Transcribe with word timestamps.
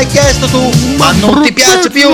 l'hai 0.00 0.08
chiesto 0.08 0.46
tu, 0.46 0.96
ma 0.96 1.12
non 1.12 1.42
ti 1.42 1.52
piace 1.52 1.90
più. 1.90 2.08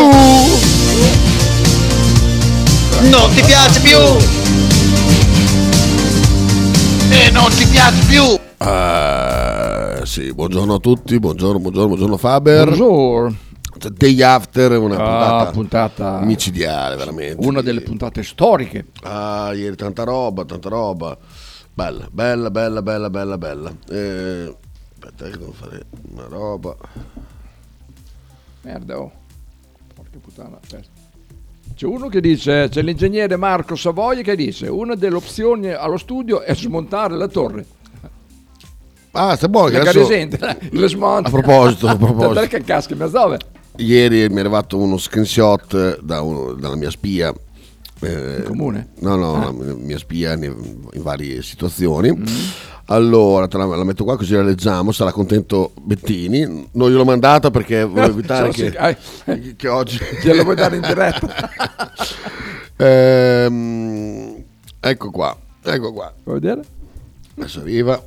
Non 3.09 3.33
ti 3.33 3.43
piace 3.43 3.81
più. 3.81 3.97
E 7.11 7.31
non 7.31 7.49
ti 7.53 7.65
piace 7.67 8.05
più. 8.09 8.25
Eh, 8.67 10.01
sì, 10.05 10.33
buongiorno 10.35 10.75
a 10.75 10.79
tutti, 10.79 11.21
buongiorno, 11.21 11.61
buongiorno, 11.61 11.89
buongiorno 11.89 12.17
Faber. 12.17 12.77
The 13.79 13.91
Day 13.93 14.21
After 14.23 14.73
è 14.73 14.77
una 14.79 14.97
Ah, 14.97 14.99
puntata, 14.99 15.51
puntata 15.53 16.21
micidiale, 16.23 16.97
veramente. 16.97 17.47
una 17.47 17.61
delle 17.61 17.83
puntate 17.83 18.25
storiche. 18.25 18.87
Ah, 19.03 19.53
ieri 19.55 19.77
tanta 19.77 20.03
roba, 20.03 20.45
tanta 20.45 20.69
roba. 20.69 21.17
Bella, 21.73 22.09
bella, 22.11 22.51
bella, 22.51 22.83
bella, 22.83 23.11
bella, 23.11 23.39
bella. 23.39 23.71
Eh, 23.91 24.57
aspetta 24.95 25.31
che 25.31 25.39
devo 25.39 25.53
fare 25.53 25.85
una 26.11 26.27
roba. 26.29 26.75
Merda, 28.67 28.99
oh. 28.99 29.13
Porca 29.95 30.19
puttana, 30.21 30.59
aspetta. 30.61 30.89
C'è 31.73 31.87
uno 31.87 32.09
che 32.09 32.21
dice, 32.21 32.67
c'è 32.69 32.83
l'ingegnere 32.83 33.37
Marco 33.37 33.77
Savoia 33.77 34.23
che 34.23 34.35
dice, 34.35 34.67
una 34.67 34.97
delle 34.97 35.15
opzioni 35.15 35.71
allo 35.71 35.99
studio 35.99 36.41
è 36.41 36.53
smontare 36.55 37.15
la 37.15 37.29
torre. 37.29 37.65
Ah, 39.13 39.37
sta 39.37 39.49
buono 39.49 39.69
che 39.69 39.79
adesso... 39.79 40.01
caresente, 40.05 40.59
le 40.73 40.89
smonta. 40.89 41.29
A 41.29 41.31
proposito, 41.31 41.87
a 41.87 41.95
proposito. 41.97 42.33
Perché 42.41 42.63
casca 42.65 42.93
in 42.95 42.99
mezzo 42.99 43.19
dove? 43.19 43.39
Ieri 43.77 44.29
mi 44.31 44.37
è 44.37 44.41
arrivato 44.41 44.79
uno 44.79 44.97
screenshot 44.99 46.01
da 46.01 46.21
uno- 46.23 46.55
dalla 46.55 46.77
mia 46.77 46.91
spia. 46.91 47.33
eh, 48.01 48.43
comune? 48.45 48.89
No, 48.99 49.15
no, 49.15 49.39
la 49.39 49.53
mia 49.53 49.99
spia 49.99 50.33
in, 50.33 50.43
in 50.93 51.03
varie 51.03 51.41
situazioni. 51.43 52.09
Allora, 52.89 53.49
te 53.49 53.57
la, 53.57 53.65
la 53.65 53.85
metto 53.85 54.05
qua 54.05 54.17
così 54.17 54.35
la 54.35 54.43
leggiamo, 54.43 54.93
sarà 54.93 55.11
contento 55.11 55.73
Bettini. 55.81 56.69
Non 56.73 56.91
gliel'ho 56.91 57.05
mandata 57.05 57.51
perché 57.51 57.85
volevo 57.85 58.13
evitare 58.19 58.53
Sì, 58.53 58.71
che, 58.71 59.55
che 59.57 59.69
oggi... 59.69 59.99
Glielo 60.23 60.45
vuoi 60.45 60.57
dare 60.57 60.77
in 60.77 60.83
diretta? 60.83 61.51
Ehm, 62.79 64.45
ecco 64.79 65.11
qua, 65.11 65.35
ecco 65.63 65.95
qua. 65.95 66.13
Vuoi 66.25 66.41
vedere? 66.41 66.63
Adesso 67.39 67.61
arriva. 67.61 68.03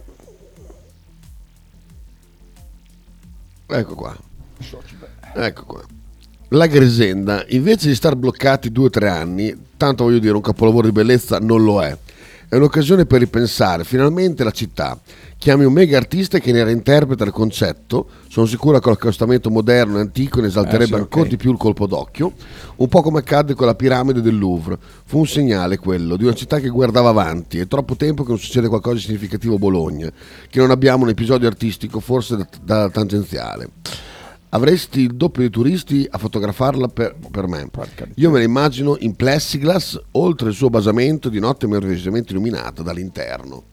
Ecco 3.66 3.96
qua. 3.96 4.16
Ecco 5.34 5.64
qua. 5.66 5.82
La 6.50 6.68
Gresenda, 6.68 7.46
invece 7.50 7.88
di 7.88 7.96
star 7.96 8.16
bloccati 8.16 8.72
due 8.72 8.86
o 8.86 8.90
tre 8.92 9.10
anni, 9.10 9.56
tanto 9.76 10.04
voglio 10.04 10.20
dire 10.20 10.34
un 10.34 10.42
capolavoro 10.42 10.86
di 10.86 10.94
bellezza 10.94 11.40
non 11.40 11.64
lo 11.64 11.82
è. 11.82 11.98
È 12.50 12.56
un'occasione 12.56 13.06
per 13.06 13.20
ripensare 13.20 13.84
finalmente 13.84 14.44
la 14.44 14.50
città. 14.50 15.00
Chiami 15.38 15.66
un 15.66 15.72
mega 15.72 15.98
artista 15.98 16.40
che 16.40 16.52
ne 16.52 16.64
reinterpreta 16.64 17.24
il 17.24 17.30
concetto. 17.32 18.10
Sono 18.28 18.48
sicuro 18.48 18.80
che 18.80 18.90
l'accostamento 18.90 19.52
moderno 19.52 19.98
e 19.98 20.02
antico 20.02 20.42
ne 20.42 20.48
esalterebbe 20.48 20.84
Eh 20.84 20.88
sì, 20.88 20.94
ok. 20.94 21.00
ancora 21.00 21.30
di 21.30 21.38
più 21.38 21.52
il 21.52 21.60
colpo 21.60 21.86
d'occhio. 21.86 22.34
Un 22.78 22.88
po' 22.88 23.04
come 23.04 23.20
accadde 23.20 23.54
con 23.54 23.68
la 23.68 23.76
piramide 23.76 24.22
del 24.22 24.36
Louvre. 24.36 24.80
Fu 25.06 25.20
un 25.20 25.28
segnale 25.28 25.78
quello 25.78 26.18
di 26.18 26.24
una 26.24 26.34
città 26.34 26.60
che 26.60 26.70
guardava 26.70 27.10
avanti. 27.10 27.60
È 27.60 27.68
troppo 27.68 27.96
tempo 27.96 28.24
che 28.24 28.30
non 28.30 28.40
succede 28.40 28.68
qualcosa 28.68 28.96
di 28.96 29.02
significativo 29.02 29.54
a 29.54 29.60
Bologna, 29.60 30.12
che 30.50 30.60
non 30.60 30.72
abbiamo 30.72 31.04
un 31.04 31.10
episodio 31.10 31.48
artistico, 31.48 32.00
forse 32.00 32.36
da, 32.36 32.48
da 32.64 32.90
tangenziale. 32.90 33.70
Avresti 34.52 35.02
il 35.02 35.16
doppio 35.16 35.44
di 35.44 35.50
turisti 35.52 36.08
a 36.10 36.18
fotografarla 36.18 36.88
per, 36.88 37.16
per 37.30 37.48
me. 37.48 37.70
Io 38.16 38.32
me 38.32 38.40
la 38.40 38.46
immagino 38.46 38.98
in 39.00 39.16
plexiglass, 39.16 40.00
oltre 40.14 40.50
il 40.50 40.56
suo 40.56 40.70
basamento 40.70 41.30
di 41.30 41.40
notte 41.40 41.68
meravigliosamente 41.68 42.32
illuminata 42.32 42.82
dall'interno. 42.82 43.64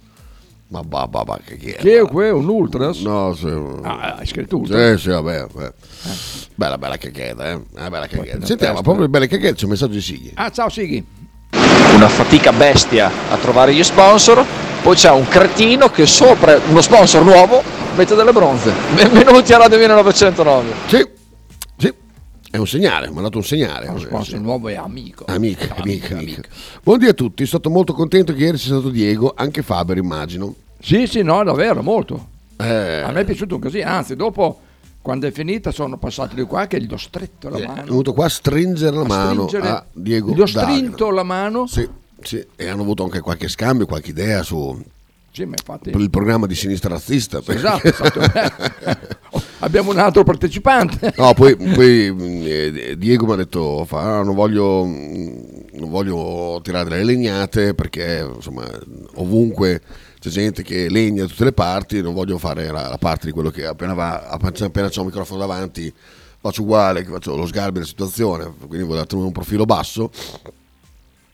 Ma 0.69 0.83
bah, 0.83 1.07
bah, 1.07 1.23
bah, 1.23 1.39
che, 1.43 1.57
che 1.57 1.77
è? 1.77 1.79
Che 1.79 1.99
è 1.99 2.07
que- 2.07 2.31
un 2.31 2.49
ultras? 2.49 3.01
No, 3.01 3.33
sì. 3.35 3.47
Ah, 3.83 4.17
hai 4.17 4.27
scritto 4.27 4.59
ultras? 4.59 4.97
Sì, 4.97 5.03
sì, 5.03 5.09
vabbè. 5.11 5.47
vabbè. 5.51 5.73
Bella, 6.57 6.77
bella 6.77 6.97
cacchetta, 6.99 7.53
eh. 7.53 7.63
Una 7.75 7.91
bella 7.91 8.07
cacchetta. 8.07 8.45
Sentiamo, 8.45 8.75
testa. 8.75 8.83
proprio 8.83 9.09
belle 9.09 9.29
cacchette, 9.29 9.55
c'è 9.55 9.65
un 9.65 9.71
messaggio 9.71 9.93
di 9.93 10.01
Sighi. 10.01 10.33
Ah, 10.35 10.51
ciao 10.51 10.69
Sighi. 10.69 11.05
una 11.95 12.09
fatica 12.09 12.53
bestia 12.53 13.11
a 13.31 13.37
trovare 13.37 13.73
gli 13.73 13.83
sponsor, 13.83 14.45
poi 14.83 14.95
c'è 14.95 15.11
un 15.11 15.27
cretino 15.29 15.89
che 15.89 16.05
sopra 16.05 16.61
uno 16.69 16.83
sponsor 16.83 17.25
nuovo 17.25 17.63
mette 17.97 18.15
delle 18.15 18.33
bronze. 18.33 18.73
Benvenuti 18.95 19.53
a 19.53 19.59
Radio 19.59 19.79
1909. 19.79 20.73
Sì, 20.87 21.09
sì, 21.77 21.95
è 22.51 22.57
un 22.57 22.67
segnale, 22.67 23.11
mi 23.11 23.19
ha 23.19 23.23
dato 23.23 23.39
un 23.39 23.45
segnale. 23.45 23.87
Lo 23.91 23.99
sponsor 23.99 24.39
nuovo 24.41 24.69
è 24.69 24.75
amico. 24.77 25.25
Amica, 25.27 25.75
amica, 25.77 26.17
amica. 26.19 26.43
Buongiorno 26.83 27.11
a 27.11 27.15
tutti, 27.15 27.47
sono 27.47 27.61
stato 27.61 27.71
molto 27.71 27.93
contento 27.93 28.33
che 28.35 28.45
ieri 28.45 28.59
sia 28.59 28.73
stato 28.75 28.91
Diego, 28.91 29.33
anche 29.37 29.63
Faber 29.63 29.97
immagino. 29.97 30.55
Sì, 30.81 31.07
sì, 31.07 31.23
no, 31.23 31.43
davvero, 31.43 31.83
molto. 31.83 32.29
Eh, 32.59 33.01
A 33.03 33.11
me 33.13 33.21
è 33.21 33.25
piaciuto 33.25 33.55
un 33.57 33.61
casino, 33.61 33.89
anzi, 33.89 34.15
dopo, 34.17 34.61
quando 35.03 35.27
è 35.27 35.31
finita, 35.33 35.71
sono 35.71 35.97
passato 35.97 36.35
di 36.35 36.43
qua 36.43 36.67
che 36.67 36.81
gli 36.81 36.93
ho 36.93 36.97
stretto 36.99 37.49
la 37.49 37.59
è 37.59 37.67
mano. 37.67 37.83
venuto 37.85 38.13
qua 38.13 38.27
a 38.27 38.31
stringere 38.31 38.95
la 38.97 39.03
a 39.03 39.07
mano 39.07 39.47
stringere- 39.49 39.69
a 39.75 39.85
Diego 39.93 40.33
Gli 40.35 40.41
ho 40.41 40.47
strinto 40.47 41.11
la 41.11 41.23
mano. 41.23 41.67
Sì, 41.67 41.89
sì, 42.23 42.45
e 42.57 42.69
hanno 42.69 42.83
avuto 42.83 43.05
anche 43.05 43.21
qualche 43.21 43.49
scambio, 43.49 43.87
qualche 43.87 44.11
idea 44.11 44.43
su 44.43 44.83
Sì, 45.37 45.43
infatti... 45.43 45.91
per 45.91 46.01
il 46.01 46.09
programma 46.09 46.47
di 46.47 46.55
sinistra 46.55 46.89
razzista. 46.95 47.43
Esatto, 47.47 47.87
esatto. 47.87 48.21
Abbiamo 49.61 49.91
un 49.91 49.99
altro 49.99 50.25
partecipante. 50.25 51.13
No, 51.15 51.35
poi, 51.35 51.55
poi, 51.55 52.49
eh, 52.49 52.95
Diego 52.97 53.27
mi 53.27 53.33
ha 53.33 53.37
detto: 53.37 53.85
fa, 53.85 54.21
"Ah, 54.21 54.23
non, 54.23 54.35
voglio, 54.35 54.87
non 54.87 55.91
voglio 55.91 56.59
tirare 56.63 56.89
delle 56.89 57.05
legnate 57.05 57.75
perché 57.75 58.27
insomma 58.35 58.67
ovunque 59.17 59.83
c'è 60.19 60.31
gente 60.31 60.63
che 60.63 60.89
legna 60.89 61.25
da 61.25 61.29
tutte 61.29 61.45
le 61.45 61.53
parti. 61.53 62.01
Non 62.01 62.15
voglio 62.15 62.39
fare 62.39 62.71
la, 62.71 62.89
la 62.89 62.99
parte 62.99 63.27
di 63.27 63.33
quello 63.33 63.51
che 63.51 63.67
appena, 63.67 63.93
va, 63.93 64.29
appena, 64.29 64.89
c'è 64.89 65.01
un 65.01 65.07
microfono 65.07 65.41
davanti 65.41 65.93
faccio 66.41 66.63
uguale, 66.63 67.05
faccio 67.05 67.37
lo 67.37 67.45
sgarbi 67.45 67.75
della 67.75 67.85
situazione. 67.85 68.55
Quindi 68.57 68.87
volevo 68.87 69.05
tenere 69.05 69.27
un 69.27 69.35
profilo 69.35 69.67
basso. 69.67 70.11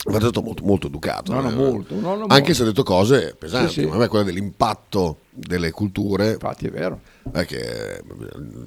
Mi 0.05 0.17
ha 0.17 0.19
detto 0.19 0.43
molto, 0.43 0.65
molto 0.65 0.87
educato. 0.89 1.33
No, 1.33 1.41
no, 1.41 1.51
eh. 1.51 1.55
molto, 1.55 1.95
no, 2.01 2.13
Anche 2.13 2.27
molto. 2.27 2.55
se 2.55 2.63
ha 2.63 2.65
detto 2.67 2.83
cose 2.83 3.37
pesanti. 3.39 3.73
Sì, 3.73 3.81
sì. 3.83 3.89
A 3.89 3.97
me 3.97 4.09
quella 4.09 4.25
dell'impatto 4.25 5.19
delle 5.31 5.71
culture. 5.71 6.33
Infatti 6.33 6.67
è 6.67 6.71
vero. 6.71 7.01
Perché 7.31 8.03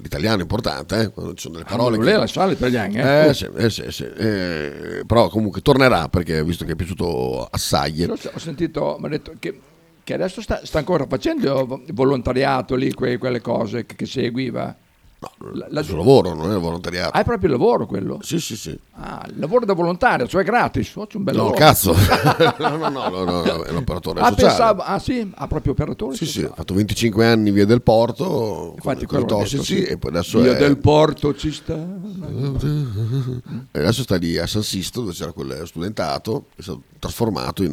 l'italiano 0.02 0.38
è 0.38 0.42
importante, 0.42 0.98
eh, 1.00 1.08
quando 1.10 1.34
ci 1.34 1.42
sono 1.42 1.54
delle 1.58 1.66
parole. 1.68 1.96
non 1.98 2.06
che- 2.06 2.12
lasciare 2.16 2.52
italiani, 2.52 2.96
eh. 2.96 3.28
eh, 3.28 3.34
sì, 3.34 3.48
eh, 3.54 3.68
sì, 3.70 3.84
sì. 3.90 4.04
Eh, 4.04 5.02
però 5.06 5.28
comunque 5.28 5.60
tornerà 5.60 6.08
perché 6.08 6.42
visto 6.42 6.64
che 6.64 6.72
è 6.72 6.76
piaciuto 6.76 7.46
assai. 7.50 8.04
Ho 8.04 8.38
sentito, 8.38 8.96
mi 8.98 9.06
ha 9.06 9.08
detto 9.10 9.34
che, 9.38 9.60
che 10.02 10.14
adesso 10.14 10.40
sta, 10.40 10.64
sta 10.64 10.78
ancora 10.78 11.04
facendo 11.06 11.82
volontariato 11.92 12.74
lì, 12.76 12.94
que- 12.94 13.18
quelle 13.18 13.42
cose 13.42 13.84
che, 13.84 13.94
che 13.94 14.06
seguiva. 14.06 14.74
La- 15.18 15.66
la- 15.70 15.80
Il 15.80 15.86
suo 15.86 15.96
lavoro 15.96 16.34
non 16.34 16.52
è 16.52 16.58
volontariato. 16.58 17.16
Ah, 17.16 17.20
è 17.20 17.24
proprio 17.24 17.48
il 17.50 17.56
lavoro 17.58 17.86
quello? 17.86 18.18
Sì, 18.22 18.38
sì, 18.38 18.54
sì. 18.54 18.78
Ah, 18.96 19.24
il 19.28 19.38
lavoro 19.38 19.64
da 19.64 19.72
volontario, 19.72 20.26
cioè 20.28 20.44
gratis. 20.44 20.94
Oh, 20.94 21.06
un 21.14 21.22
bel 21.24 21.34
No, 21.34 21.40
lavoro. 21.44 21.58
cazzo. 21.58 21.94
no, 22.58 22.76
no, 22.76 22.88
no, 22.88 23.08
no, 23.08 23.24
no, 23.24 23.62
è 23.64 23.70
un 23.70 23.76
operatore 23.76 24.20
Ah, 24.20 24.28
sociale. 24.28 24.46
pensavo, 24.46 24.82
ah 24.82 24.98
sì, 24.98 25.30
ha 25.34 25.46
proprio 25.46 25.72
operatore 25.72 26.14
Sì, 26.16 26.26
sì, 26.26 26.32
sociale. 26.32 26.52
ha 26.52 26.56
fatto 26.56 26.74
25 26.74 27.26
anni 27.26 27.50
via 27.50 27.64
del 27.64 27.80
porto 27.82 28.72
Infatti 28.76 29.06
con, 29.06 29.20
i 29.20 29.22
ho 29.22 29.24
detto, 29.26 29.38
tossici 29.38 29.76
sì. 29.76 29.82
e 29.84 29.96
poi 29.96 30.10
adesso 30.10 30.40
Via 30.40 30.52
è, 30.54 30.58
del 30.58 30.76
porto 30.78 31.34
ci 31.34 31.50
sta. 31.50 31.74
e 33.72 33.78
adesso 33.78 34.02
sta 34.02 34.16
lì 34.16 34.36
a 34.38 34.46
San 34.46 34.62
Sisto 34.62 35.00
dove 35.00 35.12
c'era 35.12 35.32
quel 35.32 35.62
studentato 35.66 36.46
è 36.56 36.62
stato 36.62 36.82
trasformato 36.98 37.62
in 37.62 37.72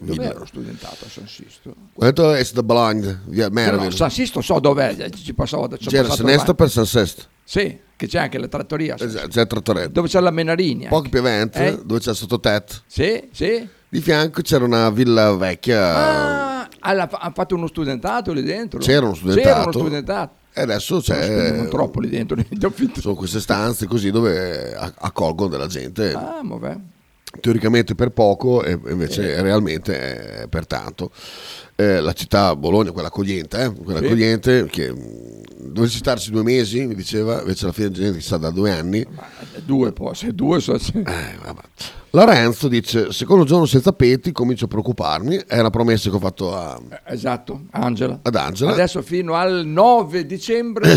eh, 0.00 0.04
Dove 0.04 0.12
villa. 0.18 0.30
ero 0.34 0.44
studentato 0.46 1.04
a 1.04 1.08
San 1.08 1.26
Sisto? 1.26 1.74
Ho 1.94 2.04
detto 2.04 2.32
è 2.32 2.46
da 2.52 2.62
Bologna, 2.62 3.20
via 3.26 3.48
Merville. 3.50 3.90
San 3.90 4.10
Sisto 4.10 4.40
so 4.40 4.58
dov'è, 4.60 5.10
ci 5.10 5.34
passavo 5.34 5.66
da 5.66 5.76
ci 5.76 5.88
C'era 5.88 6.08
Senesto 6.10 6.54
per 6.54 6.70
San 6.70 6.86
Sesto. 6.86 7.24
Sì, 7.42 7.78
che 7.96 8.06
c'è 8.06 8.18
anche 8.18 8.38
la 8.38 8.46
trattoria. 8.48 8.94
Esatto. 8.98 9.28
C'è 9.28 9.40
il 9.40 9.46
trattoretto. 9.46 9.88
Dove 9.88 10.08
c'è 10.08 10.20
la 10.20 10.30
Menarini. 10.30 10.86
Poco 10.86 11.08
più 11.08 11.18
avanti, 11.18 11.58
Eh? 11.58 11.80
dove 11.84 11.98
c'è 12.00 12.10
il 12.10 12.16
sottotetto. 12.16 12.74
Sì, 12.86 13.28
sì. 13.32 13.66
Di 13.88 14.00
fianco 14.00 14.42
c'era 14.42 14.64
una 14.64 14.90
villa 14.90 15.34
vecchia. 15.34 15.96
Ah, 16.62 16.68
alla- 16.80 17.08
ha 17.10 17.32
fatto 17.34 17.54
uno 17.54 17.66
studentato 17.66 18.32
lì 18.32 18.42
dentro? 18.42 18.78
C'era 18.80 19.06
uno 19.06 19.14
C'era 19.14 19.30
studentato. 19.32 19.62
uno 19.62 19.72
studentato. 19.78 20.32
E 20.52 20.60
adesso 20.60 20.92
Non 20.94 21.02
c'è. 21.02 21.68
troppo 21.68 22.00
lì 22.00 22.08
dentro. 22.10 22.36
Sono 23.00 23.14
queste 23.14 23.40
stanze 23.40 23.86
così 23.86 24.10
dove 24.10 24.74
accolgono 24.74 25.48
della 25.48 25.66
gente. 25.68 26.12
Ah, 26.12 26.40
vabbè. 26.44 26.76
Teoricamente 27.40 27.94
per 27.94 28.10
poco 28.10 28.62
e 28.64 28.78
invece 28.88 29.40
realmente 29.42 30.40
è 30.42 30.48
per 30.48 30.66
tanto. 30.66 31.10
Eh, 31.76 32.00
la 32.00 32.12
città 32.12 32.56
Bologna, 32.56 32.90
quella 32.90 33.08
accogliente, 33.08 33.62
eh, 33.64 33.72
quella 33.72 34.00
Sì. 34.00 34.06
accogliente 34.06 34.66
che 34.66 34.90
mh, 34.92 35.42
dovessi 35.70 35.98
starci 35.98 36.30
due 36.30 36.42
mesi, 36.42 36.84
mi 36.86 36.94
diceva, 36.94 37.40
invece 37.40 37.64
alla 37.64 37.72
fine 37.74 37.90
c'è 37.90 37.94
gente 38.00 38.16
che 38.18 38.22
sta 38.24 38.36
da 38.38 38.50
due 38.50 38.72
anni. 38.72 39.06
Due 39.64 39.92
poi, 39.92 40.14
se 40.14 40.32
due 40.34 40.58
so, 40.60 40.76
se- 40.78 40.98
Eh. 40.98 41.86
Lorenzo 42.12 42.66
dice: 42.68 43.12
Secondo 43.12 43.44
giorno 43.44 43.66
senza 43.66 43.92
peti 43.92 44.32
comincio 44.32 44.64
a 44.64 44.68
preoccuparmi. 44.68 45.36
È 45.46 45.58
una 45.60 45.68
promessa 45.70 46.08
che 46.08 46.16
ho 46.16 46.20
fatto 46.20 46.56
a, 46.56 46.80
Esatto, 47.04 47.64
Angela. 47.72 48.18
ad 48.22 48.34
Angela. 48.34 48.72
Adesso 48.72 49.02
fino 49.02 49.34
al 49.34 49.64
9 49.66 50.24
dicembre, 50.24 50.90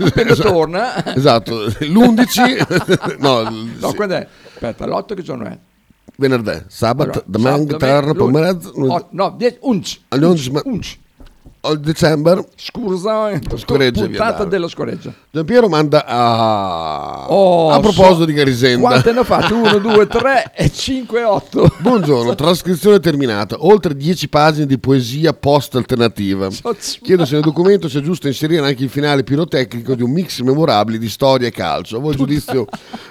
appena 0.00 0.32
Esatto. 0.32 0.48
torna. 0.50 1.14
Esatto, 1.14 1.66
l'11, 1.78 3.16
no, 3.22 3.42
No, 3.78 3.88
sì, 3.90 3.94
quando 3.94 4.14
è? 4.16 4.26
Aspetta, 4.56 4.86
l'8 4.86 5.14
che 5.14 5.22
giorno 5.22 5.44
è? 5.44 5.58
venerdì, 6.18 6.64
sabato, 6.68 7.10
Allora, 7.10 7.22
domenica, 7.26 7.78
sabato, 7.78 8.14
pomeriggio, 8.14 8.70
oh, 8.74 9.08
no, 9.10 9.34
10, 9.36 9.58
11. 9.60 10.04
Alle 10.08 10.26
11, 10.26 10.50
ma- 10.50 10.62
11. 10.64 11.00
December. 11.74 12.44
Scusa, 12.54 13.40
Scoreggia 13.56 14.06
via 14.06 14.18
puntata 14.18 14.44
della 14.44 14.68
scoreggia. 14.68 15.12
Giampiero 15.30 15.68
manda 15.68 16.04
a... 16.06 17.26
Oh, 17.28 17.70
a 17.70 17.80
proposito 17.80 18.18
so- 18.18 18.24
di 18.24 18.32
Garisenda. 18.32 18.86
Quante 18.86 19.12
ne 19.12 19.18
ha 19.20 19.24
fatte? 19.24 19.52
1, 19.52 19.78
2, 19.78 20.06
3 20.06 20.52
e 20.54 20.70
5, 20.70 21.24
8. 21.24 21.72
Buongiorno, 21.78 22.34
trascrizione 22.36 23.00
terminata. 23.00 23.56
Oltre 23.60 23.94
10 23.94 24.28
pagine 24.28 24.66
di 24.66 24.78
poesia 24.78 25.32
post-alternativa. 25.32 26.48
Chiedo 27.02 27.24
se 27.24 27.34
nel 27.34 27.42
documento 27.42 27.88
sia 27.88 28.00
giusto 28.00 28.26
inserire 28.26 28.64
anche 28.66 28.84
il 28.84 28.90
finale 28.90 29.24
pirotecnico 29.24 29.94
di 29.94 30.02
un 30.02 30.10
mix 30.10 30.40
memorabile 30.40 30.98
di 30.98 31.08
storia 31.08 31.48
e 31.48 31.50
calcio. 31.50 31.96
A 31.96 32.00
voi 32.00 32.12
il 32.12 32.18
giudizio 32.18 32.66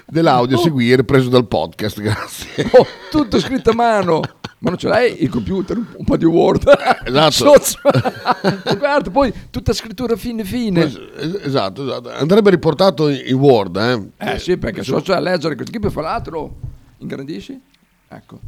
dell'audio 0.05 0.57
a 0.57 0.61
seguire 0.61 1.03
preso 1.03 1.29
dal 1.29 1.47
podcast. 1.47 1.99
Grazie. 2.01 2.69
Oh, 2.71 2.85
tutto 3.11 3.39
scritto 3.39 3.71
a 3.71 3.73
mano. 3.73 4.21
Ma 4.59 4.69
non 4.71 4.79
ce 4.79 4.87
l'hai 4.87 5.21
il 5.21 5.29
computer, 5.29 5.77
un 5.77 6.05
po' 6.05 6.17
di 6.17 6.25
Word. 6.25 6.67
Esatto. 7.03 7.53
Guarda, 8.77 9.09
poi 9.11 9.33
tutta 9.49 9.73
scrittura 9.73 10.15
fine 10.15 10.43
fine. 10.43 10.83
Es- 10.83 10.99
Esatto, 11.43 11.83
esatto. 11.83 12.09
Andrebbe 12.11 12.49
riportato 12.49 13.09
in 13.09 13.35
Word, 13.35 13.75
eh? 13.77 14.31
Eh 14.33 14.39
sì, 14.39 14.57
perché 14.57 14.83
so 14.83 14.99
già 15.01 15.19
leggere 15.19 15.55
questo 15.55 15.71
tipo, 15.73 15.89
fra 15.89 16.01
l'altro, 16.01 16.55
ingrandisci? 16.99 17.59
Ecco, 18.07 18.39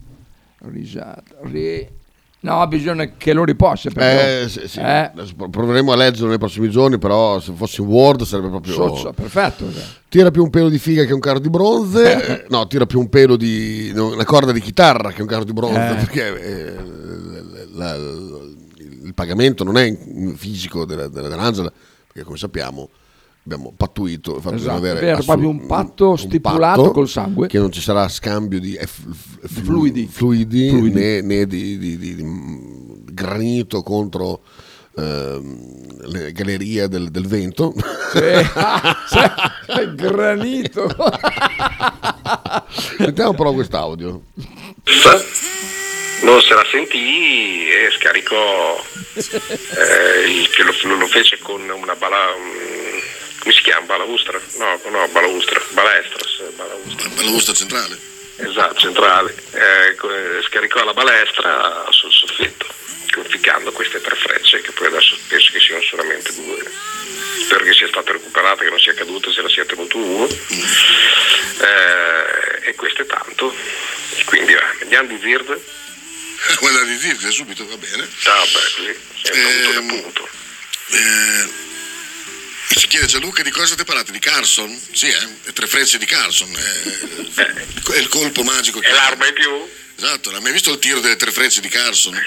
risata, 0.59 1.23
ri... 1.43 1.95
No, 2.39 2.65
bisogna 2.67 3.03
che 3.17 3.33
lo 3.33 3.43
riposi. 3.43 3.89
perché- 3.89 4.43
Eh, 4.43 4.47
sì, 4.49 4.67
sì. 4.67 4.79
Eh, 4.79 5.11
proveremo 5.49 5.91
a 5.91 5.95
leggerlo 5.95 6.27
nei 6.29 6.37
prossimi 6.37 6.69
giorni, 6.69 6.99
però 6.99 7.39
se 7.39 7.51
fosse 7.53 7.81
in 7.81 7.87
Word 7.87 8.21
sarebbe 8.23 8.49
proprio... 8.49 8.73
sozzo, 8.73 9.11
perfetto. 9.11 9.65
Tira 10.07 10.29
più 10.29 10.43
un 10.43 10.49
pelo 10.51 10.69
di 10.69 10.77
figa 10.77 11.03
che 11.03 11.13
un 11.13 11.19
carro 11.19 11.39
di 11.39 11.49
bronze, 11.49 12.43
eh, 12.43 12.45
no, 12.49 12.67
tira 12.67 12.85
più 12.85 12.99
un 12.99 13.09
pelo 13.09 13.35
di 13.37 13.91
una 13.95 14.23
corda 14.23 14.51
di 14.51 14.61
chitarra 14.61 15.11
che 15.11 15.21
un 15.23 15.27
carro 15.27 15.43
di 15.43 15.51
bronze, 15.51 15.89
Eh. 15.91 15.95
perché 15.95 16.41
eh, 16.41 16.75
la- 17.73 17.97
la- 17.97 18.45
il 19.07 19.13
pagamento 19.13 19.63
non 19.63 19.77
è 19.77 19.85
in 19.85 20.35
fisico 20.35 20.85
della- 20.85 21.07
della- 21.07 21.29
dell'Angela, 21.29 21.71
perché 22.05 22.23
come 22.23 22.37
sappiamo 22.37 22.89
abbiamo 23.45 23.71
pattuito 23.77 24.41
fatto 24.41 24.55
Esatto, 24.55 24.75
avere 24.75 24.97
è 24.99 25.01
vero, 25.01 25.17
assolut- 25.19 25.39
proprio 25.41 25.49
un 25.61 25.65
patto 25.67 26.15
stipulato 26.17 26.81
patto 26.81 26.91
col 26.93 27.07
sangue. 27.07 27.47
che 27.47 27.57
non 27.59 27.71
ci 27.71 27.79
sarà 27.79 28.09
scambio 28.09 28.59
di 28.59 28.75
eff- 28.75 29.07
f- 29.09 29.61
Fluidi. 29.63 30.05
fluidi, 30.11 30.67
Fluidi. 30.69 30.93
né, 30.99 31.21
né 31.21 31.47
di, 31.47 31.77
di- 31.77 31.97
di- 31.97 32.15
di, 32.15 32.25
granito 33.13 33.83
contro 33.83 34.41
ehm, 34.97 36.07
le 36.09 36.31
gallerie 36.33 36.89
del, 36.89 37.09
del 37.09 37.25
vento. 37.27 37.73
Sì. 38.11 38.19
Cioè, 39.67 39.93
granito. 39.95 40.87
Sentiamo 42.97 43.33
però 43.33 43.53
quest'audio. 43.53 44.23
non 46.21 46.41
se 46.41 46.53
la 46.53 46.65
sentì 46.69 47.69
e 47.69 47.91
scaricò 47.97 48.83
eh, 49.13 50.21
il- 50.25 50.49
che 50.49 50.63
lo, 50.63 50.73
lo 50.97 51.07
fece 51.07 51.37
con 51.39 51.67
una 51.69 51.95
bala 51.95 52.33
um, 52.33 53.01
come 53.39 53.53
si 53.53 53.61
chiama? 53.61 53.85
balaustra? 53.85 54.39
no, 54.57 54.79
no 54.89 55.07
balaustra 55.09 55.61
balestra 55.71 56.49
balaustra. 56.55 57.09
Balaustra 57.09 57.53
centrale. 57.53 57.97
esatto, 58.37 58.79
centrale 58.79 59.35
Eh, 59.51 59.95
scaricò 60.43 60.83
la 60.83 60.93
balestra 60.93 61.85
sul 61.91 62.11
soffitto 62.11 62.65
conficcando 63.13 63.71
queste 63.71 63.99
tre 64.01 64.15
frecce 64.15 64.61
che 64.61 64.71
poi 64.71 64.87
adesso 64.87 65.17
penso 65.27 65.51
che 65.51 65.59
siano 65.59 65.81
solamente 65.81 66.33
due 66.33 66.63
spero 67.45 67.63
che 67.63 67.73
sia 67.73 67.87
stata 67.87 68.11
recuperata 68.11 68.63
che 68.63 68.69
non 68.69 68.79
sia 68.79 68.93
caduta 68.93 69.31
se 69.31 69.41
la 69.41 69.49
sia 69.49 69.65
tenuto 69.65 69.97
uno 69.97 70.27
Eh, 71.59 72.69
e 72.69 72.75
questo 72.75 73.01
è 73.01 73.05
tanto 73.07 73.53
quindi 74.25 74.53
eh, 74.53 74.59
andiamo 74.81 75.07
di 75.07 75.19
Zird 75.21 75.59
Quella 76.57 76.83
di 76.83 76.97
Zirze 76.99 77.31
subito 77.31 77.65
va 77.67 77.77
bene. 77.77 78.03
Ah, 78.03 78.43
beh, 78.43 78.71
così, 78.75 78.99
sempre 79.23 79.75
Ehm, 79.75 79.87
punto. 80.01 80.29
Eh, 80.89 81.47
si 82.77 82.87
chiede 82.87 83.05
Gianluca 83.07 83.43
di 83.43 83.49
cosa 83.51 83.75
ti 83.75 83.83
parlate? 83.83 84.11
Di 84.11 84.19
Carson? 84.19 84.79
Sì, 84.91 85.07
eh? 85.07 85.27
le 85.43 85.53
tre 85.53 85.67
frecce 85.67 85.97
di 85.97 86.05
Carson. 86.05 86.49
eh, 86.55 87.93
è 87.93 87.97
il 87.97 88.07
colpo 88.07 88.43
magico. 88.43 88.81
E 88.81 88.91
l'arma 88.91 89.27
in 89.27 89.33
più? 89.33 89.67
Esatto, 89.97 90.29
non 90.29 90.37
hai 90.37 90.43
mai 90.43 90.51
visto 90.53 90.71
il 90.71 90.79
tiro 90.79 90.99
delle 90.99 91.15
tre 91.15 91.31
frecce 91.31 91.59
di 91.61 91.69
Carson? 91.69 92.13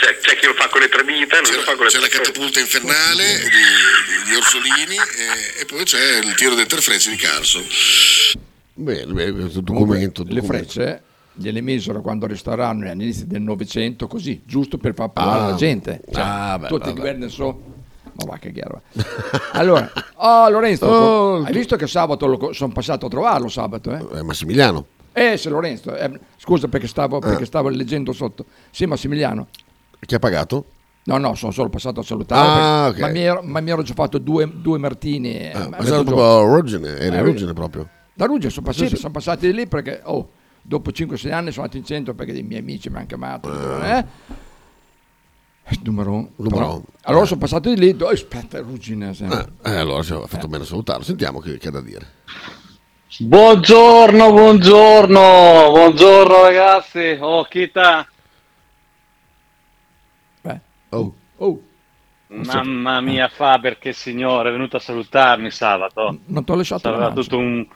C'è, 0.00 0.16
c'è 0.18 0.38
chi 0.38 0.46
lo 0.46 0.54
fa 0.54 0.66
con 0.68 0.80
le 0.80 0.88
tre 0.88 1.04
dita 1.04 1.40
non 1.42 1.52
lo 1.52 1.60
fa 1.60 1.74
con 1.74 1.84
le 1.84 1.90
C'è 1.90 1.98
la 1.98 2.08
tre 2.08 2.20
catapulta 2.20 2.58
infernale 2.58 3.38
di, 3.40 3.48
di- 3.50 4.30
di 4.30 4.34
Orsolini 4.34 4.96
e, 4.96 5.60
e 5.60 5.64
poi 5.66 5.84
c'è 5.84 6.20
il 6.20 6.34
tiro 6.36 6.54
delle 6.54 6.66
tre 6.66 6.80
frecce 6.80 7.10
di 7.10 7.16
Carson. 7.16 7.66
Bene, 8.72 9.12
bene, 9.12 9.32
questo 9.32 9.60
documento. 9.60 10.24
Le 10.26 10.42
frecce 10.42 11.02
gliele 11.34 11.60
misero 11.60 12.00
quando 12.00 12.26
restauranno 12.26 12.88
all'inizio 12.90 13.26
del 13.26 13.42
Novecento 13.42 14.06
così, 14.06 14.42
giusto 14.44 14.78
per 14.78 14.94
far 14.94 15.10
parlare 15.10 15.40
Ah. 15.42 15.48
la 15.50 15.54
gente. 15.54 16.02
Cioè, 16.10 16.22
Ah, 16.22 16.58
beh, 16.58 16.68
tutti 16.68 16.92
governi 16.92 17.28
so... 17.28 17.62
Ma 18.12 18.32
va 18.32 18.36
che 18.38 18.50
gherba. 18.52 18.80
Allora, 19.52 19.90
oh 20.16 20.48
Lorenzo, 20.50 20.86
Oh, 20.86 21.42
hai 21.44 21.52
visto 21.52 21.76
che 21.76 21.86
sabato 21.86 22.52
sono 22.52 22.72
passato 22.72 23.06
a 23.06 23.08
trovarlo 23.08 23.48
sabato, 23.48 23.92
eh? 23.94 24.18
Eh, 24.18 24.22
Massimiliano. 24.22 24.84
Eh, 25.12 25.36
se 25.38 25.48
Lorenzo, 25.48 25.94
eh, 25.96 26.18
scusa 26.36 26.68
perché 26.68 26.86
stavo, 26.86 27.18
perché 27.18 27.44
stavo 27.46 27.68
leggendo 27.68 28.12
sotto. 28.12 28.44
Sì, 28.70 28.84
Massimiliano. 28.86 29.46
Chi 30.00 30.14
ha 30.14 30.18
pagato? 30.18 30.64
No, 31.04 31.16
no, 31.18 31.34
sono 31.34 31.50
solo 31.52 31.68
passato 31.70 32.00
a 32.00 32.02
salutare. 32.02 32.60
Ah, 32.60 32.84
perché- 32.92 33.02
ok. 33.02 33.06
ma, 33.08 33.12
mi 33.12 33.20
ero, 33.24 33.40
ma 33.42 33.60
mi 33.60 33.70
ero 33.70 33.82
già 33.82 33.94
fatto 33.94 34.18
due, 34.18 34.50
due 34.54 34.78
martini. 34.78 35.38
eh, 35.38 35.52
Ah, 35.54 35.68
ma 35.68 35.82
sei 35.82 36.04
proprio 36.04 36.38
a 36.40 36.42
Ruggine, 36.44 36.96
eri 36.98 37.16
a 37.16 37.20
Eh, 37.20 37.22
Ruggine 37.22 37.52
proprio. 37.54 37.88
Da 38.12 38.26
Ruggine 38.26 38.50
sono 38.50 38.66
passati, 38.66 38.96
sono 38.96 39.12
passati 39.12 39.46
di 39.46 39.52
lì 39.54 39.66
perché 39.66 40.00
oh, 40.04 40.28
dopo 40.62 40.90
5-6 40.90 41.32
anni 41.32 41.50
sono 41.50 41.64
andato 41.64 41.76
in 41.76 41.84
centro 41.84 42.14
perché 42.14 42.32
dei 42.32 42.42
miei 42.42 42.60
amici 42.60 42.88
mi 42.90 42.96
hanno 42.96 43.06
chiamato. 43.06 43.82
Eh? 43.82 44.04
Numero 45.82 46.30
Numero. 46.36 46.82
Allora 47.02 47.24
sono 47.26 47.38
passato 47.40 47.72
di 47.72 47.78
lì, 47.78 47.96
oh, 48.00 48.08
aspetta, 48.08 48.58
Ruggine. 48.60 49.10
Eh, 49.10 49.46
eh, 49.70 49.76
allora 49.76 50.00
ha 50.00 50.26
fatto 50.26 50.48
bene 50.48 50.64
a 50.64 50.66
salutarlo. 50.66 51.04
Sentiamo 51.04 51.38
che, 51.40 51.58
che 51.58 51.68
ha 51.68 51.70
da 51.70 51.80
dire. 51.80 52.18
Buongiorno, 53.18 54.32
buongiorno, 54.32 55.70
buongiorno 55.70 56.42
ragazzi. 56.42 57.18
Oh, 57.20 57.44
Kita, 57.44 58.06
Beh, 60.40 60.60
Oh, 60.90 61.14
oh, 61.36 61.62
mamma 62.28 63.00
mia 63.00 63.28
Faber, 63.28 63.78
che 63.78 63.92
signore, 63.92 64.48
è 64.48 64.52
venuto 64.52 64.76
a 64.76 64.80
salutarmi 64.80 65.50
sabato. 65.50 66.20
non 66.26 66.44
ti 66.44 66.50
ho 66.50 66.54
lasciato 66.54 66.90
mancia. 66.90 67.12
tutto 67.12 67.38
un, 67.38 67.66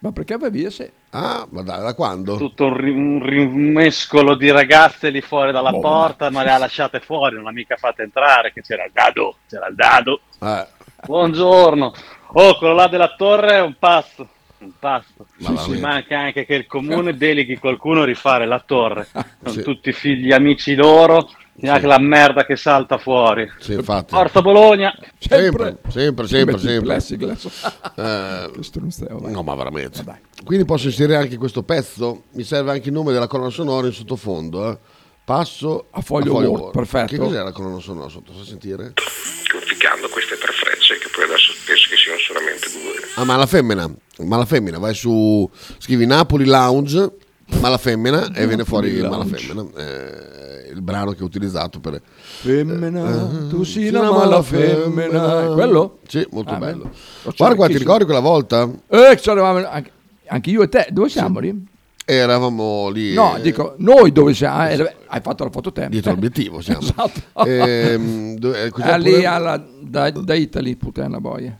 Ma 0.00 0.12
perché 0.12 0.36
vai 0.36 0.50
via 0.50 0.70
se... 0.70 0.92
ah, 1.16 1.46
ma 1.50 1.62
da, 1.62 1.76
da 1.78 1.94
quando? 1.94 2.36
tutto 2.36 2.66
un, 2.66 2.76
ri- 2.76 2.90
un 2.90 3.22
rimescolo 3.22 4.34
di 4.34 4.50
ragazze 4.50 5.10
lì 5.10 5.20
fuori 5.20 5.52
dalla 5.52 5.70
Boh. 5.70 5.80
porta, 5.80 6.30
ma 6.30 6.42
le 6.42 6.50
ha 6.50 6.58
lasciate 6.58 7.00
fuori, 7.00 7.34
non 7.34 7.44
l'ha 7.44 7.52
mica 7.52 7.76
fatta 7.76 8.02
entrare, 8.02 8.52
che 8.52 8.62
c'era 8.62 8.84
il 8.84 8.90
dado, 8.92 9.36
c'era 9.48 9.66
il 9.68 9.74
dado. 9.74 10.20
Eh, 10.40 10.66
Buongiorno. 11.04 11.92
Oh, 12.32 12.56
quello 12.58 12.74
là 12.74 12.88
della 12.88 13.14
torre 13.16 13.56
è 13.56 13.60
un 13.62 13.74
pasto. 13.78 14.28
Un 14.58 14.72
pasto. 14.78 15.26
Ma 15.38 15.56
Ci 15.56 15.78
manca 15.78 16.18
anche 16.18 16.44
che 16.46 16.54
il 16.54 16.66
comune 16.66 17.16
deleghi 17.16 17.58
qualcuno 17.58 18.02
a 18.02 18.04
rifare 18.04 18.46
la 18.46 18.58
torre. 18.60 19.06
Sono 19.12 19.50
Sì. 19.52 19.62
tutti 19.62 19.92
figli 19.92 20.32
amici 20.32 20.74
loro. 20.74 21.28
Neanche 21.58 21.86
la 21.86 21.98
merda 21.98 22.44
che 22.44 22.56
salta 22.56 22.98
fuori. 22.98 23.50
sì, 23.60 23.72
infatti. 23.72 24.14
Forza 24.14 24.42
Bologna. 24.42 24.94
Sempre, 25.18 25.78
sempre, 25.88 26.26
sempre, 26.28 26.58
sempre. 26.58 27.36
Eh, 27.96 28.50
stronzeo, 28.62 29.18
vai. 29.18 29.32
no, 29.32 29.42
ma 29.42 29.54
veramente. 29.54 30.02
Dai. 30.04 30.16
Quindi 30.44 30.64
posso 30.66 30.86
inserire 30.86 31.16
anche 31.16 31.36
questo 31.38 31.62
pezzo. 31.62 32.24
Mi 32.32 32.42
serve 32.44 32.72
anche 32.72 32.88
il 32.88 32.94
nome 32.94 33.12
della 33.12 33.26
colonna 33.26 33.50
sonora 33.50 33.86
in 33.86 33.92
sottofondo. 33.92 34.70
eh. 34.70 34.78
Passo 35.24 35.86
A 35.90 36.02
foglio 36.02 36.34
Word, 36.34 36.70
perfetto. 36.70 37.06
Che 37.12 37.18
cos'è 37.18 37.42
la 37.42 37.50
colonna 37.50 37.80
sonora 37.80 38.08
sotto? 38.08 38.32
Fa 38.32 38.44
sentire? 38.44 38.92
Conficcando 39.50 40.08
queste 40.08 40.36
tre 40.38 40.52
frecce 40.52 40.98
che 40.98 41.08
poi 41.12 41.24
adesso 41.24 41.52
penso 41.66 41.88
che 41.90 41.96
siano 41.96 42.18
solamente 42.20 42.68
due. 42.70 42.92
Ah, 43.16 43.24
ma 43.24 43.34
la 43.36 43.46
femmina. 43.46 43.92
Ma 44.18 44.36
la 44.36 44.44
femmina. 44.44 44.78
Vai 44.78 44.94
su. 44.94 45.50
Scrivi 45.78 46.06
Napoli 46.06 46.44
Lounge. 46.44 47.10
Ma 47.60 47.68
la 47.68 47.78
femmina 47.78 48.32
e 48.32 48.46
viene 48.46 48.64
fuori 48.64 48.92
ma 49.00 49.08
la 49.08 49.16
Lounge. 49.18 49.36
femmina. 49.36 49.66
Eh, 49.76 50.70
il 50.72 50.82
brano 50.82 51.12
che 51.12 51.22
ho 51.22 51.26
utilizzato 51.26 51.78
per. 51.80 52.00
Femmina, 52.40 53.28
tu 53.48 53.62
sei 53.62 53.84
Sì, 53.84 53.90
la 53.90 54.00
la 54.02 54.10
mala 54.10 54.24
mala 54.24 54.42
femmina. 54.42 55.10
femmina. 55.10 55.46
Quello? 55.54 55.98
Sì, 56.08 56.26
molto 56.32 56.52
Ah, 56.54 56.58
bello. 56.58 56.82
bello. 56.84 56.94
Lo 57.22 57.32
Guarda 57.36 57.54
qua, 57.56 57.66
ti 57.68 57.78
ricordi 57.78 58.04
quella 58.04 58.20
volta? 58.20 58.68
Eh, 58.88 59.20
anche, 59.70 59.90
anche 60.26 60.50
io 60.50 60.62
e 60.62 60.68
te, 60.68 60.88
dove 60.90 61.08
siamo 61.08 61.38
lì? 61.38 61.66
Eravamo 62.08 62.88
lì. 62.88 63.14
No, 63.14 63.36
eh, 63.36 63.40
dico, 63.40 63.74
noi 63.78 64.12
dove 64.12 64.32
siamo? 64.34 64.68
Eh, 64.68 64.94
hai 65.06 65.20
fatto 65.20 65.42
la 65.44 65.50
foto 65.50 65.72
te. 65.72 65.88
Dietro 65.88 66.12
l'obiettivo 66.12 66.60
siamo. 66.60 66.80
Esatto. 66.86 67.20
Ehm, 67.46 68.36
dove- 68.38 68.64
eh, 68.64 68.70
Ah, 68.82 68.96
lì 68.96 69.24
alla, 69.24 69.60
da, 69.80 70.10
da 70.10 70.34
Italy, 70.34 70.76
puttana 70.76 71.18
boia. 71.20 71.56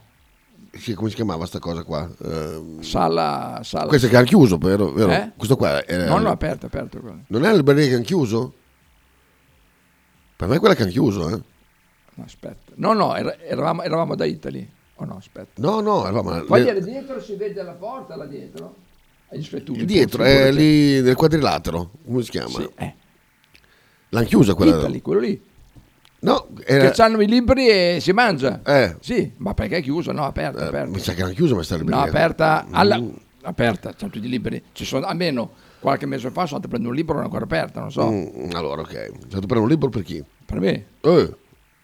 Sì, 0.77 0.93
come 0.93 1.09
si 1.09 1.15
chiamava 1.15 1.45
sta 1.45 1.59
cosa 1.59 1.83
qua? 1.83 2.09
Ehm, 2.23 2.81
Sala, 2.81 3.59
sala. 3.63 3.87
questo 3.87 4.07
è 4.07 4.09
che 4.09 4.15
hanno 4.17 4.25
chiuso, 4.25 4.57
vero? 4.57 4.91
vero? 4.91 5.11
Eh? 5.11 5.31
Questo 5.35 5.55
qua 5.55 5.83
è, 5.83 6.07
No, 6.07 6.17
no, 6.19 6.29
aperto, 6.29 6.65
aperto. 6.67 6.99
quello. 6.99 7.19
non 7.27 7.43
è 7.45 7.49
la 7.49 7.55
libreria 7.57 7.87
che 7.87 7.95
hanno 7.95 8.03
chiuso? 8.03 8.53
Per 10.35 10.47
me 10.47 10.55
è 10.55 10.59
quella 10.59 10.75
che 10.75 10.83
hanno 10.83 10.91
chiuso, 10.91 11.29
eh? 11.29 11.41
No, 12.15 12.23
aspetta. 12.23 12.71
No, 12.75 12.93
no, 12.93 13.15
era- 13.15 13.37
eravamo, 13.39 13.81
eravamo 13.81 14.15
da 14.15 14.25
Italy. 14.25 14.69
Oh 14.95 15.05
no, 15.05 15.17
aspetta. 15.17 15.61
No, 15.61 15.79
no, 15.81 16.03
eravamo 16.07 16.43
Poi 16.43 16.63
le- 16.63 16.81
dietro 16.81 17.19
si 17.21 17.35
vede 17.35 17.61
la 17.63 17.73
porta 17.73 18.15
là 18.15 18.25
dietro. 18.25 18.75
Hai 19.29 19.43
scritto 19.43 19.73
dietro, 19.73 20.23
è 20.23 20.51
lì 20.51 21.01
nel 21.01 21.15
quadrilatero, 21.15 21.91
come 22.05 22.23
si 22.23 22.29
chiama? 22.31 22.49
Sì, 22.59 22.69
eh. 22.75 22.93
L'hanno 24.09 24.25
chiusa 24.25 24.53
quella. 24.53 24.77
Italy, 24.77 25.01
quello 25.01 25.19
lì. 25.19 25.41
No, 26.19 26.47
era, 26.65 26.89
Che 26.89 27.01
hanno 27.01 27.21
i 27.21 27.27
libri 27.27 27.69
e 27.69 27.97
si 28.01 28.11
mangia. 28.11 28.61
Eh. 28.65 28.95
Sì, 29.01 29.31
ma 29.37 29.53
perché 29.53 29.77
è 29.77 29.81
chiuso? 29.81 30.11
No, 30.11 30.25
aperta, 30.25 30.63
eh, 30.63 30.67
aperta. 30.67 30.89
mi 30.89 30.99
sa 30.99 31.13
che 31.13 31.21
hanno 31.21 31.33
chiuso 31.33 31.53
questa 31.53 31.75
No, 31.75 31.81
libreria. 31.83 32.05
aperta, 32.09 32.65
Mm. 32.67 32.73
alla, 32.73 33.01
aperta, 33.43 33.93
c'hanno 33.95 34.11
tutti 34.11 34.25
i 34.25 34.29
libri. 34.29 34.61
Ci 34.71 34.83
sono 34.83 35.05
almeno 35.05 35.51
qualche 35.79 36.07
mese 36.07 36.29
fa 36.31 36.45
sono 36.47 36.55
andato 36.55 36.65
a 36.65 36.69
prendere 36.69 36.89
un 36.89 36.95
libro 36.95 37.13
non 37.13 37.23
è 37.23 37.25
ancora 37.25 37.43
aperta, 37.45 37.79
non 37.81 37.91
so. 37.91 38.09
Mm, 38.09 38.49
allora, 38.53 38.81
ok. 38.81 38.91
Sei 38.91 39.03
stato 39.05 39.21
a 39.21 39.29
prendere 39.29 39.59
un 39.59 39.69
libro 39.69 39.89
per 39.89 40.01
chi? 40.01 40.23
Per 40.45 40.59
me, 40.59 40.85
Eh, 41.01 41.35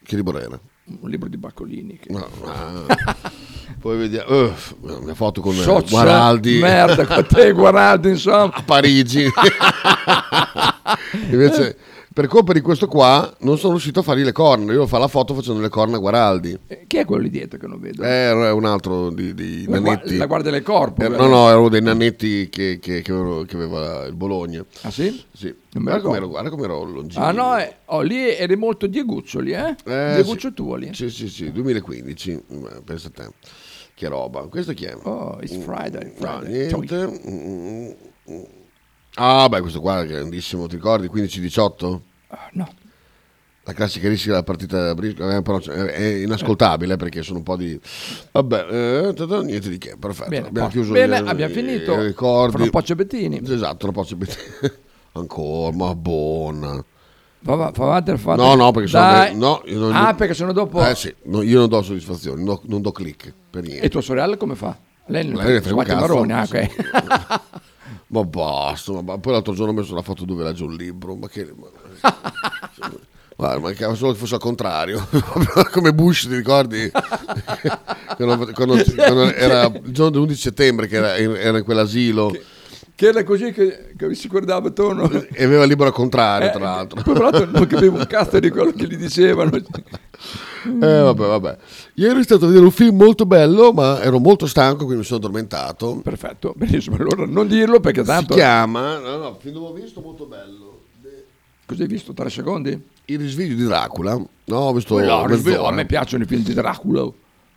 che 0.03 0.15
libro 0.15 0.39
era? 0.39 0.59
un 0.85 1.09
libro 1.09 1.29
di 1.29 1.37
Baccolini. 1.37 1.97
Che... 1.97 2.11
No, 2.11 2.27
ah. 2.45 2.85
Poi 3.79 3.97
vediamo. 3.97 4.27
eh, 4.29 4.53
una 4.81 5.13
foto 5.13 5.39
con 5.41 5.53
eh, 5.55 5.61
Socia- 5.61 5.89
Guaraldi 5.89 6.59
Merda, 6.59 7.05
con 7.05 7.25
te 7.27 7.51
Guaraldi, 7.51 8.09
insomma. 8.09 8.51
a 8.53 8.63
Parigi. 8.63 9.25
Invece, 11.31 11.77
per 12.13 12.27
colpa 12.27 12.53
di 12.53 12.61
questo 12.61 12.87
qua, 12.87 13.33
non 13.39 13.57
sono 13.57 13.71
riuscito 13.71 14.01
a 14.01 14.03
fargli 14.03 14.23
le 14.23 14.31
corna. 14.31 14.71
Io 14.71 14.85
fa 14.85 14.97
la 14.99 15.07
foto 15.07 15.33
facendo 15.33 15.59
le 15.61 15.69
corna 15.69 15.95
a 15.97 15.99
Guaraldi. 15.99 16.57
Eh, 16.67 16.83
Chi 16.87 16.97
è 16.97 17.05
quello 17.05 17.23
lì 17.23 17.29
dietro 17.29 17.57
che 17.57 17.65
non 17.67 17.79
vedo? 17.79 18.03
Eh, 18.03 18.07
Era 18.07 18.53
un 18.53 18.65
altro 18.65 19.09
di, 19.09 19.33
di 19.33 19.65
la, 19.67 19.79
gua- 19.79 19.93
nanetti. 19.95 20.17
la 20.17 20.25
guardia 20.27 20.51
del 20.51 20.61
corpo. 20.61 21.03
Eh, 21.03 21.09
no, 21.09 21.27
no, 21.27 21.47
era 21.49 21.57
uno 21.57 21.69
dei 21.69 21.81
nanetti 21.81 22.49
che, 22.49 22.77
che- 22.79 23.01
che 23.01 23.11
aveva, 23.11 24.05
il 24.05 24.13
Bologna. 24.13 24.63
Ah 24.81 24.91
sì? 24.91 25.23
Sì. 25.33 25.53
Guarda 25.73 26.01
com'ero, 26.01 26.27
guarda 26.27 26.49
com'ero 26.49 26.83
longino. 26.83 27.23
Ah 27.23 27.31
no, 27.31 27.57
eh, 27.57 27.75
oh, 27.85 28.01
lì 28.01 28.29
eri 28.35 28.55
molto 28.55 28.85
Dieguccio 28.87 29.39
lì, 29.39 29.53
eh? 29.53 29.75
Eh, 29.85 30.13
Dieguccio 30.15 30.49
sì. 30.49 30.53
tuo 30.53 30.75
lì. 30.75 30.89
Sì, 30.93 31.09
sì, 31.09 31.27
sì, 31.27 31.51
2015, 31.51 32.31
eh, 32.31 32.81
pensa 32.85 33.07
a 33.07 33.11
te. 33.11 33.29
Che 33.95 34.07
roba. 34.07 34.41
Questo 34.47 34.73
chi 34.73 34.85
è? 34.85 34.95
Oh, 35.03 35.37
it's 35.41 35.55
Friday, 35.63 36.13
No, 36.19 36.39
Friday. 36.39 36.69
Ciao. 36.69 36.79
niente. 36.79 37.21
Mm, 37.29 37.91
mm. 38.31 38.43
Ah, 39.15 39.47
beh, 39.47 39.61
questo 39.61 39.79
qua 39.79 40.01
è 40.01 40.07
grandissimo, 40.07 40.67
ti 40.67 40.75
ricordi? 40.75 41.07
15-18? 41.07 41.99
Ah, 42.29 42.49
no. 42.53 42.67
La 43.65 43.71
classica 43.73 44.09
rischia 44.09 44.31
della 44.31 44.43
partita 44.43 44.87
da 44.87 44.93
brisco, 44.93 45.29
eh, 45.29 45.61
cioè, 45.61 45.75
è 45.85 46.05
inascoltabile 46.23 46.97
perché 46.97 47.21
sono 47.23 47.37
un 47.37 47.43
po' 47.43 47.55
di... 47.55 47.79
Vabbè, 48.31 48.67
eh, 48.69 49.43
niente 49.43 49.69
di 49.69 49.77
che, 49.77 49.95
perfetto. 49.97 50.29
Bene, 50.29 50.47
abbiamo 50.47 50.67
posto. 50.67 50.81
chiuso 50.81 50.91
Bene, 50.93 51.17
i- 51.19 51.27
abbiamo 51.27 51.53
finito. 51.53 52.01
ricordi. 52.01 52.55
Fra 52.55 52.63
un 52.63 52.69
po' 52.71 52.81
c'è 52.81 52.95
Bettini. 52.95 53.41
Esatto, 53.47 53.85
non 53.85 53.95
posso 53.95 54.17
Ancora, 55.13 55.73
ma 55.75 55.95
buona. 55.95 56.83
Fa, 57.41 57.55
va- 57.55 57.71
fa 57.73 57.83
avanti, 57.83 58.17
fa 58.17 58.35
No, 58.35 58.55
no, 58.55 58.71
perché 58.71 58.89
sono... 58.89 59.03
Dai. 59.03 59.35
No, 59.37 59.61
io 59.65 59.79
non- 59.79 59.93
Ah, 59.95 60.13
perché 60.13 60.33
sennò 60.33 60.51
dopo... 60.51 60.85
Eh 60.85 60.95
sì, 60.95 61.13
no, 61.25 61.41
io 61.41 61.59
non 61.59 61.69
do 61.69 61.81
soddisfazioni, 61.83 62.43
no- 62.43 62.61
non 62.65 62.81
do 62.81 62.91
click 62.91 63.31
per 63.49 63.63
niente. 63.63 63.85
E 63.85 63.89
tua 63.89 64.01
sorella 64.01 64.35
come 64.35 64.55
fa? 64.55 64.77
Lei 65.05 65.25
non 65.25 65.37
frega 65.41 65.73
un 65.73 65.83
cazzo. 65.83 65.95
marroni, 65.99 66.31
ah, 66.33 66.41
ok. 66.41 67.41
Ma 68.07 68.23
basta, 68.23 69.01
ma 69.01 69.17
poi 69.17 69.33
l'altro 69.33 69.53
giorno 69.53 69.71
ho 69.71 69.75
messo 69.75 69.93
la 69.95 70.01
foto 70.01 70.25
dove 70.25 70.43
legge 70.43 70.63
un 70.63 70.73
libro, 70.75 71.15
ma 71.15 71.27
che... 71.27 71.53
ma- 71.55 71.67
Guarda, 73.35 73.59
mancava 73.59 73.95
solo 73.95 74.11
che 74.11 74.19
fosse 74.19 74.35
al 74.35 74.39
contrario, 74.39 75.07
come 75.73 75.91
Bush, 75.91 76.27
ti 76.27 76.35
ricordi? 76.35 76.91
quando, 78.15 78.51
quando- 78.53 78.83
quando 78.95 79.33
era 79.33 79.65
il 79.65 79.91
giorno 79.91 80.11
dell'11 80.25 80.33
settembre 80.33 80.85
che 80.87 80.97
era, 80.97 81.15
era 81.17 81.57
in 81.57 81.63
quell'asilo 81.63 82.27
che 82.27 82.43
era 83.05 83.23
così 83.23 83.51
che, 83.51 83.93
che 83.97 84.13
si 84.15 84.27
guardava 84.27 84.67
attorno. 84.69 85.09
e 85.11 85.43
aveva 85.43 85.63
il 85.63 85.69
libro 85.69 85.85
al 85.87 85.93
contrario, 85.93 86.49
Eh, 86.49 86.51
tra 86.51 86.59
l'altro. 86.61 87.01
poi, 87.01 87.13
tra 87.13 87.23
l'altro 87.29 87.45
non 87.51 87.67
capivo 87.67 87.97
un 87.97 88.05
cazzo 88.07 88.39
di 88.39 88.49
quello 88.49 88.71
che 88.71 88.85
gli 88.87 88.95
dicevano. 88.97 89.51
Eh, 89.55 90.77
vabbè, 90.79 91.27
vabbè. 91.27 91.57
Ieri 91.95 92.19
è 92.19 92.23
stato 92.23 92.45
a 92.45 92.47
vedere 92.47 92.65
un 92.65 92.71
film 92.71 92.95
molto 92.95 93.25
bello, 93.25 93.73
ma 93.73 94.01
ero 94.01 94.19
molto 94.19 94.47
stanco, 94.47 94.77
quindi 94.85 94.97
mi 94.97 95.03
sono 95.03 95.19
addormentato. 95.19 95.99
Perfetto, 96.03 96.53
benissimo. 96.55 96.95
Allora 96.95 97.25
non 97.25 97.47
dirlo 97.47 97.79
perché 97.79 98.01
Si 98.01 98.05
tanto... 98.07 98.33
chiama, 98.33 98.97
no, 98.99 99.17
no, 99.17 99.37
film 99.39 99.55
dove 99.55 99.67
ho 99.67 99.73
visto 99.73 99.99
molto 100.01 100.25
bello. 100.25 100.71
Così 101.65 101.81
hai 101.81 101.87
visto 101.87 102.13
tre 102.13 102.29
secondi? 102.29 102.79
Il 103.05 103.19
risveglio 103.19 103.55
di 103.55 103.63
Dracula. 103.63 104.21
No, 104.45 104.57
ho 104.57 104.73
visto 104.73 104.99
No, 104.99 105.25
mezz'ora. 105.25 105.67
a 105.69 105.71
me 105.71 105.85
piacciono 105.85 106.23
i 106.23 106.27
film 106.27 106.43
di 106.43 106.53
Dracula. 106.53 107.09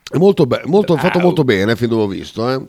È 0.09 0.17
molto, 0.17 0.47
be- 0.47 0.63
molto- 0.67 0.97
fatto 0.97 1.19
Ah, 1.19 1.23
molto 1.23 1.43
bene, 1.45 1.75
fin 1.77 1.89
dove 1.89 2.03
ho 2.03 2.07
visto. 2.07 2.49
eh. 2.49 2.61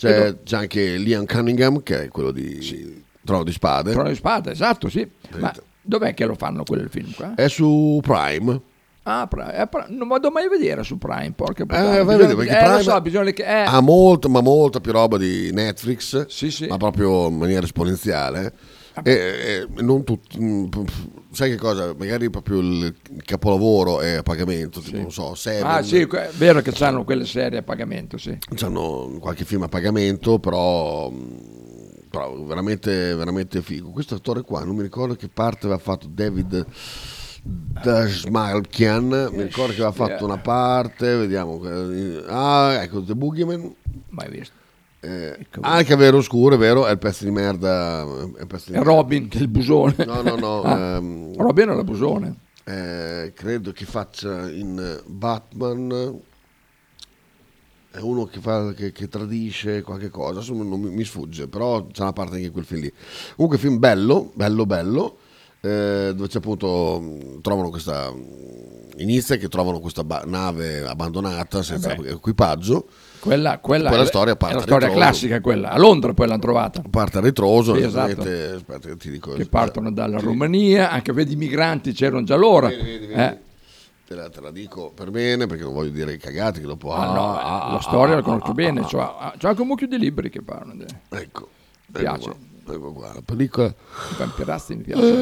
C'è, 0.00 0.18
Vedo. 0.22 0.38
c'è 0.44 0.56
anche 0.56 0.96
Liam 0.96 1.26
Cunningham, 1.26 1.82
che 1.82 2.04
è 2.04 2.08
quello 2.08 2.30
di 2.30 3.04
Trono 3.22 3.44
di 3.44 3.52
Spade. 3.52 3.92
Trono 3.92 4.08
di 4.08 4.14
Spada, 4.14 4.50
esatto, 4.50 4.88
sì. 4.88 5.06
Ma 5.36 5.52
dov'è 5.82 6.14
che 6.14 6.24
lo 6.24 6.34
fanno 6.34 6.64
quel 6.64 6.88
film 6.88 7.12
qua? 7.12 7.34
È 7.34 7.48
su 7.48 8.00
Prime. 8.02 8.60
Ah, 9.02 9.26
Prime. 9.26 9.54
Eh, 9.60 9.66
Prime. 9.66 9.86
non 9.90 10.08
vado 10.08 10.30
mai 10.30 10.46
a 10.46 10.48
vedere 10.48 10.82
su 10.84 10.96
Prime, 10.96 11.32
porca 11.36 11.64
Eh, 11.64 11.66
puttana. 11.66 12.00
a 12.00 12.04
Bisogna- 12.04 12.34
perché 12.34 12.58
eh, 12.58 12.64
Prime 12.64 12.82
so, 12.82 13.00
bisogna 13.02 13.30
che... 13.32 13.42
Eh, 13.44 13.64
ha 13.66 13.80
molto, 13.80 14.28
ma 14.30 14.40
molta 14.40 14.80
più 14.80 14.92
roba 14.92 15.18
di 15.18 15.50
Netflix, 15.52 16.26
Sì, 16.28 16.50
sì. 16.50 16.66
ma 16.66 16.76
proprio 16.78 17.28
in 17.28 17.36
maniera 17.36 17.64
esponenziale. 17.64 18.52
E, 19.04 19.12
e 19.12 19.82
non 19.82 20.04
tut- 20.04 20.36
mm, 20.38 20.66
sai 21.30 21.50
che 21.50 21.56
cosa? 21.56 21.94
Magari 21.96 22.28
proprio 22.28 22.58
il 22.58 22.94
capolavoro 23.24 24.00
è 24.00 24.16
a 24.16 24.22
pagamento, 24.22 24.80
tipo, 24.80 24.96
non 24.98 25.12
so, 25.12 25.34
Seven. 25.34 25.64
ah, 25.70 25.82
sì, 25.82 26.00
è 26.00 26.30
vero 26.36 26.60
che 26.60 26.72
hanno 26.84 27.04
quelle 27.04 27.24
serie 27.24 27.58
a 27.58 27.62
pagamento, 27.62 28.18
sì. 28.18 28.36
Hanno 28.60 29.16
qualche 29.20 29.44
film 29.44 29.62
a 29.62 29.68
pagamento, 29.68 30.38
però, 30.38 31.08
mh, 31.08 31.38
però 32.10 32.34
veramente, 32.42 33.14
veramente 33.14 33.62
figo. 33.62 33.90
Questo 33.90 34.16
attore 34.16 34.42
qua, 34.42 34.64
non 34.64 34.74
mi 34.76 34.82
ricordo 34.82 35.14
che 35.14 35.28
parte 35.28 35.66
aveva 35.66 35.80
fatto 35.80 36.08
David 36.10 36.66
Dashmalkian, 37.42 39.30
mi 39.32 39.42
ricordo 39.44 39.72
che 39.72 39.82
aveva 39.82 39.92
fatto 39.92 40.24
una 40.24 40.38
parte, 40.38 41.14
vediamo. 41.16 41.60
eh, 41.64 42.24
Ah, 42.26 42.80
ecco, 42.82 43.02
The 43.02 43.14
Boogeyman. 43.14 43.74
Mai 44.08 44.28
visto. 44.30 44.58
Eh, 45.02 45.46
anche 45.62 45.96
Vero 45.96 46.18
Oscuro, 46.18 46.56
è 46.56 46.58
vero, 46.58 46.86
è 46.86 46.90
il 46.90 46.98
pezzo 46.98 47.24
di 47.24 47.30
merda. 47.30 48.02
È 48.02 48.40
il 48.40 48.46
pezzo 48.46 48.64
di 48.70 48.72
È 48.72 48.76
merda. 48.78 48.90
Robin, 48.92 49.28
che 49.28 49.38
è 49.38 49.40
il 49.40 49.48
busone. 49.48 49.94
No, 50.04 50.20
no, 50.22 50.36
no. 50.36 50.62
Ah, 50.62 50.96
ehm, 50.96 51.36
Robin 51.36 51.68
è 51.70 51.74
la 51.74 51.84
busone. 51.84 52.34
eh, 52.64 53.32
credo 53.34 53.72
che 53.72 53.84
faccia 53.86 54.50
in 54.50 55.00
Batman 55.06 56.20
è 57.92 57.98
uno 57.98 58.24
che, 58.26 58.38
fa, 58.38 58.72
che, 58.72 58.92
che 58.92 59.08
tradisce 59.08 59.82
qualche 59.82 60.10
cosa 60.10 60.38
adesso 60.38 60.52
non 60.54 60.80
mi, 60.80 60.90
mi 60.90 61.04
sfugge 61.04 61.48
però 61.48 61.84
c'è 61.88 62.02
una 62.02 62.12
parte 62.12 62.34
anche 62.34 62.46
in 62.46 62.52
quel 62.52 62.64
film 62.64 62.82
lì 62.82 62.92
comunque 63.34 63.58
film 63.58 63.78
bello 63.80 64.30
bello 64.34 64.64
bello 64.64 65.16
eh, 65.60 66.12
dove 66.14 66.28
c'è 66.28 66.38
appunto 66.38 67.00
mh, 67.00 67.40
trovano 67.40 67.70
questa 67.70 68.12
mh, 68.12 68.98
inizia 68.98 69.34
che 69.36 69.48
trovano 69.48 69.80
questa 69.80 70.04
ba- 70.04 70.22
nave 70.24 70.86
abbandonata 70.86 71.64
senza 71.64 71.92
Eh 71.94 71.96
beh. 71.96 72.10
equipaggio 72.10 72.86
Quella, 73.20 73.58
quella 73.58 73.88
Poi 73.90 73.98
la 73.98 74.04
è- 74.04 74.06
storia 74.06 74.32
è 74.32 74.36
parte 74.36 74.54
la 74.56 74.62
storia 74.62 74.86
ritroso. 74.88 75.06
classica 75.06 75.40
quella. 75.40 75.70
A 75.70 75.78
Londra 75.78 76.14
poi 76.14 76.26
l'hanno 76.26 76.40
trovata. 76.40 76.82
parte 76.88 77.18
a 77.18 77.20
ritroso 77.20 77.74
Sì, 77.74 77.82
esatto. 77.82 78.22
aspetta 78.22 78.88
che 78.88 78.96
ti 78.96 79.10
dico 79.10 79.32
Che 79.34 79.44
partono 79.46 79.92
dalla 79.92 80.18
Romania, 80.18 80.90
anche 80.90 81.12
vedi 81.12 81.34
i 81.34 81.36
migranti 81.36 81.92
c'erano 81.92 82.22
già 82.24 82.34
allora. 82.34 82.68
Vedi, 82.68 82.82
vedi, 82.82 83.06
vedi. 83.06 83.20
Eh, 83.20 83.38
Te 84.10 84.14
la, 84.16 84.28
te 84.28 84.40
la 84.40 84.50
dico 84.50 84.90
per 84.92 85.10
bene 85.12 85.46
perché 85.46 85.62
non 85.62 85.72
voglio 85.72 85.90
dire 85.90 86.16
cagate 86.16 86.58
che 86.60 86.66
dopo 86.66 86.92
ah, 86.92 87.12
no, 87.12 87.36
ah, 87.38 87.66
ah, 87.66 87.70
la 87.72 87.78
ah, 87.78 87.80
storia 87.80 88.14
ah, 88.14 88.16
la 88.16 88.22
conosco 88.22 88.50
ah, 88.50 88.54
bene, 88.54 88.80
ah, 88.80 89.16
ah, 89.18 89.34
c'ho 89.38 89.46
anche 89.46 89.60
un 89.60 89.68
mucchio 89.68 89.86
di 89.86 89.98
libri 89.98 90.30
che 90.30 90.42
parlano 90.42 90.82
Ecco, 91.10 91.48
piace. 91.92 92.30
Ecco 92.30 92.36
qua, 92.64 92.74
ecco 92.74 92.92
qua, 92.92 93.12
la 93.14 93.22
pellicola. 93.24 93.68
i 93.68 94.14
vampirazzi, 94.18 94.74
mi 94.74 94.82
piace. 94.82 95.12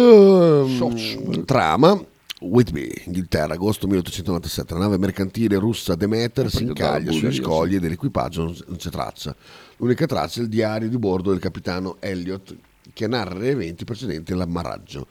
Ehm, 0.00 0.74
Soc. 0.76 1.44
trama. 1.44 2.00
Whitby, 2.38 2.92
Inghilterra, 3.06 3.54
agosto 3.54 3.86
1897. 3.86 4.74
La 4.74 4.80
nave 4.80 4.98
mercantile 4.98 5.56
russa 5.56 5.94
Demeter 5.94 6.50
si 6.50 6.64
incaglia 6.64 7.10
sugli 7.10 7.34
scogli 7.34 7.76
e 7.76 7.80
dell'equipaggio 7.80 8.42
non 8.66 8.76
c'è 8.76 8.90
traccia. 8.90 9.34
L'unica 9.78 10.04
traccia 10.06 10.40
è 10.40 10.42
il 10.42 10.48
diario 10.50 10.88
di 10.88 10.98
bordo 10.98 11.30
del 11.30 11.40
capitano 11.40 11.96
Elliot 12.00 12.54
che 12.92 13.06
narra 13.06 13.38
gli 13.38 13.46
eventi 13.46 13.84
precedenti 13.84 14.32
all'ammaraggio. 14.32 15.06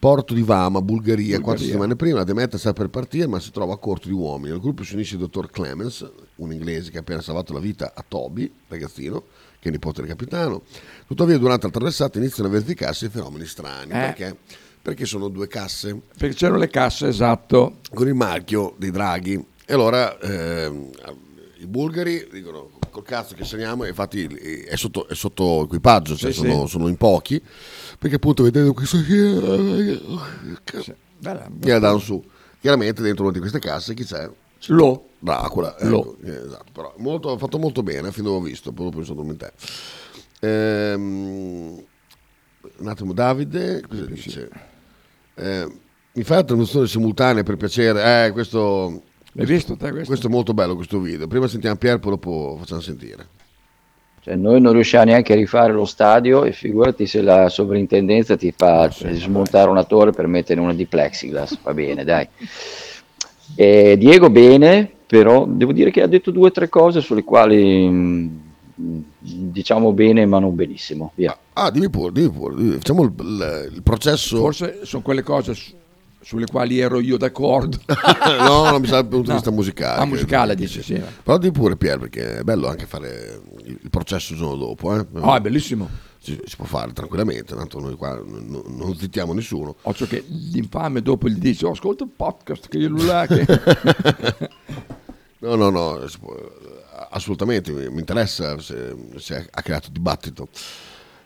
Porto 0.00 0.34
di 0.34 0.42
Vama, 0.42 0.80
Bulgaria, 0.80 1.40
quattro 1.40 1.42
Bulgaria. 1.42 1.66
settimane 1.66 1.96
prima, 1.96 2.18
la 2.18 2.24
Demeter 2.24 2.58
sta 2.58 2.72
per 2.72 2.88
partire 2.88 3.26
ma 3.26 3.40
si 3.40 3.50
trova 3.52 3.74
a 3.74 3.78
corto 3.78 4.08
di 4.08 4.14
uomini. 4.14 4.52
Al 4.52 4.60
gruppo 4.60 4.82
si 4.82 4.94
unisce 4.94 5.14
il 5.14 5.20
dottor 5.20 5.50
Clemens, 5.50 6.08
un 6.36 6.52
inglese 6.52 6.90
che 6.90 6.98
ha 6.98 7.00
appena 7.00 7.20
salvato 7.20 7.52
la 7.52 7.60
vita 7.60 7.92
a 7.94 8.04
Toby, 8.06 8.50
ragazzino, 8.66 9.24
che 9.60 9.68
è 9.68 9.72
nipote 9.72 10.00
del 10.00 10.10
capitano. 10.10 10.62
Tuttavia 11.06 11.38
durante 11.38 11.66
la 11.66 11.72
traversata 11.72 12.18
iniziano 12.18 12.48
a 12.48 12.52
verificarsi 12.52 13.08
fenomeni 13.08 13.46
strani. 13.46 13.90
Eh. 13.90 13.94
Perché? 13.94 14.36
Perché 14.80 15.04
sono 15.04 15.28
due 15.28 15.48
casse 15.48 16.00
Perché 16.16 16.34
c'erano 16.34 16.58
le 16.58 16.68
casse, 16.68 17.08
esatto. 17.08 17.78
con 17.92 18.06
il 18.06 18.14
marchio 18.14 18.74
dei 18.78 18.90
draghi. 18.90 19.44
E 19.66 19.74
allora 19.74 20.18
ehm, 20.18 20.90
i 21.58 21.66
bulgari 21.66 22.26
dicono 22.32 22.70
col 22.90 23.02
cazzo 23.02 23.34
che 23.34 23.44
saliamo, 23.44 23.84
e 23.84 23.88
infatti 23.88 24.24
è 24.24 24.76
sotto, 24.76 25.06
è 25.08 25.14
sotto 25.14 25.64
equipaggio, 25.64 26.16
cioè 26.16 26.32
Sì, 26.32 26.38
sono, 26.40 26.64
sì. 26.64 26.70
sono 26.72 26.88
in 26.88 26.96
pochi, 26.96 27.42
perché 27.98 28.16
appunto 28.16 28.42
vedete 28.44 28.72
questo. 28.72 28.96
Bella, 31.18 31.50
che 31.60 31.70
la 31.72 31.78
danno 31.78 31.98
su. 31.98 32.22
Chiaramente 32.60 33.02
dentro 33.02 33.24
una 33.24 33.32
di 33.32 33.38
queste 33.40 33.58
casse 33.58 33.94
chi 33.94 34.04
c'è? 34.04 34.28
Lo. 34.68 35.04
Dracula, 35.20 35.76
ecco, 35.78 35.88
Lo. 35.88 36.16
eh, 36.24 36.30
esatto, 36.46 36.70
però 36.72 36.94
molto, 36.98 37.36
fatto 37.38 37.58
molto 37.58 37.82
bene, 37.82 38.10
fin 38.12 38.24
dove 38.24 38.36
ho 38.36 38.40
visto, 38.40 38.72
poi 38.72 38.86
dopo 38.86 38.98
mi 38.98 39.04
sono 39.04 39.20
addormentato. 39.20 39.54
Ehm, 40.40 41.82
un 42.78 42.88
attimo, 42.88 43.12
Davide, 43.12 43.82
cosa 43.86 44.04
dice? 44.06 44.48
Eh, 45.34 45.66
mi 46.12 46.22
fai 46.22 46.36
la 46.38 46.44
traduzione 46.44 46.86
simultanea 46.86 47.42
per 47.42 47.56
piacere? 47.56 48.26
Eh, 48.26 48.32
questo, 48.32 49.02
L'hai 49.32 49.46
visto 49.46 49.76
te 49.76 49.90
questo? 49.90 50.08
questo 50.08 50.26
è 50.26 50.30
molto 50.30 50.54
bello 50.54 50.74
questo 50.74 50.98
video. 50.98 51.26
Prima 51.26 51.46
sentiamo 51.46 51.76
Pier, 51.76 51.98
poi 51.98 52.12
dopo 52.12 52.56
facciamo 52.58 52.80
sentire. 52.80 53.26
Cioè, 54.20 54.34
noi 54.34 54.60
non 54.60 54.72
riusciamo 54.72 55.04
neanche 55.04 55.32
a 55.32 55.36
rifare 55.36 55.72
lo 55.72 55.84
stadio 55.84 56.44
e 56.44 56.52
figurati 56.52 57.06
se 57.06 57.22
la 57.22 57.48
sovrintendenza 57.48 58.36
ti 58.36 58.52
fa 58.54 58.90
smontare 58.90 59.70
una 59.70 59.84
torre 59.84 60.10
per 60.10 60.26
mettere 60.26 60.60
una 60.60 60.74
di 60.74 60.86
plexiglass, 60.86 61.58
va 61.62 61.72
bene, 61.72 62.04
dai. 62.04 62.28
E 63.54 63.96
Diego 63.96 64.28
bene, 64.28 64.90
però 65.06 65.46
devo 65.46 65.72
dire 65.72 65.90
che 65.90 66.02
ha 66.02 66.06
detto 66.06 66.30
due 66.30 66.48
o 66.48 66.52
tre 66.52 66.68
cose 66.68 67.00
sulle 67.00 67.24
quali 67.24 67.88
mh, 67.88 68.40
diciamo 69.18 69.92
bene 69.92 70.24
ma 70.26 70.38
non 70.38 70.54
benissimo. 70.54 71.12
Via. 71.16 71.36
Ah, 71.54 71.70
dimmi 71.70 71.90
pure, 71.90 72.12
dimmi 72.12 72.30
pure. 72.30 72.54
dimmi. 72.54 72.72
Facciamo 72.74 73.02
il, 73.02 73.12
il- 73.18 73.70
il 73.74 73.82
processo. 73.82 74.36
Forse 74.38 74.80
sono 74.84 75.02
quelle 75.02 75.22
cose 75.22 75.54
su- 75.54 75.74
sulle 76.20 76.46
quali 76.46 76.78
ero 76.78 77.00
io 77.00 77.16
d'accordo. 77.16 77.78
no, 78.40 78.70
non 78.70 78.80
mi 78.80 78.86
sa 78.86 78.96
dal 79.00 79.08
punto 79.08 79.28
di 79.30 79.32
vista 79.34 79.50
musicale. 79.50 80.00
Ah, 80.00 80.04
musicale 80.04 80.54
dice, 80.54 80.82
sì. 80.82 81.00
Però 81.22 81.38
di 81.38 81.50
pure 81.50 81.76
Pier, 81.76 81.98
perché 81.98 82.38
è 82.38 82.42
bello 82.42 82.68
anche 82.68 82.86
fare 82.86 83.40
il 83.64 83.90
processo 83.90 84.32
il 84.32 84.38
giorno 84.38 84.56
dopo. 84.56 84.94
Eh? 84.94 85.06
Ah, 85.20 85.36
è 85.36 85.40
bellissimo. 85.40 85.88
Si, 86.20 86.38
si 86.44 86.56
può 86.56 86.64
fare 86.66 86.92
tranquillamente, 86.92 87.54
tanto 87.54 87.78
noi 87.80 87.94
qua 87.94 88.14
non, 88.16 88.44
non- 88.48 88.76
non 88.76 88.96
zittiamo 88.96 89.32
nessuno. 89.32 89.76
Occhio 89.82 90.06
che 90.06 90.24
l'infame 90.28 91.00
dopo 91.00 91.28
gli 91.28 91.38
dice, 91.38 91.66
oh, 91.66 91.70
ascolta 91.70 92.04
il 92.04 92.10
podcast 92.14 92.68
che 92.68 92.78
io 92.78 92.90
là 93.04 93.26
che... 93.26 93.46
No, 95.40 95.54
no, 95.54 95.70
no, 95.70 96.04
si 96.08 96.18
può- 96.18 96.34
assolutamente, 97.10 97.70
mi, 97.72 97.98
interessa 97.98 98.58
se, 98.60 98.94
se 99.16 99.48
ha 99.50 99.62
creato 99.62 99.88
dibattito. 99.90 100.48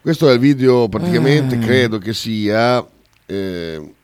Questo 0.01 0.29
è 0.29 0.33
il 0.33 0.39
video, 0.39 0.89
praticamente 0.89 1.55
Ah. 1.55 1.59
credo 1.59 1.99
che 1.99 2.13
sia 2.13 2.85
eh, 3.27 3.95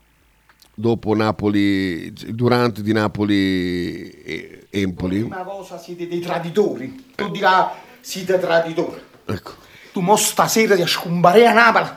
dopo 0.74 1.14
Napoli, 1.14 2.12
durante 2.12 2.82
di 2.82 2.92
Napoli 2.92 4.08
e 4.10 4.66
Empoli. 4.70 5.18
Prima 5.18 5.42
cosa 5.42 5.76
siete 5.76 6.06
dei 6.06 6.20
traditori. 6.20 7.12
Tu 7.16 7.30
dirà 7.30 7.74
siete 8.00 8.38
traditori. 8.38 9.00
Ecco. 9.26 9.54
Tu 9.92 10.00
mo 10.00 10.14
stasera 10.14 10.76
ti 10.76 10.86
scombare 10.86 11.46
a 11.46 11.52
Napoli. 11.52 11.88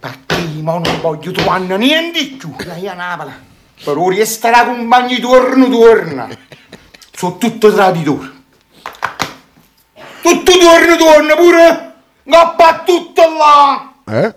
Perché 0.00 0.36
mo 0.60 0.78
non 0.78 1.00
voglio 1.00 1.30
trovare 1.30 1.76
niente 1.76 2.36
più. 2.36 2.52
Dai 2.56 2.88
a 2.88 2.94
Napoli. 2.94 3.32
Però 3.84 4.08
resterà 4.08 4.64
compagni 4.64 5.20
torno 5.20 5.68
torno. 5.68 6.28
Sono 7.12 7.38
tutti 7.38 7.70
traditori. 7.70 8.38
Tutto 10.22 10.52
torno 10.58 10.96
torno 10.96 11.34
pure. 11.36 11.94
Ngappa 12.24 12.82
tutto 12.84 13.22
là. 13.36 13.92
Eh? 14.06 14.34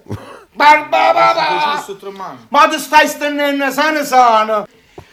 Barba, 0.53 1.11
barba. 1.13 1.75
Ma 2.49 2.67
ti 2.67 2.79
stai 2.79 3.07
stendendo 3.07 3.69
sana 3.71 4.03
sana. 4.03 4.65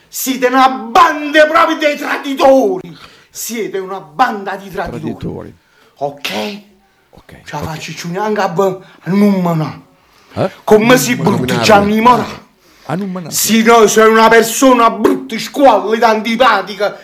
Siete 0.09 0.47
una 0.47 0.69
banda 0.69 1.47
proprio 1.47 1.77
dei 1.77 1.97
traditori. 1.97 2.97
Siete 3.31 3.79
una 3.79 4.00
banda 4.00 4.57
di 4.57 4.71
traditori. 4.71 5.00
Traditori. 5.00 5.55
Ok? 5.99 6.31
Ok. 7.11 7.43
Ce 7.45 7.53
la 7.57 7.59
faccio 7.62 8.09
neanche 8.09 8.41
a 8.41 8.49
b- 8.49 8.79
a 9.03 9.11
numero. 9.11 9.83
Eh? 10.35 10.50
Come 10.65 10.97
si 10.97 11.17
brutti. 11.17 11.59
Gianni 11.61 12.00
Morà? 12.00 12.49
Ah, 12.87 12.95
non 12.97 13.11
me 13.11 13.21
ne- 13.21 13.31
Sì, 13.31 13.62
no, 13.62 13.87
sei 13.87 14.09
una 14.09 14.29
persona 14.29 14.91
brutta, 14.91 15.39
squallida, 15.39 16.09
antipatica. 16.09 16.99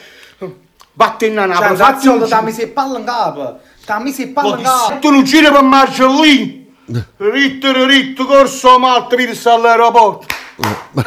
Vattene 0.96 1.40
a 1.40 1.44
Napoli, 1.44 1.76
fatti 1.76 2.06
Cazzo, 2.06 2.22
un 2.22 2.28
dammi 2.28 2.52
se 2.52 2.68
palla 2.68 2.98
in 2.98 3.04
capo. 3.04 3.60
Dammi 3.84 4.12
se 4.12 4.28
palla 4.28 4.56
in 4.56 4.62
capo. 4.62 4.98
Tu 4.98 5.10
non 5.10 5.24
giri 5.24 5.50
per 5.50 5.62
Marcellini. 5.62 6.74
Ritto, 7.18 7.84
ritto, 7.84 8.24
corso 8.24 8.78
Malta, 8.78 9.14
virsi 9.14 9.46
all'aeroporto. 9.46 10.26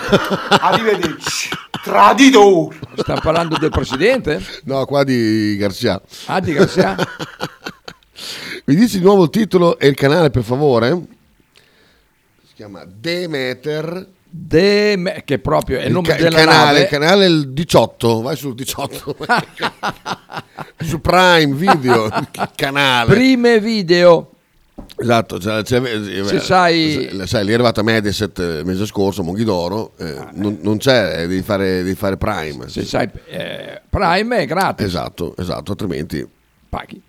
Arrivederci. 0.61 1.49
Traditori. 1.83 2.79
Sta 2.97 3.15
parlando 3.15 3.57
del 3.57 3.71
presidente? 3.71 4.39
No, 4.65 4.85
qua 4.85 5.03
di 5.03 5.55
Garcia. 5.57 5.99
Ah, 6.25 6.39
di 6.39 6.53
Garcia? 6.53 6.95
Mi 8.65 8.75
dici 8.75 8.99
di 8.99 9.03
nuovo 9.03 9.23
il 9.23 9.29
titolo 9.31 9.79
e 9.79 9.87
il 9.87 9.95
canale, 9.95 10.29
per 10.29 10.43
favore? 10.43 11.01
Si 12.47 12.53
chiama 12.53 12.83
Demeter. 12.85 14.05
De... 14.31 15.23
che 15.25 15.39
proprio 15.39 15.79
è 15.79 15.85
il 15.85 15.91
nome 15.91 16.07
ca- 16.09 16.15
della 16.15 16.37
canale, 16.37 16.65
nave. 16.65 16.79
il 16.81 16.87
canale 16.87 17.25
il 17.25 17.49
18, 17.51 18.21
vai 18.21 18.35
sul 18.35 18.53
18. 18.53 19.15
su 20.85 21.01
Prime 21.01 21.53
Video, 21.55 22.09
canale. 22.55 23.13
Prime 23.13 23.59
video. 23.59 24.31
Esatto, 24.95 25.39
cioè, 25.39 25.63
c'è- 25.63 25.81
Se 26.25 26.39
sai- 26.39 27.09
sai, 27.25 27.43
lì 27.43 27.51
è 27.51 27.53
arrivata 27.53 27.81
Mediaset 27.81 28.37
il 28.37 28.61
mese 28.65 28.85
scorso, 28.85 29.23
Monghidoro, 29.23 29.93
eh, 29.97 30.27
non, 30.33 30.59
non 30.61 30.77
c'è, 30.77 31.21
eh, 31.23 31.27
devi 31.27 31.41
fare, 31.41 31.77
devi 31.83 31.95
fare 31.95 32.15
Prime. 32.17 32.69
Se 32.69 32.83
sai, 32.85 33.09
eh, 33.27 33.81
Prime 33.89 34.37
è 34.37 34.45
gratis. 34.45 34.85
Esatto, 34.85 35.35
esatto, 35.37 35.71
altrimenti, 35.71 36.25
Paghi. 36.69 37.01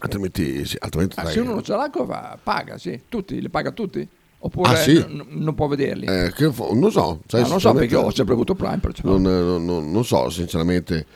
altrimenti, 0.00 0.64
sì, 0.66 0.76
altrimenti 0.78 1.16
Ah, 1.18 1.24
se 1.26 1.40
uno 1.40 1.54
non 1.54 1.62
ce 1.64 1.72
l'ha, 1.72 2.38
paga, 2.42 2.78
sì. 2.78 3.00
Tutti, 3.08 3.40
li 3.40 3.48
paga 3.48 3.70
tutti? 3.70 4.06
Oppure 4.38 4.70
Ah, 4.70 4.76
sì? 4.76 4.94
n- 4.98 5.24
non 5.28 5.54
può 5.54 5.66
vederli? 5.66 6.06
eh, 6.06 6.30
fo- 6.52 6.72
non 6.74 6.90
so, 6.92 7.22
sai, 7.26 7.42
Ah, 7.42 7.46
non 7.48 7.58
so 7.60 7.72
perché 7.72 7.96
ho 7.96 8.10
sempre 8.12 8.34
avuto 8.34 8.54
Prime, 8.54 8.78
perciò. 8.78 9.08
non, 9.08 9.22
non- 9.64 9.90
non- 9.90 10.04
so 10.04 10.28
sinceramente 10.30 11.06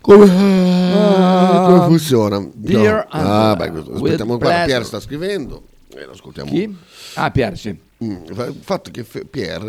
come, 0.00 0.26
come 0.26 1.80
funziona. 1.86 2.48
Dear 2.54 3.08
No. 3.12 3.20
Ah, 3.20 3.56
beh, 3.56 3.68
aspettiamo 3.92 4.38
pleasure. 4.38 4.64
Pier 4.66 4.84
sta 4.84 5.00
scrivendo. 5.00 5.64
Eh, 5.88 6.04
lo 6.04 6.12
ascoltiamo. 6.12 6.50
Chi? 6.50 6.76
Ah, 7.14 7.30
Pier, 7.30 7.58
sì. 7.58 7.78
Mm, 8.04 8.24
Il 8.26 8.56
fatto 8.60 8.90
che 8.90 9.02
Pier 9.04 9.64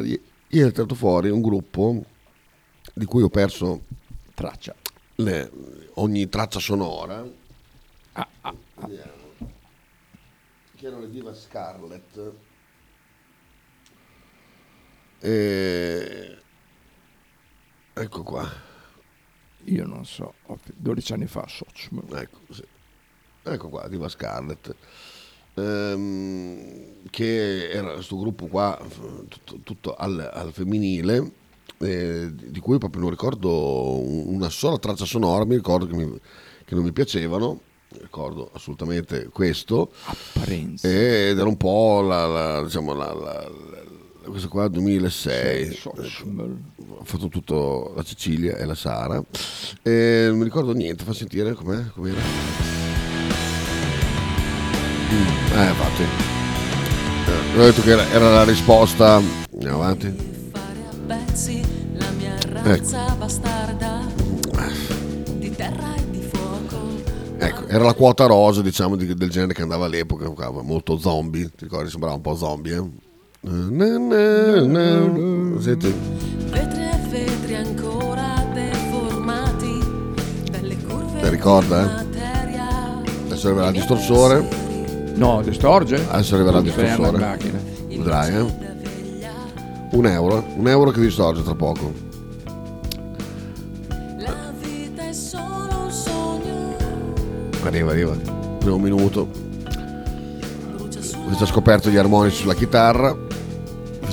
ieri 0.49 0.67
ha 0.67 0.71
tirato 0.71 0.95
fuori 0.95 1.29
un 1.29 1.41
gruppo 1.41 2.03
di 2.93 3.05
cui 3.05 3.23
ho 3.23 3.29
perso 3.29 3.81
Traccia. 4.33 4.75
le- 5.15 5.51
ogni 5.95 6.29
traccia 6.29 6.59
sonora. 6.59 7.25
Ah, 8.13 8.27
ah, 8.41 8.53
Vediamo. 8.81 9.11
Che 10.75 10.85
erano 10.85 11.01
le 11.01 11.09
diva 11.09 11.33
Scarlett. 11.33 12.31
E... 15.19 16.37
Ecco 17.93 18.23
qua. 18.23 18.49
Io 19.65 19.85
non 19.85 20.05
so, 20.05 20.33
ho 20.45 20.57
12 20.75 21.13
anni 21.13 21.27
fa, 21.27 21.45
socio. 21.47 21.89
Ecco, 22.15 22.39
sì. 22.51 22.63
ecco 23.43 23.69
qua, 23.69 23.87
Diva 23.87 24.07
Scarlett. 24.07 24.73
Ehm, 25.55 27.09
che 27.09 27.69
era 27.69 27.93
questo 27.93 28.17
gruppo 28.19 28.45
qua, 28.47 28.79
tutto, 29.27 29.59
tutto 29.63 29.95
al, 29.95 30.29
al 30.31 30.53
femminile, 30.53 31.31
eh, 31.79 32.29
di 32.33 32.59
cui 32.59 32.77
proprio 32.77 33.01
non 33.01 33.09
ricordo 33.09 33.97
un- 33.99 34.35
una 34.35 34.49
sola 34.49 34.77
traccia 34.77 35.05
sonora, 35.05 35.45
mi 35.45 35.55
ricordo 35.55 35.87
che, 35.87 35.95
mi- 35.95 36.19
che 36.63 36.75
non 36.75 36.83
mi 36.83 36.91
piacevano, 36.91 37.61
ricordo 37.99 38.51
assolutamente 38.53 39.29
questo, 39.29 39.91
Apparenza. 40.05 40.87
ed 40.87 41.37
era 41.37 41.47
un 41.47 41.57
po' 41.57 42.01
la, 42.01 42.25
la- 42.27 42.63
diciamo, 42.63 42.93
la- 42.93 43.49
questo 44.29 44.47
qua 44.49 44.67
2006 44.67 45.73
Social. 45.73 46.57
ho 46.89 47.03
fatto 47.03 47.27
tutto 47.29 47.93
la 47.95 48.03
Sicilia 48.03 48.57
e 48.57 48.65
la 48.65 48.75
Sara. 48.75 49.21
E 49.81 50.25
non 50.27 50.37
mi 50.37 50.43
ricordo 50.43 50.73
niente 50.73 51.03
fa 51.03 51.13
sentire 51.13 51.53
com'è 51.53 51.85
com'era? 51.93 52.19
Mm, 55.09 55.57
eh 55.57 55.67
infatti. 55.69 56.03
Eh, 57.27 57.59
ho 57.59 57.63
detto 57.63 57.81
che 57.81 57.91
era, 57.91 58.09
era 58.09 58.29
la 58.29 58.43
risposta. 58.43 59.21
Andiamo 59.53 59.81
avanti. 59.81 60.35
Pezzi 61.07 61.61
la 61.97 62.09
mia 62.11 62.35
razza 62.51 63.15
bastarda. 63.17 64.05
Di 65.37 65.49
terra 65.51 65.95
e 65.95 66.09
di 66.09 66.21
fuoco. 66.21 67.01
ecco 67.37 67.67
era 67.67 67.83
la 67.85 67.93
quota 67.93 68.25
rosa 68.25 68.61
diciamo 68.61 68.95
di- 68.95 69.13
del 69.13 69.29
genere 69.29 69.53
che 69.53 69.61
andava 69.61 69.85
all'epoca 69.85 70.29
molto 70.61 70.97
zombie. 70.97 71.45
Ti 71.49 71.63
ricordi? 71.63 71.89
Sembrava 71.89 72.15
un 72.15 72.21
po' 72.21 72.35
zombie 72.35 72.75
eh? 72.75 73.05
Na, 73.41 73.97
na, 73.97 74.65
na. 74.65 75.61
Senti. 75.61 75.93
Vetri 76.49 76.83
e 76.83 76.97
vetri 77.09 77.55
ancora 77.55 78.45
deformati 78.53 79.79
dalle 80.51 80.77
curve 80.83 81.21
Ti 81.21 81.29
ricorda, 81.29 81.83
eh? 81.83 82.05
adesso 83.27 83.47
arriverà 83.47 83.67
il 83.67 83.73
distorsore 83.73 84.47
No, 85.15 85.41
distorge? 85.43 86.03
adesso 86.09 86.35
arriverà 86.35 86.57
il 86.57 86.63
distorsore 86.63 87.37
vedrai 87.87 88.35
eh 88.35 88.65
un 89.89 90.05
euro 90.05 90.43
un 90.57 90.67
euro 90.67 90.91
che 90.91 90.99
distorce 91.01 91.43
tra 91.43 91.55
poco 91.55 91.93
La 94.19 94.51
vita 94.59 95.07
è 95.07 95.13
solo 95.13 95.83
un 95.85 95.91
sogno. 95.91 96.75
Arriva, 97.63 97.91
arriva. 97.91 98.15
Primo 98.59 98.77
minuto. 98.77 99.27
Ho 100.79 101.35
già 101.37 101.45
scoperto 101.45 101.89
gli 101.89 101.97
armonici 101.97 102.37
sulla 102.41 102.53
chitarra. 102.53 103.25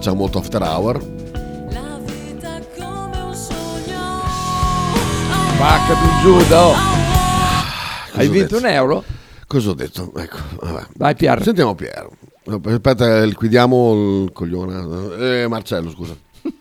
Facciamo 0.04 0.20
molto 0.20 0.38
after 0.38 0.60
hour. 0.60 0.98
La 1.72 1.98
vita 2.04 2.56
è 2.58 2.62
come 2.76 3.20
un 3.22 3.34
sogno. 3.34 4.20
Vacca 5.56 5.94
di 5.94 6.08
Giuda. 6.20 6.62
oh. 6.66 6.74
Hai 8.12 8.28
vinto 8.28 8.58
un 8.58 8.66
euro? 8.66 9.02
Cosa 9.46 9.70
ho 9.70 9.72
detto? 9.72 10.12
Ecco, 10.14 10.36
vabbè. 10.60 10.88
Vai 10.96 11.14
Pier. 11.14 11.42
Sentiamo 11.42 11.74
Piero. 11.74 12.10
Aspetta, 12.66 13.22
liquidiamo 13.22 14.24
il 14.24 14.32
coglione. 14.34 15.42
Eh, 15.42 15.48
Marcello, 15.48 15.88
scusa. 15.90 16.14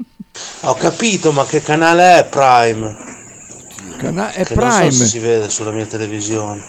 Ho 0.62 0.76
capito, 0.76 1.34
ma 1.34 1.44
che 1.44 1.62
canale 1.62 2.20
è 2.20 2.26
Prime? 2.30 2.96
Cana- 3.98 4.32
è 4.32 4.46
Che 4.46 4.56
non 4.56 4.72
so 4.72 4.78
se 4.78 4.88
Prime. 4.88 5.06
si 5.06 5.20
vede 5.20 5.50
sulla 5.50 5.72
mia 5.72 5.86
televisione. 5.86 6.64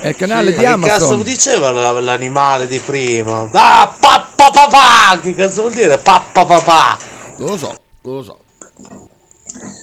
È 0.00 0.08
il 0.08 0.16
canale 0.16 0.50
Sì, 0.54 0.58
di 0.58 0.64
ma 0.64 0.72
Che 0.74 0.80
cazzo 0.88 1.04
Amazon. 1.04 1.22
diceva 1.22 1.70
la- 1.70 2.00
l'animale 2.00 2.66
di 2.66 2.80
prima? 2.80 3.48
Ah, 3.52 3.94
pappa 4.00 4.29
papà! 4.70 5.20
Che 5.20 5.34
cazzo 5.34 5.62
vuol 5.62 5.74
dire 5.74 5.98
pappa 5.98 6.44
papà? 6.44 6.98
Non 7.38 7.48
lo 7.50 7.56
so, 7.56 7.74
non 8.02 8.14
lo 8.16 8.22
so. 8.22 8.38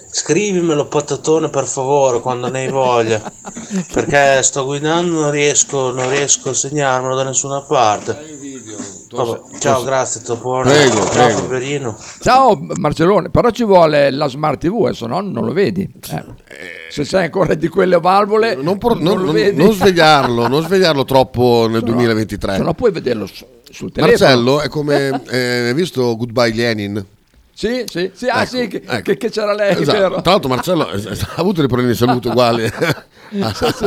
Scrivimelo 0.09 0.87
patatone 0.87 1.49
per 1.49 1.65
favore 1.65 2.21
quando 2.21 2.49
ne 2.49 2.61
hai 2.61 2.69
voglia. 2.69 3.21
Perché 3.93 4.41
sto 4.41 4.65
guidando 4.65 5.19
non 5.21 5.29
riesco, 5.31 5.91
non 5.91 6.09
riesco 6.09 6.49
a 6.49 6.53
segnarmelo 6.53 7.15
da 7.15 7.23
nessuna 7.23 7.61
parte. 7.61 8.17
Vabbè, 9.11 9.39
ciao, 9.59 9.83
grazie 9.83 10.21
Topone. 10.21 10.71
Prego, 10.71 10.95
ciao 11.05 11.11
prego. 11.11 11.41
Paperino. 11.41 11.97
Ciao 12.21 12.57
Marcellone, 12.77 13.29
però 13.29 13.51
ci 13.51 13.63
vuole 13.63 14.09
la 14.11 14.27
Smart 14.27 14.59
TV, 14.59 14.87
eh, 14.89 14.93
se 14.93 15.05
no 15.05 15.19
non 15.21 15.45
lo 15.45 15.53
vedi. 15.53 15.87
Eh. 16.11 16.23
Se 16.89 17.03
sei 17.05 17.25
ancora 17.25 17.53
di 17.53 17.67
quelle 17.67 17.99
valvole, 17.99 18.55
non, 18.55 18.77
Non, 18.81 18.97
lo 19.03 19.25
non- 19.25 19.33
vedi. 19.33 19.55
non 19.57 19.71
svegliarlo, 19.73 20.47
non 20.47 20.63
svegliarlo 20.63 21.03
troppo 21.05 21.67
nel 21.69 21.83
2023. 21.83 22.55
Se 22.55 22.63
no 22.63 22.73
puoi 22.73 22.91
vederlo 22.91 23.27
sul 23.77 23.91
telefono. 23.91 24.17
Marcello 24.17 24.61
è 24.61 24.67
come 24.69 25.21
eh, 25.29 25.67
hai 25.67 25.73
visto 25.73 26.15
Goodbye 26.15 26.53
Lenin? 26.53 27.05
Sì, 27.53 27.83
sì, 27.87 28.11
sì, 28.13 28.27
ah, 28.27 28.43
Ecco, 28.43 28.55
sì, 28.55 28.67
che, 28.67 28.83
ecco. 28.85 29.01
che- 29.01 29.17
che 29.17 29.29
c'era 29.31 29.53
lei, 29.53 29.81
Esatto. 29.81 30.21
Tra 30.21 30.31
l'altro 30.31 30.49
Marcello 30.49 30.91
eh, 30.91 31.01
ha 31.09 31.33
avuto 31.37 31.59
dei 31.59 31.67
problemi 31.67 31.91
di 31.91 31.97
salute 31.97 32.27
uguali. 32.27 32.69
Sì, 33.29 33.43
sì, 33.75 33.85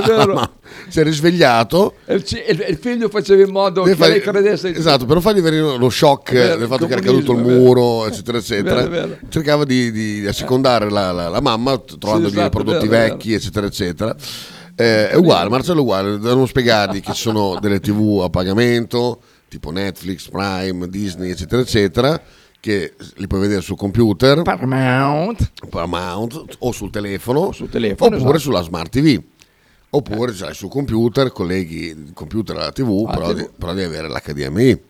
si 0.89 1.01
è 1.01 1.03
risvegliato. 1.03 1.95
E 2.05 2.17
il, 2.17 2.25
il- 2.49 2.65
il 2.69 2.77
figlio 2.77 3.09
faceva 3.09 3.43
in 3.43 3.51
modo 3.51 3.85
che 3.85 3.89
lei 3.89 3.97
fare- 3.97 4.21
credesse 4.21 4.69
esatto, 4.75 5.07
per 5.07 5.15
non 5.15 5.23
fargli 5.23 5.41
venire 5.41 5.79
lo 5.79 5.89
shock 5.89 6.33
vero, 6.33 6.57
del 6.59 6.67
fatto 6.69 6.87
che 6.87 6.93
era 6.93 7.01
caduto 7.01 7.33
il 7.33 7.39
muro, 7.39 8.07
eccetera, 8.07 8.37
eccetera, 8.37 8.87
Vero, 8.87 8.91
vero. 8.91 9.19
cercava 9.31 9.65
di, 9.65 9.91
di 9.91 10.27
assecondare 10.27 10.91
la, 10.91 11.11
la- 11.13 11.29
la 11.31 11.41
mamma 11.41 11.79
trovandogli 11.79 12.33
esatto, 12.33 12.51
prodotti 12.51 12.87
vecchi, 12.87 13.33
eccetera, 13.33 13.67
eccetera. 13.67 14.15
Eh, 14.77 15.09
è 15.09 15.15
uguale, 15.15 15.49
Marcello 15.49 15.79
è 15.79 15.83
uguale, 15.83 16.19
devono 16.19 16.45
spiegargli 16.45 17.01
che 17.01 17.15
ci 17.15 17.23
sono 17.23 17.57
delle 17.63 17.81
tv 17.81 18.21
a 18.25 18.29
pagamento, 18.29 19.23
tipo 19.51 19.71
Netflix, 19.73 20.29
Prime, 20.31 20.89
Disney, 20.89 21.31
eccetera, 21.33 21.61
eccetera, 21.61 22.23
che 22.61 22.95
li 23.17 23.27
puoi 23.27 23.41
vedere 23.41 23.61
sul 23.61 23.77
computer, 23.77 24.43
Paramount, 24.43 25.51
Paramount 25.69 26.45
o 26.61 26.73
sul 26.73 26.91
telefono, 26.91 27.51
telefono, 27.69 28.17
oppure 28.17 28.37
esatto. 28.37 28.39
sulla 28.39 28.63
smart 28.63 28.91
TV. 28.91 29.21
Oppure 29.93 30.33
l'hai 30.39 30.55
sul 30.55 30.69
computer, 30.71 31.33
colleghi 31.33 31.87
il 31.87 32.13
computer 32.15 32.57
alla 32.57 32.71
TV, 32.71 33.05
Ah, 33.09 33.13
però, 33.13 33.33
TV. 33.33 33.37
Di, 33.37 33.49
però 33.59 33.73
devi 33.75 33.93
avere 33.97 34.09
l'HDMI. 34.09 34.81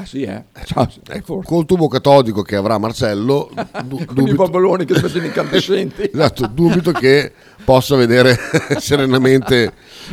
Ah 0.00 0.06
sì, 0.06 0.22
eh? 0.22 0.44
Ciao, 0.64 0.88
Ecco, 1.10 1.42
col 1.44 1.66
tubo 1.66 1.86
catodico 1.86 2.40
che 2.40 2.56
avrà 2.56 2.78
Marcello, 2.78 3.50
du- 3.84 3.98
con 4.06 4.16
i 4.16 4.20
dubito, 4.24 4.36
baboloni 4.44 4.86
che 4.86 4.94
sono 4.94 5.12
incandescenti. 5.22 6.10
esatto, 6.10 6.46
dubito 6.46 6.90
che 6.92 7.30
possa 7.64 7.96
vedere 7.96 8.34
serenamente 8.78 9.70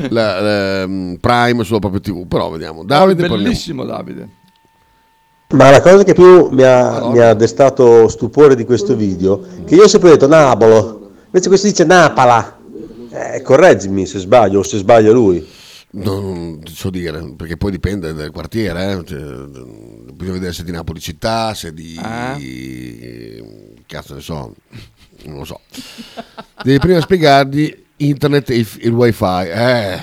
la, 0.09 0.41
la, 0.41 0.87
mm, 0.87 1.13
Prime 1.15 1.63
sulla 1.63 1.79
propria 1.79 2.01
TV. 2.01 2.27
Però 2.27 2.49
vediamo. 2.49 2.83
Davide, 2.83 3.29
bellissimo 3.29 3.85
Davide. 3.85 4.27
Ma 5.51 5.69
la 5.69 5.79
cosa 5.79 6.03
che 6.03 6.13
più 6.13 6.49
mi 6.49 6.63
ha, 6.63 7.07
mi 7.07 7.19
ha 7.19 7.33
destato 7.33 8.09
stupore 8.09 8.55
di 8.55 8.65
questo 8.65 8.93
video, 8.93 9.41
che 9.65 9.75
io 9.75 9.83
ho 9.83 9.87
sempre 9.87 10.09
detto 10.09 10.27
Napolo, 10.27 11.11
invece 11.27 11.47
questo 11.47 11.67
dice 11.67 11.85
Napala. 11.85 12.55
Eh, 13.09 13.41
correggimi 13.41 14.05
se 14.05 14.19
sbaglio 14.19 14.59
o 14.59 14.63
se 14.63 14.79
sbaglia 14.79 15.13
lui. 15.13 15.47
Non 15.89 16.61
so 16.65 16.89
dire, 16.89 17.33
perché 17.35 17.55
poi 17.55 17.71
dipende 17.71 18.13
dal 18.13 18.31
quartiere, 18.31 18.91
eh. 18.91 19.03
Cioè, 19.05 19.19
bisogna 20.13 20.33
vedere 20.33 20.53
se 20.53 20.61
è 20.61 20.65
di 20.65 20.71
Napoli 20.71 20.99
città, 20.99 21.53
se 21.53 21.69
è 21.69 21.71
di... 21.71 21.97
Ah. 22.01 22.37
cazzo 23.85 24.15
ne 24.15 24.21
so, 24.21 24.53
non 25.23 25.37
lo 25.37 25.45
so. 25.45 25.61
Devi 26.61 26.79
prima 26.79 26.99
spiegargli 26.99 27.85
internet 27.97 28.49
e 28.49 28.57
il, 28.57 28.67
il 28.81 28.91
wifi. 28.91 29.47
Eh, 29.47 29.99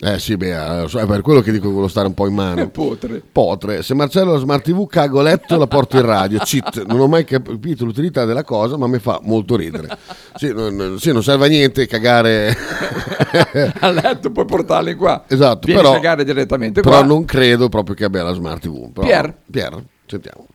eh 0.00 0.18
sì, 0.18 0.36
beh, 0.36 0.84
so, 0.88 0.98
è 0.98 1.06
per 1.06 1.22
quello 1.22 1.40
che 1.40 1.50
dico 1.52 1.62
che 1.64 1.70
volevo 1.70 1.88
stare 1.88 2.06
un 2.08 2.14
po' 2.14 2.26
in 2.26 2.34
mano. 2.34 2.68
Potre. 2.70 3.22
Potre. 3.30 3.82
Se 3.82 3.94
Marcello 3.94 4.30
ha 4.30 4.34
la 4.34 4.40
smart 4.40 4.62
TV, 4.64 4.86
cago 4.86 5.20
a 5.20 5.22
letto 5.22 5.54
e 5.54 5.58
la 5.58 5.66
porto 5.66 5.96
in 5.96 6.04
radio. 6.04 6.38
Cheat. 6.40 6.84
Non 6.86 7.00
ho 7.00 7.06
mai 7.06 7.24
capito 7.24 7.84
l'utilità 7.84 8.24
della 8.24 8.42
cosa, 8.42 8.76
ma 8.76 8.86
mi 8.86 8.98
fa 8.98 9.20
molto 9.22 9.56
ridere. 9.56 9.96
Sì, 10.34 10.52
non, 10.52 10.96
sì, 10.98 11.12
non 11.12 11.22
serve 11.22 11.46
a 11.46 11.48
niente 11.48 11.86
cagare. 11.86 12.54
A 13.80 13.90
letto 13.90 14.30
puoi 14.30 14.44
portarli 14.44 14.94
qua. 14.94 15.24
Esatto, 15.26 15.66
Vieni 15.66 15.80
però, 15.80 15.94
cagare 15.94 16.24
direttamente 16.24 16.80
però 16.82 16.98
qua. 16.98 17.06
non 17.06 17.24
credo 17.24 17.68
proprio 17.68 17.94
che 17.94 18.04
abbia 18.04 18.22
la 18.22 18.32
smart 18.32 18.60
TV. 18.62 18.92
Però- 18.92 19.06
Pier? 19.06 19.36
Pier, 19.50 19.82
sentiamo. 20.06 20.46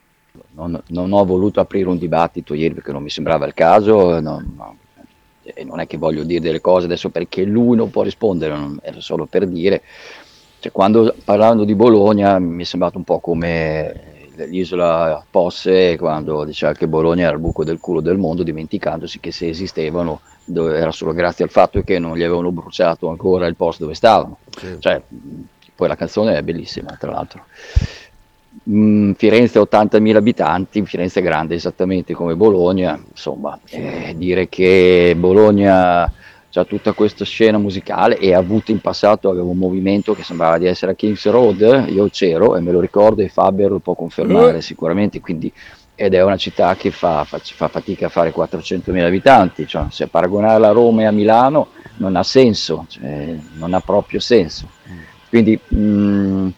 non, 0.54 0.80
non 0.88 1.12
ho 1.12 1.24
voluto 1.24 1.60
aprire 1.60 1.88
un 1.88 1.98
dibattito 1.98 2.54
ieri 2.54 2.74
perché 2.74 2.92
non 2.92 3.02
mi 3.02 3.10
sembrava 3.10 3.46
il 3.46 3.54
caso, 3.54 4.16
eh, 4.16 4.20
no, 4.20 4.42
no. 4.56 4.76
E 5.54 5.64
non 5.64 5.80
è 5.80 5.86
che 5.86 5.96
voglio 5.96 6.24
dire 6.24 6.40
delle 6.40 6.60
cose 6.60 6.86
adesso 6.86 7.10
perché 7.10 7.44
lui 7.44 7.76
non 7.76 7.90
può 7.90 8.02
rispondere, 8.02 8.54
non- 8.54 8.78
era 8.82 9.00
solo 9.00 9.26
per 9.26 9.46
dire. 9.46 9.82
Cioè, 10.60 10.72
quando 10.72 11.14
parlando 11.24 11.64
di 11.64 11.74
Bologna 11.74 12.38
mi 12.38 12.62
è 12.62 12.66
sembrato 12.66 12.98
un 12.98 13.04
po' 13.04 13.18
come 13.20 14.08
l'isola 14.46 15.22
Posse 15.28 15.96
quando 15.98 16.44
diceva 16.44 16.72
che 16.72 16.88
Bologna 16.88 17.24
era 17.26 17.34
il 17.34 17.40
buco 17.40 17.64
del 17.64 17.78
culo 17.78 18.00
del 18.00 18.16
mondo 18.18 18.42
dimenticandosi 18.42 19.20
che 19.20 19.32
se 19.32 19.48
esistevano 19.48 20.20
dove- 20.44 20.76
era 20.78 20.92
solo 20.92 21.12
grazie 21.12 21.44
al 21.44 21.50
fatto 21.50 21.82
che 21.82 21.98
non 21.98 22.16
gli 22.16 22.22
avevano 22.22 22.50
bruciato 22.50 23.08
ancora 23.08 23.46
il 23.46 23.56
posto 23.56 23.82
dove 23.84 23.94
stavano. 23.94 24.38
Cioè, 24.78 25.02
poi 25.74 25.88
la 25.88 25.96
canzone 25.96 26.36
è 26.36 26.42
bellissima 26.42 26.96
tra 26.98 27.10
l'altro. 27.10 27.44
Mm, 28.68 29.12
Firenze 29.12 29.58
ha 29.58 29.62
80.000 29.62 30.16
abitanti, 30.16 30.84
Firenze 30.84 31.20
è 31.20 31.22
grande 31.22 31.54
esattamente 31.54 32.14
come 32.14 32.34
Bologna, 32.34 33.00
insomma, 33.08 33.58
eh, 33.68 34.14
dire 34.16 34.48
che 34.48 35.14
Bologna 35.16 36.02
ha 36.52 36.64
tutta 36.64 36.92
questa 36.92 37.24
scena 37.24 37.58
musicale 37.58 38.18
e 38.18 38.34
ha 38.34 38.38
avuto 38.38 38.72
in 38.72 38.80
passato 38.80 39.30
aveva 39.30 39.46
un 39.46 39.56
movimento 39.56 40.14
che 40.14 40.24
sembrava 40.24 40.58
di 40.58 40.66
essere 40.66 40.92
a 40.92 40.94
Kings 40.96 41.24
Road, 41.30 41.86
io 41.90 42.08
c'ero 42.10 42.56
e 42.56 42.60
me 42.60 42.72
lo 42.72 42.80
ricordo 42.80 43.22
e 43.22 43.28
Faber 43.28 43.70
lo 43.70 43.78
può 43.78 43.94
confermare 43.94 44.58
Eh. 44.58 44.62
sicuramente, 44.62 45.20
quindi, 45.20 45.50
ed 45.94 46.14
è 46.14 46.22
una 46.24 46.36
città 46.36 46.74
che 46.74 46.90
fa, 46.90 47.22
fa- 47.24 47.38
fa 47.38 47.68
fatica 47.68 48.06
a 48.06 48.10
fare 48.10 48.32
400.000 48.32 49.04
abitanti, 49.06 49.66
cioè, 49.66 49.84
se 49.90 50.08
paragonarla 50.08 50.68
a 50.68 50.72
Roma 50.72 51.02
e 51.02 51.04
a 51.04 51.12
Milano 51.12 51.68
non 51.98 52.16
ha 52.16 52.24
senso, 52.24 52.86
cioè, 52.88 53.36
non 53.54 53.74
ha 53.74 53.80
proprio 53.80 54.18
senso. 54.18 54.68
Quindi 55.28 55.56
mm, 55.72 56.48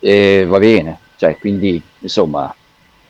e 0.00 0.44
va 0.46 0.58
bene, 0.58 0.98
cioè, 1.16 1.36
quindi 1.38 1.80
insomma 2.00 2.54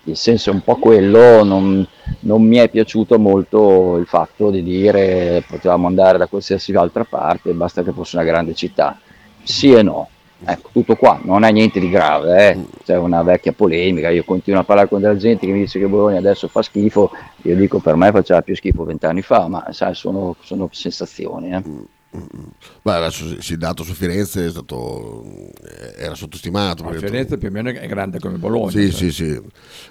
il 0.05 0.17
senso 0.17 0.51
è 0.51 0.53
un 0.53 0.63
po' 0.63 0.77
quello, 0.77 1.45
non, 1.45 1.87
non 2.21 2.43
mi 2.43 2.57
è 2.57 2.69
piaciuto 2.69 3.19
molto 3.19 3.97
il 3.99 4.07
fatto 4.07 4.51
di 4.51 4.63
dire 4.63 5.45
potevamo 5.47 5.87
andare 5.87 6.19
da 6.19 6.27
qualsiasi 6.27 6.73
altra 6.73 7.05
parte, 7.05 7.53
basta 7.53 7.83
che 7.83 7.93
fosse 7.93 8.17
una 8.17 8.25
grande 8.25 8.55
città. 8.55 8.99
Sì 9.43 9.73
e 9.73 9.83
no, 9.83 10.09
ecco, 10.45 10.71
tutto 10.73 10.97
qua, 10.97 11.21
non 11.23 11.45
è 11.45 11.53
niente 11.53 11.79
di 11.81 11.91
grave, 11.91 12.51
eh. 12.51 12.59
c'è 12.85 12.97
una 12.97 13.23
vecchia 13.23 13.53
polemica, 13.53 14.09
io 14.09 14.25
continuo 14.25 14.61
a 14.61 14.65
parlare 14.65 14.89
con 14.89 15.01
della 15.01 15.17
gente 15.17 15.47
che 15.47 15.53
mi 15.53 15.61
dice 15.61 15.79
che 15.79 15.87
Bologna 15.87 16.19
adesso 16.19 16.49
fa 16.49 16.63
schifo, 16.63 17.11
io 17.43 17.57
dico 17.57 17.79
per 17.79 17.97
me 17.97 18.11
faceva 18.11 18.43
più 18.43 18.57
schifo 18.57 18.85
vent'anni 18.85 19.23
fa, 19.23 19.49
ma 19.49 19.67
sai, 19.73 19.95
sono, 19.95 20.37
sono 20.41 20.69
sensazioni. 20.73 21.53
Eh. 21.55 21.63
Beh, 22.11 22.93
adesso 22.95 23.41
sì, 23.41 23.53
il 23.53 23.59
dato 23.59 23.83
su 23.83 23.93
Firenze 23.93 24.47
è 24.47 24.51
stato, 24.51 25.25
eh, 25.63 25.95
era 25.97 26.15
sottostimato. 26.15 26.83
Ma 26.83 26.93
Firenze 26.95 27.37
più 27.37 27.49
o 27.49 27.51
meno 27.51 27.69
è 27.69 27.87
grande 27.87 28.19
come 28.19 28.39
Bologna. 28.39 28.71
Sì, 28.71 28.91
cioè. 28.91 29.11
sì, 29.11 29.13
sì. 29.13 29.41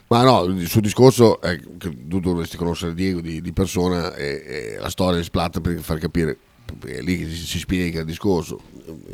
Ma 0.07 0.23
no, 0.23 0.43
il 0.45 0.67
suo 0.67 0.81
discorso 0.81 1.39
è 1.41 1.59
che 1.77 2.07
tu 2.07 2.19
dovresti 2.19 2.57
conoscere 2.57 2.95
Diego 2.95 3.21
di, 3.21 3.39
di 3.41 3.53
persona 3.53 4.15
e, 4.15 4.43
e 4.45 4.77
la 4.79 4.89
storia 4.89 5.17
di 5.19 5.23
Splat 5.25 5.61
per 5.61 5.77
far 5.79 5.99
capire, 5.99 6.37
è 6.85 7.01
lì 7.01 7.19
che 7.19 7.29
si, 7.29 7.35
si 7.45 7.59
spiega 7.59 7.99
il 7.99 8.05
discorso. 8.05 8.59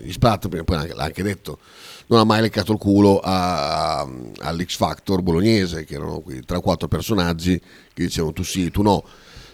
Gli 0.02 0.12
Splat, 0.12 0.48
poi 0.64 0.78
anche- 0.78 0.94
l'ha 0.94 1.04
anche 1.04 1.24
detto, 1.24 1.60
non 2.08 2.20
ha 2.20 2.24
mai 2.24 2.42
leccato 2.42 2.72
il 2.72 2.78
culo 2.78 3.20
a- 3.20 4.00
a- 4.00 4.10
all'X 4.40 4.78
Factor 4.78 5.22
bolognese, 5.22 5.84
che 5.84 5.96
erano 5.96 6.20
quei 6.22 6.42
3-4 6.46 6.88
personaggi 6.88 7.60
che 7.60 8.04
dicevano 8.04 8.32
tu 8.32 8.44
sì, 8.44 8.72
tu 8.72 8.82
no. 8.82 9.04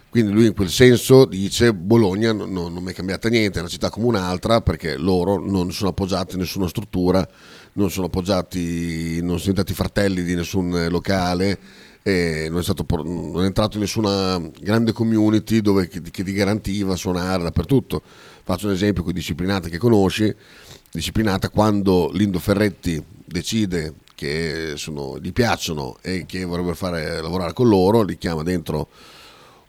Quindi 0.10 0.32
lui 0.32 0.48
in 0.48 0.56
quel 0.56 0.70
senso 0.70 1.26
dice 1.26 1.72
Bologna 1.72 2.34
non, 2.34 2.52
non, 2.52 2.74
mi 2.82 2.92
è 2.92 2.96
cambiata 2.96 3.30
niente, 3.30 3.60
è 3.60 3.62
una 3.62 3.70
città 3.70 3.92
come 3.92 4.08
un'altra 4.08 4.60
perché 4.62 4.98
loro 4.98 5.38
non 5.38 5.72
sono 5.72 5.92
appoggiati 5.92 6.34
in 6.34 6.40
nessuna 6.40 6.68
struttura, 6.68 7.28
non 7.74 7.92
sono 7.92 8.08
appoggiati, 8.08 9.20
non 9.20 9.38
sono 9.38 9.52
diventati 9.54 9.74
fratelli 9.76 10.24
di 10.24 10.34
nessun 10.34 10.76
eh, 10.76 10.90
locale, 10.90 11.60
non, 12.02 12.58
è 12.58 12.64
stato, 12.64 12.86
non 13.04 13.44
è 13.44 13.46
entrato 13.46 13.76
in 13.76 13.84
nessuna 13.84 14.42
grande 14.60 14.94
community 14.94 15.62
dove, 15.62 15.88
che, 15.88 16.02
che 16.02 16.24
ti 16.24 16.32
garantiva 16.32 16.96
suonare 16.96 17.44
dappertutto. 17.44 18.02
Faccio 18.44 18.66
un 18.66 18.74
esempio 18.74 19.04
con 19.04 19.14
Disciplinata 19.14 19.70
che 19.70 19.78
conosci, 19.78 20.34
Disciplinata 20.92 21.50
quando 21.50 22.10
Lindo 22.14 22.40
Ferretti 22.40 23.04
decide 23.26 23.94
che 24.16 24.74
sono- 24.76 25.20
gli 25.20 25.32
piacciono 25.32 25.98
e 26.02 26.26
che 26.26 26.44
vorrebbe 26.46 26.74
fare 26.74 27.22
lavorare 27.22 27.54
con 27.54 27.68
loro, 27.68 28.02
li 28.02 28.18
chiama 28.18 28.42
dentro 28.42 28.88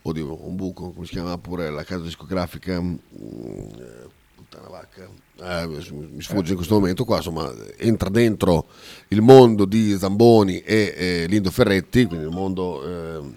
oddio, 0.03 0.47
un 0.47 0.57
buco, 0.57 0.91
come 0.91 1.07
si 1.07 1.13
chiama 1.13 1.37
pure 1.39 1.71
la 1.71 1.85
casa 1.85 2.05
discografica, 2.05 2.81
mm, 2.81 2.95
eh, 2.95 4.09
puttana 4.35 4.69
vacca, 4.69 5.09
eh, 5.41 5.67
mi 5.67 6.23
sfugge 6.23 6.51
in 6.51 6.57
questo 6.57 6.75
momento 6.75 7.05
qua, 7.05 7.17
insomma, 7.17 7.53
entra 7.77 8.09
dentro 8.09 8.67
il 9.09 9.21
mondo 9.21 9.65
di 9.65 9.97
Zamboni 9.99 10.61
e 10.61 10.95
eh, 10.97 11.27
Lindo 11.27 11.51
Ferretti, 11.51 12.07
quindi 12.07 12.25
il 12.27 12.33
mondo... 12.33 12.87
ehm, 12.87 13.37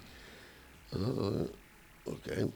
eh, 0.90 1.50
ok. 2.04 2.48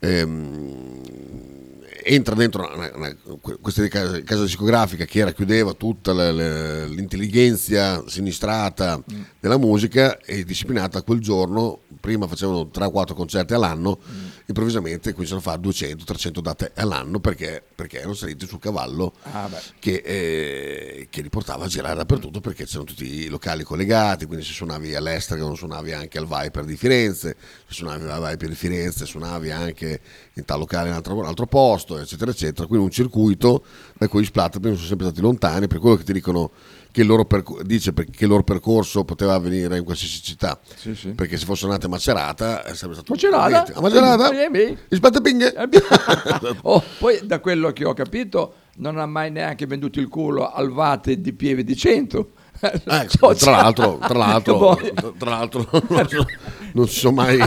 Ehm, 0.00 1.59
entra 2.02 2.34
dentro 2.34 2.70
una- 2.74 2.90
una- 2.94 3.16
questa 3.60 3.86
casa, 3.88 4.20
discografica 4.44 5.04
che 5.04 5.18
era, 5.20 5.32
chiudeva 5.32 5.72
tutta 5.72 6.12
la- 6.12 6.32
la- 6.32 6.84
l'intelligenza 6.86 8.02
sinistrata 8.06 9.02
della 9.38 9.58
musica 9.58 10.18
e 10.18 10.44
disciplinata 10.44 11.02
quel 11.02 11.20
giorno, 11.20 11.80
prima 12.00 12.26
facevano 12.26 12.68
3-4 12.68 13.14
concerti 13.14 13.54
all'anno, 13.54 13.98
improvvisamente 14.46 15.12
cominciano 15.12 15.40
a 15.40 15.42
fare 15.42 15.60
200-300 15.60 16.40
date 16.40 16.72
all'anno 16.74 17.20
perché, 17.20 17.62
perché 17.80 17.98
erano 17.98 18.12
saliti 18.12 18.46
sul 18.46 18.58
cavallo 18.58 19.14
Ah, 19.22 19.48
che, 19.78 20.02
eh, 20.04 21.06
che 21.08 21.22
li 21.22 21.30
portava 21.30 21.64
a 21.64 21.68
girare 21.68 21.96
dappertutto 21.96 22.40
perché 22.40 22.66
c'erano 22.66 22.84
tutti 22.84 23.24
i 23.24 23.28
locali 23.28 23.62
collegati, 23.62 24.26
quindi 24.26 24.44
se 24.44 24.52
suonavi 24.52 24.94
all'estero 24.94 25.54
suonavi 25.54 25.92
anche 25.92 26.18
al 26.18 26.26
Viper 26.26 26.64
di 26.64 26.76
Firenze, 26.76 27.36
se 27.66 27.74
suonavi 27.74 28.04
al 28.04 28.30
Viper 28.30 28.48
di 28.48 28.54
Firenze 28.54 29.06
suonavi 29.06 29.50
anche 29.50 30.00
in 30.34 30.44
tal 30.44 30.58
locale 30.58 30.86
in 30.86 30.90
un 30.90 30.96
altro, 30.96 31.16
un 31.16 31.24
altro 31.24 31.46
posto, 31.46 31.98
eccetera, 31.98 32.30
eccetera. 32.30 32.66
Quindi 32.66 32.84
un 32.84 32.90
circuito 32.92 33.64
da 33.96 34.08
cui 34.08 34.22
gli 34.22 34.26
Splatterpin 34.26 34.74
sono 34.74 34.86
sempre 34.86 35.06
stati 35.06 35.22
lontani, 35.22 35.66
per 35.66 35.78
quello 35.78 35.96
che 35.96 36.04
ti 36.04 36.12
dicono 36.12 36.50
che 36.92 37.02
il 37.02 37.06
loro, 37.06 37.24
perco- 37.24 37.62
dice 37.62 37.92
che 37.94 38.24
il 38.24 38.28
loro 38.28 38.42
percorso 38.42 39.04
poteva 39.04 39.34
avvenire 39.34 39.76
in 39.78 39.84
qualsiasi 39.84 40.22
città, 40.22 40.58
Sì, 40.76 40.94
sì. 40.94 41.08
perché 41.10 41.36
se 41.36 41.44
fosse 41.44 41.66
nata 41.66 41.86
a 41.86 41.88
Macerata 41.88 42.62
è 42.64 42.74
sempre 42.74 42.96
stato... 42.96 43.12
Macerata? 43.12 43.72
A 43.74 43.80
Macerata? 43.80 44.30
Eh. 44.30 44.78
Gli 44.88 44.94
Splatterpin? 44.96 45.52
Oh, 46.62 46.82
poi 46.98 47.20
da 47.24 47.38
quello 47.40 47.72
che 47.72 47.84
ho 47.84 47.94
capito 47.94 48.54
non 48.76 48.98
ha 48.98 49.06
mai 49.06 49.30
neanche 49.30 49.66
venduto 49.66 50.00
il 50.00 50.08
culo 50.08 50.50
al 50.50 50.70
Vate 50.70 51.20
di 51.20 51.32
Pieve 51.32 51.64
di 51.64 51.76
Cento. 51.76 52.32
Ecco, 52.84 53.34
tra 53.36 53.52
l'altro, 53.52 53.98
tra 53.98 54.18
l'altro, 54.18 54.78
tra 55.16 55.30
l'altro 55.30 55.66
non, 55.88 56.06
so- 56.08 56.26
non 56.74 56.88
si 56.88 56.98
sono 56.98 57.14
mai 57.14 57.38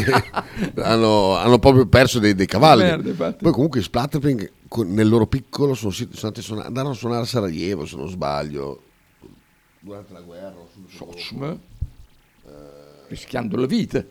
hanno, 0.75 1.35
hanno 1.35 1.59
proprio 1.59 1.85
perso 1.85 2.17
dei, 2.17 2.33
dei 2.33 2.47
cavalli. 2.47 2.81
Merda. 2.83 3.33
Poi 3.33 3.51
comunque 3.51 3.79
i 3.79 3.83
Splatterpink 3.83 4.51
con- 4.67 4.91
nel 4.91 5.07
loro 5.07 5.27
piccolo 5.27 5.75
sono, 5.75 5.91
sono 5.91 6.61
andarono 6.63 6.93
a 6.93 6.97
suonare 6.97 7.21
a 7.21 7.25
Sarajevo 7.25 7.85
se 7.85 7.95
non 7.95 8.09
sbaglio 8.09 8.81
durante 9.83 10.13
la 10.13 10.21
guerra. 10.21 10.55
o 10.57 10.67
subito 10.73 11.05
dopo. 11.05 11.17
Socm. 11.17 11.59
Rischiando 13.07 13.57
la 13.57 13.65
vita. 13.67 14.03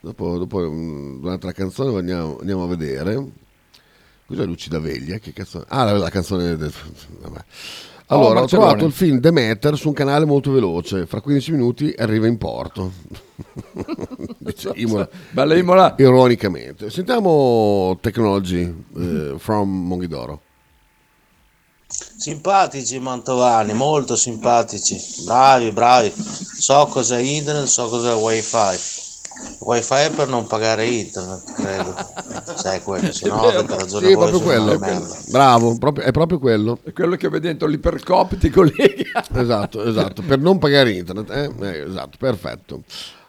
Dopo, 0.00 0.38
dopo, 0.38 0.70
mm, 0.70 1.20
durante 1.20 1.46
la 1.46 1.52
canzone 1.52 1.96
andiamo, 1.98 2.38
andiamo 2.38 2.62
a 2.64 2.68
vedere. 2.68 3.26
Cos'è 4.26 4.44
Lucida 4.44 4.78
Veglia? 4.78 5.18
Che 5.18 5.32
cazzo? 5.32 5.64
Ah, 5.68 5.84
la, 5.84 5.92
la 5.98 6.10
canzone. 6.10 6.56
del- 6.56 6.72
vabbè. 7.20 7.44
Oh, 8.10 8.14
Allora, 8.14 8.28
ho 8.30 8.40
Marcellone. 8.40 8.66
trovato 8.68 8.86
il 8.86 8.92
film 8.92 9.18
Demeter 9.18 9.76
su 9.76 9.88
un 9.88 9.94
canale 9.94 10.24
molto 10.24 10.50
veloce. 10.52 11.04
Fra 11.06 11.20
15 11.20 11.50
minuti 11.52 11.92
arriva 11.96 12.26
in 12.26 12.38
porto. 12.38 12.92
Dice 14.38 14.70
Imola. 14.76 15.08
Bella 15.30 15.54
Imola. 15.56 15.94
Ironicamente. 15.98 16.88
Sentiamo 16.90 17.98
Technology 18.00 18.84
eh, 18.96 19.34
from 19.38 19.68
Monghidoro. 19.86 20.42
Simpatici 21.90 22.96
i 22.96 23.00
mantovani, 23.00 23.72
molto 23.72 24.14
simpatici, 24.14 25.00
bravi, 25.24 25.70
bravi. 25.72 26.12
So 26.14 26.86
cos'è 26.86 27.18
internet, 27.18 27.64
so 27.66 27.88
cos'è 27.88 28.14
wifi. 28.14 28.96
Wifi 29.60 29.94
è 29.94 30.10
per 30.10 30.28
non 30.28 30.46
pagare 30.46 30.86
internet, 30.86 31.52
credo. 31.54 31.94
Sai 32.56 32.82
quello, 32.82 33.10
se 33.12 33.28
no 33.28 33.40
avete 33.40 33.74
ragione 33.76 34.06
Sì, 34.08 34.14
voi, 34.14 34.28
proprio 34.28 34.52
sono 34.52 34.78
quello. 34.78 35.16
Bravo, 35.28 35.78
proprio- 35.78 36.04
è 36.04 36.10
proprio 36.10 36.38
quello. 36.38 36.78
È 36.82 36.92
quello 36.92 37.16
che 37.16 37.28
vede 37.28 37.46
dentro 37.48 37.66
l'ipercop 37.68 38.36
ti 38.36 38.50
collega. 38.50 39.24
Esatto, 39.34 39.82
esatto, 39.84 40.22
per 40.22 40.38
non 40.40 40.58
pagare 40.58 40.92
internet. 40.92 41.30
eh? 41.30 41.50
Eh, 41.66 41.88
esatto, 41.88 42.16
perfetto. 42.18 42.82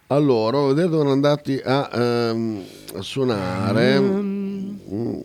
Allora, 0.08 0.58
dove 0.58 0.82
erano 0.82 1.12
andati 1.12 1.62
a, 1.64 1.90
ehm, 1.94 2.64
a 2.96 3.02
suonare. 3.02 4.00
Mm. 4.00 5.20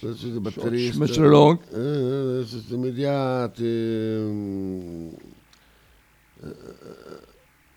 Il 0.00 0.40
batterista. 0.40 1.22
Long. 1.26 1.58
eh, 1.72 2.46
sistemi 2.46 2.86
immediati. 2.86 3.64
mm, 3.64 5.08
eh, 6.42 7.20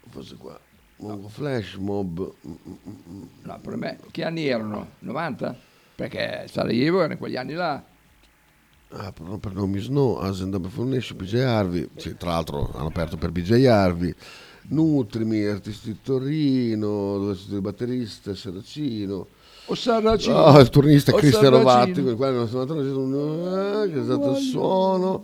forse 0.09 0.35
qua. 0.35 0.59
Mongo 0.97 1.29
Flash 1.29 1.75
Mob. 1.75 2.31
No, 3.41 3.59
per 3.59 3.75
me, 3.75 3.99
che 4.11 4.23
anni 4.23 4.45
erano? 4.45 4.91
90? 4.99 5.57
Perché 5.95 6.45
Sarajevo 6.47 7.01
era 7.01 7.13
in 7.13 7.19
quegli 7.19 7.37
anni 7.37 7.53
là. 7.53 7.83
Ah, 8.93 9.11
però 9.11 9.37
per 9.37 9.53
nomi 9.53 9.79
Snow, 9.79 10.17
Ascend 10.17 10.67
Foundation, 10.67 11.17
BJ 11.17 11.35
Harvey, 11.35 11.87
sì, 11.95 12.17
tra 12.17 12.31
l'altro 12.31 12.71
hanno 12.75 12.87
aperto 12.87 13.15
per 13.15 13.31
BJ 13.31 13.65
Harvey, 13.65 14.13
Nutrimi, 14.63 15.45
Artisti 15.45 15.93
di 15.93 15.99
Torino, 16.03 17.17
dove 17.17 17.35
c'è 17.35 17.53
il 17.53 17.61
batterista 17.61 18.35
Saracino, 18.35 19.27
O 19.65 19.75
Saracino. 19.75 20.35
Oh, 20.35 20.59
il 20.59 20.69
turnista 20.69 21.11
Cristiano. 21.13 21.57
Rovatti, 21.57 21.93
con 22.01 22.07
il 22.11 22.15
quale 22.15 22.35
non 22.35 22.47
sono 22.47 22.61
andato 22.61 22.81
che 22.81 23.99
è 23.99 24.03
stato 24.03 24.31
il 24.31 24.37
suono. 24.37 25.23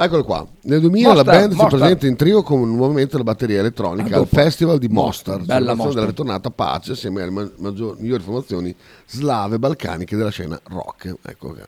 Eccolo 0.00 0.22
qua. 0.24 0.46
Nel 0.62 0.80
2000 0.80 1.08
la 1.08 1.14
Mostar, 1.14 1.34
band 1.34 1.50
si 1.52 1.56
Mostar. 1.56 1.78
presenta 1.78 2.06
in 2.06 2.16
trio 2.16 2.42
con 2.42 2.74
nuovamente 2.76 3.16
la 3.16 3.24
batteria 3.24 3.58
elettronica 3.58 4.14
Ah, 4.14 4.18
al 4.18 4.24
dopo. 4.24 4.36
Festival 4.36 4.78
di 4.78 4.88
Mostar, 4.88 5.42
Bella 5.42 5.74
Mostar. 5.74 5.94
della 5.94 6.06
ritornata 6.06 6.50
pace 6.50 6.92
assieme 6.92 7.22
alle 7.22 7.30
ma- 7.32 7.50
maggior- 7.56 7.98
migliori 7.98 8.22
formazioni 8.22 8.74
slave 9.06 9.58
balcaniche 9.58 10.16
della 10.16 10.30
scena 10.30 10.58
rock. 10.68 11.14
Ecco 11.22 11.52
che. 11.52 11.62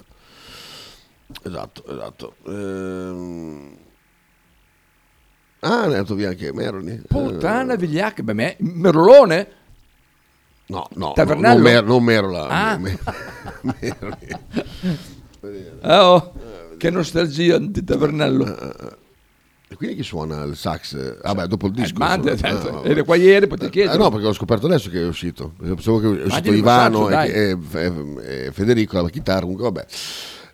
Esatto, 1.43 1.85
esatto. 1.89 2.35
Ehm... 2.47 3.77
Ah, 5.63 5.81
ne 5.87 5.93
è 5.93 5.97
andato 5.97 6.15
via 6.15 6.29
anche 6.31 6.53
Meroni. 6.53 7.03
Puttana 7.07 7.75
vigliacca, 7.75 8.23
beh, 8.23 8.33
me, 8.33 8.57
Merolone? 8.61 9.49
No, 10.71 10.87
no, 10.95 11.13
Tavernello? 11.15 11.49
no, 11.49 11.63
non, 11.63 11.73
Mer- 11.73 11.85
non 11.85 12.05
Merola. 12.05 12.47
Ah. 12.49 12.79
Me- 12.79 12.99
Meroni. 13.63 14.29
Eh, 15.83 15.97
oh, 15.97 16.33
che 16.79 16.91
nostalgia 16.91 17.59
di 17.59 17.83
Tavernello. 17.83 18.99
E 19.69 19.75
quindi 19.77 19.97
chi 19.97 20.03
suona 20.03 20.43
il 20.45 20.57
sax? 20.57 21.19
Ah 21.23 21.35
beh, 21.35 21.47
dopo 21.49 21.67
il 21.67 21.73
disco. 21.73 21.99
Manda, 21.99 22.37
suona- 22.37 22.61
certo, 22.61 22.83
eri 22.85 23.03
qua 23.05 23.17
ieri, 23.17 23.47
poi 23.47 23.59
ti 23.71 23.81
Eh, 23.81 23.97
no, 23.97 24.11
perché 24.11 24.27
l'ho 24.27 24.33
scoperto 24.33 24.67
adesso 24.67 24.91
che 24.91 25.01
è 25.01 25.07
uscito. 25.07 25.53
Pensavo 25.61 25.99
che 26.01 26.23
è 26.23 26.25
uscito 26.27 26.53
Ivano 26.53 27.09
e, 27.09 27.57
e- 27.73 27.93
e- 28.47 28.53
Federico 28.53 28.99
alla 28.99 29.09
chitarra. 29.11 29.41
Comunque, 29.41 29.65
vabbè. 29.71 29.87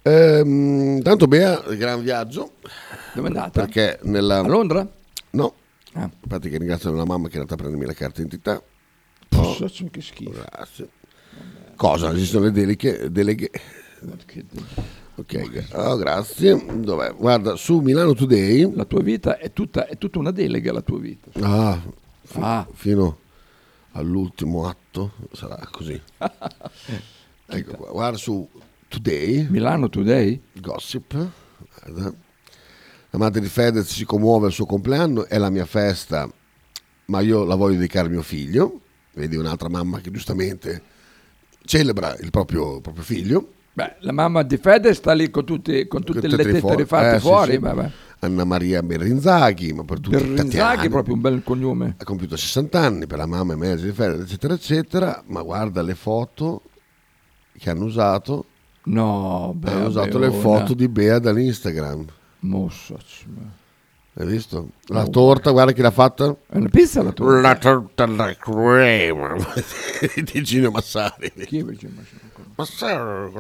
Ehm, 0.02 1.02
tanto 1.02 1.26
Bea, 1.26 1.62
gran 1.76 2.02
viaggio. 2.02 2.52
Dove 3.14 3.29
è 3.29 3.31
andata? 3.31 3.61
Perché 3.62 3.98
nella... 4.02 4.38
A 4.38 4.46
Londra? 4.46 4.87
No. 5.31 5.55
Ah. 5.94 6.09
Parte 6.29 6.48
che 6.48 6.59
ringrazio 6.59 6.92
la 6.92 7.05
mamma 7.05 7.29
che 7.29 7.35
è 7.35 7.38
andata 7.38 7.55
a 7.55 7.57
prendermi 7.57 7.87
la 7.87 7.94
carta 7.94 8.22
d'identità. 8.22 8.62
Posso, 9.54 9.85
che 9.90 10.00
schifo. 10.00 10.30
Grazie. 10.30 10.88
Cosa? 11.76 12.12
Esistono 12.12 12.44
le 12.46 12.52
deleghe? 12.52 13.11
deleghe. 13.11 13.50
Ok, 15.18 15.66
oh, 15.72 15.96
grazie. 15.96 16.62
Dov'è? 16.80 17.14
Guarda, 17.14 17.56
su 17.56 17.78
Milano 17.80 18.12
Today. 18.14 18.70
La 18.74 18.85
tua 18.85 19.00
vita 19.02 19.38
è 19.38 19.52
tutta, 19.52 19.87
è 19.87 19.96
tutta 19.96 20.18
una 20.18 20.30
delega, 20.30 20.72
la 20.72 20.82
tua 20.82 20.98
vita. 20.98 21.30
Ah, 21.40 21.80
fi- 22.22 22.38
Ah. 22.40 22.66
fino 22.72 23.18
all'ultimo 23.92 24.66
atto 24.68 25.12
sarà 25.32 25.59
così. 25.70 25.98
ecco 27.46 27.76
qua, 27.76 27.90
guarda 27.90 28.18
su 28.18 28.46
Today. 28.88 29.46
Milano 29.48 29.88
Today? 29.88 30.40
Gossip. 30.52 31.14
Guarda. 31.82 32.12
La 33.11 33.18
madre 33.18 33.40
di 33.40 33.48
Fedez 33.48 33.87
si 33.90 34.04
commuove 34.04 34.46
al 34.46 34.52
suo 34.52 34.66
compleanno, 34.66 35.24
è 35.26 35.38
la 35.38 35.48
mia 35.48 35.64
festa, 35.64 36.30
ma 37.06 37.20
io 37.20 37.44
la 37.44 37.54
voglio 37.54 37.76
dedicare 37.76 38.09
a 38.09 38.11
mio 38.11 38.22
figlio. 38.22 38.80
Vedi 39.16 39.35
un'altra 39.37 39.70
mamma 39.70 40.00
che 40.00 40.11
giustamente 40.11 40.83
celebra 41.64 42.14
il 42.20 42.29
proprio, 42.31 42.83
proprio 42.83 43.02
figlio. 43.02 43.52
Beh, 43.72 43.96
la 44.00 44.12
mamma 44.12 44.42
di 44.42 44.59
Fede 44.59 44.92
sta 44.92 45.14
lì 45.14 45.31
con, 45.31 45.46
tutti, 45.46 45.87
con 45.87 46.05
tutte 46.05 46.29
le 46.29 46.37
tette 46.37 46.61
fuori. 46.61 46.76
rifatte 46.76 47.16
Eh, 47.16 47.18
sì, 47.18 47.26
fuori. 47.26 47.52
sì. 47.52 47.59
vabbè. 47.59 47.90
Anna 48.18 48.44
Maria 48.44 48.83
Berrinzaghi, 48.83 49.72
ma 49.72 49.85
per 49.85 50.00
tutti 50.00 50.16
Berrinzaghi 50.16 50.87
è 50.87 50.90
proprio 50.90 51.14
un 51.14 51.20
bel 51.22 51.42
cognome. 51.42 51.94
Ha 51.98 52.05
compiuto 52.05 52.37
60 52.37 52.79
anni 52.79 53.07
per 53.07 53.16
la 53.16 53.26
mamma 53.26 53.55
e 53.55 53.57
mezzo 53.57 53.87
di 53.87 53.92
Fedez, 53.92 54.20
eccetera, 54.20 54.52
eccetera. 54.52 55.22
Ma 55.29 55.40
guarda 55.42 55.81
le 55.81 55.94
foto 55.94 56.62
che 57.57 57.70
hanno 57.70 57.85
usato. 57.87 58.44
No, 58.85 59.55
beh, 59.57 59.70
hanno 59.70 59.87
usato 59.88 60.18
beh, 60.18 60.26
le 60.26 60.33
foto 60.33 60.74
di 60.74 60.88
Bea 60.88 61.18
dall'Instagram. 61.18 62.05
Mossa. 62.40 62.96
Hai 64.18 64.26
visto? 64.26 64.70
La 64.87 65.05
torta, 65.07 65.50
guarda 65.50 65.72
chi 65.72 65.83
l'ha 65.83 65.90
fatta. 65.90 66.35
È 66.48 66.57
una 66.57 66.70
pizza 66.70 67.02
la 67.02 67.12
torta? 67.12 67.40
La 67.40 67.57
torta 67.59 68.05
alla 68.05 68.35
crema 68.35 69.35
di 70.33 70.42
Gino 70.42 70.70
Massari. 70.70 71.31
Chi 71.44 71.59
è 71.59 71.62
Virgin 71.62 72.07
Massari? 72.55 73.33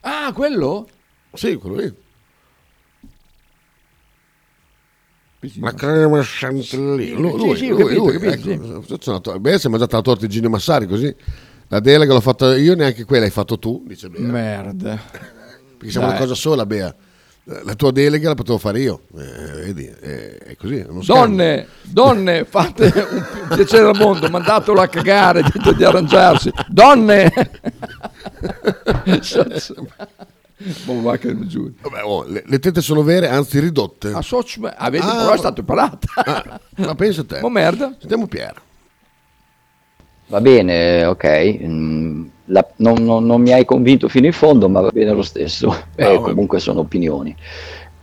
Ah, 0.00 0.32
quello? 0.32 0.88
Sì, 1.34 1.54
quello 1.54 1.76
lì. 1.76 1.94
La 5.60 5.72
crema 5.72 6.20
chantilly. 6.20 7.12
Lui, 7.12 7.36
lui, 7.36 7.56
sì, 7.56 7.70
ho 7.70 7.76
lui, 7.76 7.84
capito, 7.84 8.00
lui, 8.04 8.16
ho 8.16 8.18
capito, 8.18 8.50
ecco, 8.50 9.10
una 9.10 9.20
to- 9.20 9.38
Beh, 9.38 9.58
si 9.60 9.68
è 9.68 9.70
mangiata 9.70 9.96
la 9.96 10.02
torta 10.02 10.26
di 10.26 10.32
Gino 10.32 10.48
Massari 10.48 10.88
così. 10.88 11.14
La 11.68 11.78
delega 11.78 12.12
l'ho 12.12 12.20
fatta 12.20 12.56
io, 12.56 12.74
neanche 12.74 13.04
quella 13.04 13.24
hai 13.24 13.30
fatto 13.30 13.56
tu, 13.56 13.84
dice 13.86 14.08
Bea. 14.08 14.20
Merda. 14.20 14.96
Perché 15.76 15.90
siamo 15.92 16.06
Dai. 16.08 16.16
una 16.16 16.24
cosa 16.24 16.34
sola, 16.34 16.66
Bea. 16.66 16.92
La 17.64 17.74
tua 17.76 17.92
delega 17.92 18.28
la 18.28 18.34
potevo 18.34 18.58
fare 18.58 18.80
io. 18.80 19.04
Eh, 19.16 19.62
vedi, 19.64 19.86
è, 19.86 20.36
è 20.36 20.56
così. 20.56 20.84
Donne, 21.06 21.66
donne, 21.82 22.44
fate 22.48 22.92
un, 23.10 23.24
piacere 23.54 23.88
al 23.88 23.96
mondo, 23.96 24.28
mandatelo 24.28 24.78
a 24.78 24.86
cagare, 24.86 25.42
dite 25.42 25.74
di 25.74 25.82
arrangiarsi. 25.82 26.52
Donne! 26.68 27.32
Boh, 30.84 31.00
va 31.00 31.16
che 31.16 31.46
giù. 31.46 31.72
Vabbè, 31.80 32.02
oh, 32.04 32.24
le, 32.24 32.42
le 32.44 32.58
tette 32.58 32.82
sono 32.82 33.02
vere, 33.02 33.28
anzi 33.28 33.60
ridotte. 33.60 34.08
A 34.08 34.18
ah, 34.18 34.90
vedi, 34.90 35.06
Ah, 35.06 35.16
però 35.16 35.32
è 35.32 35.38
stato 35.38 35.60
imparato. 35.60 36.06
ma 36.76 36.94
pensa 36.96 37.22
a 37.22 37.24
te. 37.24 37.40
Ma 37.40 37.48
merda. 37.48 37.94
Sentiamo 37.98 38.26
Pier. 38.26 38.60
Va 40.26 40.40
bene, 40.42 41.06
ok. 41.06 41.58
mm, 41.62 42.26
la- 42.48 42.66
non, 42.76 43.02
non- 43.04 43.24
non 43.24 43.40
mi 43.40 43.52
hai 43.52 43.64
convinto 43.64 44.08
fino 44.08 44.26
in 44.26 44.32
fondo, 44.32 44.68
ma 44.68 44.80
va 44.80 44.90
bene 44.92 45.12
lo 45.12 45.22
stesso. 45.22 45.74
Eh, 45.94 46.04
comunque 46.20 46.58
sono 46.58 46.80
opinioni. 46.80 47.34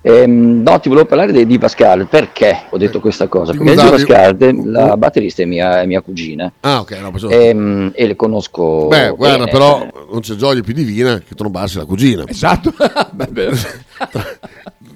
Ehm, 0.07 0.61
no, 0.61 0.79
ti 0.79 0.87
volevo 0.87 1.07
parlare 1.07 1.31
di 1.31 1.47
Diva 1.47 1.67
Scarlet. 1.67 2.07
Perché 2.07 2.65
ho 2.69 2.77
detto 2.77 2.99
questa 2.99 3.27
cosa? 3.27 3.53
Perché 3.53 3.71
Diva 3.71 3.81
scusavi- 3.81 4.01
Scarlet, 4.03 4.63
la 4.65 4.97
batterista 4.97 5.41
è 5.41 5.45
mia, 5.45 5.81
è 5.81 5.85
mia 5.87 6.01
cugina. 6.01 6.51
Ah, 6.59 6.81
ok, 6.81 6.91
no, 7.01 7.09
pensavo- 7.11 7.33
Ehm, 7.33 7.91
e 7.95 8.05
le 8.05 8.15
conosco. 8.15 8.85
Beh, 8.87 9.09
guarda, 9.17 9.37
bene. 9.45 9.49
però 9.51 9.87
non 10.11 10.19
c'è 10.21 10.35
gioia 10.35 10.61
più 10.61 10.73
divina 10.75 11.17
che 11.27 11.33
trombarsi 11.33 11.77
la 11.77 11.85
cugina. 11.85 12.23
Esatto. 12.27 12.71
Beh. 13.13 13.49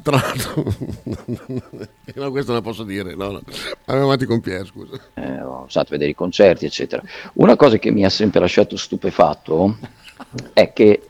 Tra 0.01 0.15
l'altro, 0.15 0.63
no, 2.15 2.31
questo 2.31 2.53
non 2.53 2.61
posso 2.61 2.83
dire. 2.83 3.15
No, 3.15 3.31
no. 3.31 3.41
Andiamo 3.85 4.05
avanti 4.05 4.25
con 4.25 4.39
Pier, 4.39 4.65
scusa. 4.65 4.97
eh, 5.15 5.41
ho 5.41 5.67
a 5.71 5.85
vedere 5.89 6.11
i 6.11 6.15
concerti, 6.15 6.65
eccetera. 6.65 7.01
Una 7.33 7.55
cosa 7.55 7.77
che 7.77 7.91
mi 7.91 8.05
ha 8.05 8.09
sempre 8.09 8.39
lasciato 8.39 8.77
stupefatto 8.77 9.77
è 10.53 10.71
che 10.73 11.01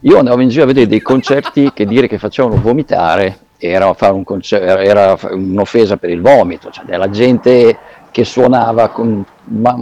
io 0.00 0.18
andavo 0.18 0.40
in 0.40 0.48
giro 0.48 0.64
a 0.64 0.66
vedere 0.66 0.86
dei 0.86 1.00
concerti 1.02 1.72
che 1.72 1.86
dire 1.86 2.08
che 2.08 2.18
facevano 2.18 2.60
vomitare 2.60 3.38
era, 3.58 3.94
un 4.12 4.24
concer- 4.24 4.62
era- 4.62 5.18
un'offesa 5.32 5.96
per 5.98 6.10
il 6.10 6.20
vomito, 6.22 6.70
cioè 6.70 6.84
della 6.86 7.10
gente 7.10 7.78
che 8.10 8.24
suonava 8.24 8.88
con 8.88 9.24
ma- 9.44 9.76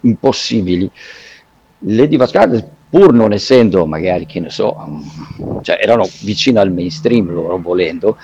impossibili. 0.00 0.88
Le 1.84 2.06
Diva 2.06 2.26
Scarlet, 2.26 2.68
pur 2.92 3.14
non 3.14 3.32
essendo 3.32 3.86
magari, 3.86 4.26
che 4.26 4.38
ne 4.38 4.50
so, 4.50 4.76
um, 4.76 5.62
cioè 5.62 5.78
erano 5.80 6.06
vicine 6.20 6.60
al 6.60 6.70
mainstream 6.70 7.32
loro 7.32 7.56
volendo, 7.56 8.18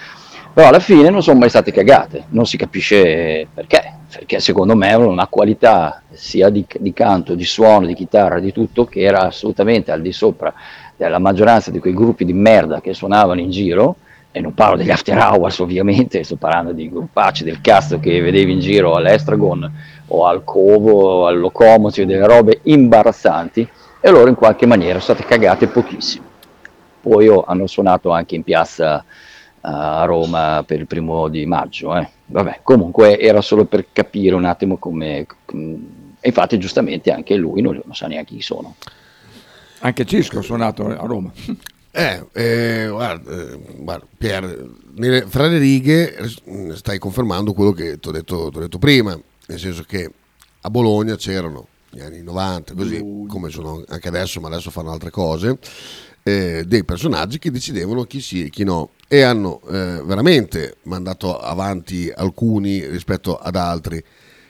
però 0.52 0.68
alla 0.68 0.78
fine 0.78 1.08
non 1.08 1.22
sono 1.22 1.38
mai 1.38 1.48
state 1.48 1.72
cagate, 1.72 2.24
non 2.28 2.44
si 2.44 2.58
capisce 2.58 3.48
perché, 3.54 3.94
perché 4.12 4.40
secondo 4.40 4.76
me 4.76 4.88
avevano 4.92 5.10
una 5.10 5.26
qualità 5.26 6.02
sia 6.10 6.50
di, 6.50 6.66
di 6.80 6.92
canto, 6.92 7.34
di 7.34 7.44
suono, 7.44 7.86
di 7.86 7.94
chitarra, 7.94 8.40
di 8.40 8.52
tutto, 8.52 8.84
che 8.84 9.00
era 9.00 9.22
assolutamente 9.22 9.90
al 9.90 10.02
di 10.02 10.12
sopra 10.12 10.52
della 10.94 11.18
maggioranza 11.18 11.70
di 11.70 11.78
quei 11.78 11.94
gruppi 11.94 12.26
di 12.26 12.34
merda 12.34 12.82
che 12.82 12.92
suonavano 12.92 13.40
in 13.40 13.50
giro, 13.50 13.96
e 14.30 14.40
non 14.40 14.52
parlo 14.52 14.76
degli 14.76 14.90
after 14.90 15.16
hours 15.16 15.60
ovviamente, 15.60 16.22
sto 16.24 16.36
parlando 16.36 16.72
di 16.72 16.90
gruppacci 16.90 17.42
del 17.42 17.62
cazzo 17.62 17.98
che 17.98 18.20
vedevi 18.20 18.52
in 18.52 18.60
giro 18.60 18.96
all'Estragon 18.96 19.72
o 20.08 20.26
al 20.26 20.44
Covo 20.44 21.26
al 21.26 21.38
Locomotive, 21.38 22.06
delle 22.06 22.26
robe 22.26 22.60
imbarazzanti, 22.64 23.66
e 24.00 24.10
loro 24.10 24.28
in 24.28 24.34
qualche 24.34 24.66
maniera 24.66 25.00
sono 25.00 25.16
state 25.16 25.28
cagate 25.28 25.66
pochissimo. 25.68 26.26
Poi 27.00 27.28
oh, 27.28 27.44
hanno 27.44 27.66
suonato 27.66 28.10
anche 28.10 28.34
in 28.34 28.42
piazza 28.42 29.04
a 29.60 30.04
Roma 30.04 30.62
per 30.66 30.80
il 30.80 30.86
primo 30.86 31.28
di 31.28 31.46
maggio. 31.46 31.96
eh. 31.96 32.08
Vabbè, 32.26 32.60
comunque 32.62 33.18
era 33.18 33.40
solo 33.40 33.64
per 33.64 33.86
capire 33.92 34.34
un 34.34 34.44
attimo 34.44 34.76
come... 34.76 35.26
com- 35.44 36.16
E 36.20 36.28
infatti 36.28 36.58
giustamente 36.58 37.10
anche 37.10 37.34
lui 37.36 37.60
non, 37.62 37.80
non 37.84 37.94
sa 37.94 38.06
neanche 38.06 38.34
chi 38.34 38.42
sono. 38.42 38.74
Anche 39.80 40.04
Cisco 40.04 40.40
ha 40.40 40.42
suonato 40.42 40.86
a 40.86 41.06
Roma. 41.06 41.30
Eh, 41.90 42.24
eh, 42.32 42.86
guarda, 42.90 43.30
eh, 43.32 43.58
guarda, 43.78 44.06
Pier, 44.16 44.68
nelle- 44.94 45.26
fra 45.26 45.46
le 45.46 45.58
righe 45.58 46.16
stai 46.74 46.98
confermando 46.98 47.52
quello 47.52 47.72
che 47.72 47.98
ti 47.98 48.08
ho 48.08 48.12
detto, 48.12 48.50
detto 48.50 48.78
prima, 48.78 49.18
nel 49.46 49.58
senso 49.58 49.84
che 49.84 50.10
a 50.60 50.70
Bologna 50.70 51.16
c'erano 51.16 51.66
negli 51.90 52.02
anni 52.02 52.22
90, 52.22 52.74
così 52.74 53.24
come 53.26 53.50
sono 53.50 53.84
anche 53.88 54.08
adesso, 54.08 54.40
ma 54.40 54.48
adesso 54.48 54.70
fanno 54.70 54.90
altre 54.90 55.10
cose, 55.10 55.58
eh, 56.22 56.64
dei 56.66 56.84
personaggi 56.84 57.38
che 57.38 57.50
decidevano 57.50 58.04
chi 58.04 58.20
sì 58.20 58.44
e 58.44 58.50
chi 58.50 58.64
no 58.64 58.90
e 59.08 59.22
hanno 59.22 59.62
eh, 59.68 60.02
veramente 60.04 60.76
mandato 60.82 61.38
avanti 61.38 62.12
alcuni 62.14 62.86
rispetto 62.86 63.38
ad 63.38 63.56
altri. 63.56 64.02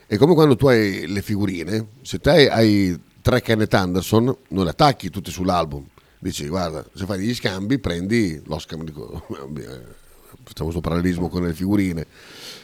È 0.05 0.17
come 0.17 0.33
quando 0.33 0.55
tu 0.55 0.67
hai 0.67 1.07
le 1.07 1.21
figurine, 1.21 1.87
se 2.01 2.19
te 2.19 2.49
hai 2.49 2.99
tre 3.21 3.41
Kenneth 3.41 3.73
Anderson, 3.73 4.35
non 4.49 4.63
le 4.63 4.71
attacchi 4.71 5.09
tutte 5.09 5.31
sull'album. 5.31 5.85
Dici, 6.17 6.47
guarda, 6.47 6.85
se 6.93 7.05
fai 7.05 7.19
degli 7.19 7.33
scambi, 7.33 7.79
prendi 7.79 8.41
l'Oscar. 8.45 8.79
Dico, 8.79 9.25
eh, 9.55 9.97
facciamo 10.43 10.69
questo 10.71 10.81
parallelismo 10.81 11.29
con 11.29 11.43
le 11.43 11.53
figurine. 11.53 12.05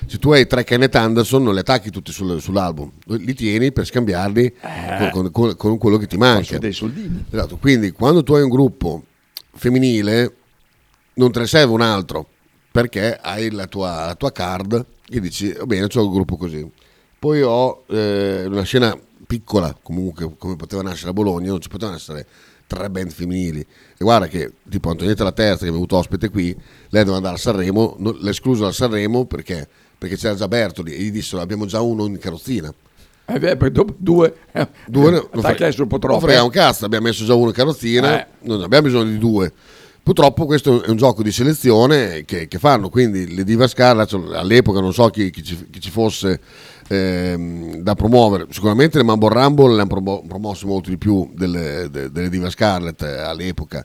Se 0.08 0.18
tu 0.20 0.32
hai 0.32 0.46
tre 0.48 0.64
Kenneth 0.64 0.96
Anderson, 0.96 1.44
non 1.44 1.54
li 1.54 1.60
attacchi 1.60 1.90
tutti 1.90 2.12
sul- 2.12 2.40
sull'album, 2.42 2.92
li 3.08 3.34
tieni 3.34 3.72
per 3.72 3.86
scambiarli 3.86 4.56
con, 5.12 5.12
con- 5.12 5.32
con- 5.32 5.56
con 5.56 5.78
quello 5.78 5.98
che 5.98 6.08
ti 6.08 6.18
manca. 6.18 6.58
Dei 6.58 6.74
soldini. 6.74 7.26
Esatto, 7.30 7.58
quindi 7.58 7.92
quando 7.92 8.24
tu 8.24 8.34
hai 8.34 8.44
un 8.44 8.50
gruppo 8.50 9.04
femminile 9.54 10.34
non 11.16 11.32
te 11.32 11.40
ne 11.40 11.48
serve 11.48 11.74
un 11.74 11.82
altro 11.82 12.28
perché 12.72 13.18
hai 13.22 13.50
la 13.52 13.68
tua, 13.68 14.06
la 14.08 14.16
tua 14.16 14.32
card 14.32 14.86
e 15.10 15.20
dici 15.22 15.52
va 15.54 15.66
bene 15.66 15.88
c'ho 15.88 16.04
il 16.04 16.10
gruppo 16.10 16.36
così 16.36 16.70
poi 17.18 17.42
ho 17.42 17.86
eh, 17.88 18.44
una 18.48 18.64
scena 18.64 18.98
piccola 19.26 19.74
comunque 19.82 20.36
come 20.38 20.56
poteva 20.58 20.82
nascere 20.82 21.12
a 21.12 21.14
Bologna 21.14 21.50
non 21.52 21.62
ci 21.62 21.70
potevano 21.70 21.96
essere 21.96 22.28
tre 22.68 22.90
band 22.90 23.12
femminili 23.12 23.60
e 23.62 23.68
guarda 24.00 24.28
che 24.28 24.52
tipo 24.70 24.90
Antonietta 24.90 25.24
la 25.24 25.32
Terza 25.32 25.64
che 25.64 25.72
ha 25.72 25.74
avuto 25.74 25.96
ospite 25.96 26.30
qui 26.30 26.48
lei 26.90 27.02
doveva 27.04 27.16
andare 27.16 27.36
a 27.36 27.40
Sanremo 27.40 27.96
l'ha 28.00 28.30
escluso 28.30 28.66
da 28.66 28.74
Sanremo 28.74 29.26
perché 29.26 29.68
perché 29.98 30.16
c'era 30.18 30.36
già 30.36 30.48
Bertoli 30.48 30.94
e 30.94 31.02
gli 31.02 31.12
dissero 31.12 31.42
abbiamo 31.42 31.66
già 31.66 31.82
uno 31.82 32.06
in 32.06 32.18
carrozzina 32.18 32.74
Eh 33.26 33.40
beh, 33.40 33.58
poi 33.58 33.72
dopo 33.72 33.94
due, 33.98 34.34
eh, 34.52 34.68
due 34.88 35.28
sai 35.34 35.42
fre- 35.42 35.56
che 35.56 35.68
è 35.68 35.80
un 35.80 35.88
po' 35.88 36.00
troppo. 36.00 36.20
frega 36.22 36.40
eh. 36.40 36.44
un 36.44 36.50
cazzo, 36.52 36.86
abbiamo 36.86 37.08
messo 37.08 37.26
già 37.26 37.34
uno 37.34 37.48
in 37.48 37.54
carrozzina, 37.54 38.20
Eh. 38.22 38.28
non 38.42 38.62
abbiamo 38.62 38.86
bisogno 38.86 39.10
di 39.10 39.18
due. 39.18 39.52
Purtroppo 40.04 40.46
questo 40.46 40.84
è 40.84 40.90
un 40.90 40.98
gioco 40.98 41.24
di 41.24 41.32
selezione 41.32 42.26
che, 42.26 42.48
che 42.48 42.60
fanno, 42.60 42.90
quindi 42.90 43.34
le 43.34 43.44
Diva 43.44 43.66
Scarlet 43.68 44.08
cioè, 44.08 44.36
all'epoca 44.36 44.80
non 44.80 44.94
so 44.94 45.10
chi, 45.10 45.32
chi 45.32 45.42
ci, 45.42 45.68
chi 45.72 45.80
ci 45.80 45.90
fosse 45.90 46.40
ehm, 46.88 47.78
da 47.78 47.96
promuovere, 47.96 48.46
sicuramente 48.52 49.00
le 49.00 49.04
Mambo 49.04 49.28
Rumble 49.30 49.74
le 49.74 49.82
hanno 49.82 49.88
promo- 49.88 50.24
promosse 50.28 50.68
molto 50.68 50.92
di 50.92 50.98
più 51.00 51.32
delle, 51.34 51.88
de- 51.90 52.12
delle 52.12 52.30
Diva 52.30 52.52
Scarlet 52.52 53.02
eh, 53.02 53.18
all'epoca 53.22 53.84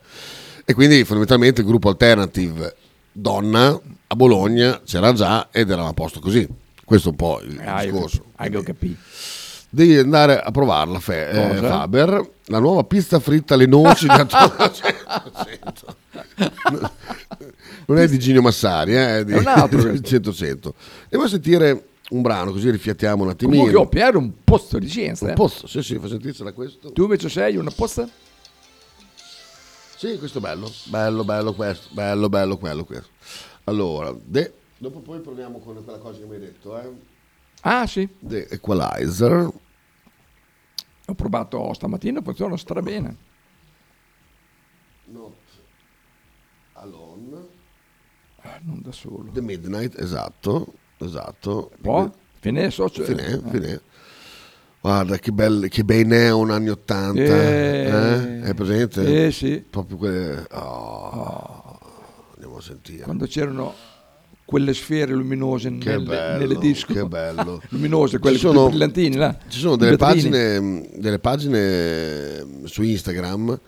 e 0.66 0.74
quindi 0.74 0.98
fondamentalmente 1.04 1.62
il 1.62 1.66
gruppo 1.66 1.88
Alternative 1.88 2.74
Donna 3.20 3.78
a 4.06 4.16
Bologna 4.16 4.80
c'era 4.84 5.12
già 5.12 5.48
ed 5.50 5.70
era 5.70 5.86
a 5.86 5.92
posto 5.92 6.20
così. 6.20 6.46
Questo 6.84 7.08
è 7.08 7.10
un 7.12 7.16
po' 7.16 7.40
il 7.42 7.60
Ah, 7.64 7.82
io 7.82 7.92
discorso. 7.92 8.18
cap- 8.18 8.26
ah, 8.36 8.46
io 8.48 8.62
capì. 8.62 8.96
Devi 9.72 9.96
andare 9.98 10.40
a 10.40 10.50
provarla, 10.50 10.98
Fe- 10.98 11.28
eh? 11.30 11.56
Faber. 11.58 12.28
La 12.46 12.58
nuova 12.58 12.82
pista 12.82 13.20
fritta 13.20 13.54
alle 13.54 13.66
noci 13.66 14.06
Cento. 14.74 15.96
Non 17.86 17.98
è 17.98 18.08
di 18.08 18.18
Gino 18.18 18.40
Massari, 18.40 18.94
eh, 18.96 19.18
è 19.18 19.24
di 19.24 19.32
È 19.32 19.38
un 19.38 19.46
altro 19.46 19.80
questo. 19.88 20.06
100 20.08 20.32
100. 20.32 20.74
Andiamo 21.04 21.24
a 21.24 21.28
sentire 21.28 21.84
un 22.10 22.22
brano 22.22 22.50
così 22.50 22.70
rifiattiamo 22.70 23.22
un 23.22 23.30
attimino. 23.30 23.56
Comunque, 23.58 23.80
oh, 23.80 23.86
Piero, 23.88 24.18
un 24.18 24.30
posto 24.42 24.78
di 24.78 24.88
scienza. 24.88 25.24
Un 25.26 25.30
eh. 25.30 25.34
posto, 25.34 25.66
sì, 25.68 25.82
sì, 25.82 25.98
fa 26.00 26.08
sentircela 26.08 26.52
questo. 26.52 26.90
Tu 26.92 27.02
invece 27.02 27.28
sei 27.28 27.56
una 27.56 27.70
posta? 27.70 28.08
Sì, 30.00 30.16
questo 30.16 30.38
è 30.38 30.40
bello, 30.40 30.66
bello, 30.84 31.24
bello 31.24 31.52
questo, 31.52 31.88
bello, 31.92 32.30
bello 32.30 32.56
quello 32.56 32.86
questo. 32.86 33.10
Allora, 33.64 34.10
de- 34.18 34.54
dopo 34.78 35.00
poi 35.00 35.20
proviamo 35.20 35.58
con 35.58 35.84
quella 35.84 35.98
cosa 35.98 36.20
che 36.20 36.24
mi 36.24 36.36
hai 36.36 36.40
detto, 36.40 36.80
eh. 36.80 36.90
Ah, 37.60 37.86
sì. 37.86 38.08
The 38.18 38.48
Equalizer. 38.48 39.50
Ho 41.04 41.14
provato 41.14 41.70
stamattina, 41.74 42.22
funziona 42.22 42.56
strabene. 42.56 43.16
Not 45.04 45.34
Alone. 46.72 47.48
Ah, 48.40 48.58
Non 48.62 48.80
da 48.80 48.92
solo. 48.92 49.30
The 49.30 49.42
Midnight, 49.42 49.98
esatto, 50.00 50.72
esatto. 50.96 51.72
Poi? 51.78 52.10
Fine 52.38 52.70
socio? 52.70 53.04
Finè, 53.04 53.34
Eh. 53.34 53.50
finè. 53.50 53.80
Guarda 54.82 55.18
che, 55.18 55.30
bel, 55.30 55.68
che 55.68 55.84
bei 55.84 56.04
neon 56.06 56.50
anni 56.50 56.70
80. 56.70 57.20
Eh. 57.20 57.84
Eh, 57.84 58.40
Hai 58.46 58.54
presente? 58.54 59.26
Eh, 59.26 59.30
sì. 59.30 59.62
Proprio 59.68 59.96
quelle... 59.98 60.46
oh, 60.52 61.78
Andiamo 62.34 62.56
a 62.56 62.62
sentire. 62.62 63.02
Quando 63.02 63.26
c'erano 63.26 63.74
quelle 64.46 64.72
sfere 64.74 65.12
luminose 65.12 65.68
nelle, 65.68 66.00
bello, 66.02 66.38
nelle 66.38 66.58
disco. 66.58 66.92
che 66.94 67.04
bello. 67.04 67.60
luminose, 67.68 68.18
quelle 68.18 68.36
Ci 68.36 68.42
sono- 68.46 68.68
brillantine 68.68 69.16
là. 69.16 69.38
Ci 69.48 69.58
sono 69.58 69.76
delle 69.76 69.96
pagine, 69.96 70.88
delle 70.94 71.18
pagine 71.18 72.42
mm, 72.42 72.64
su 72.64 72.82
Instagram 72.82 73.60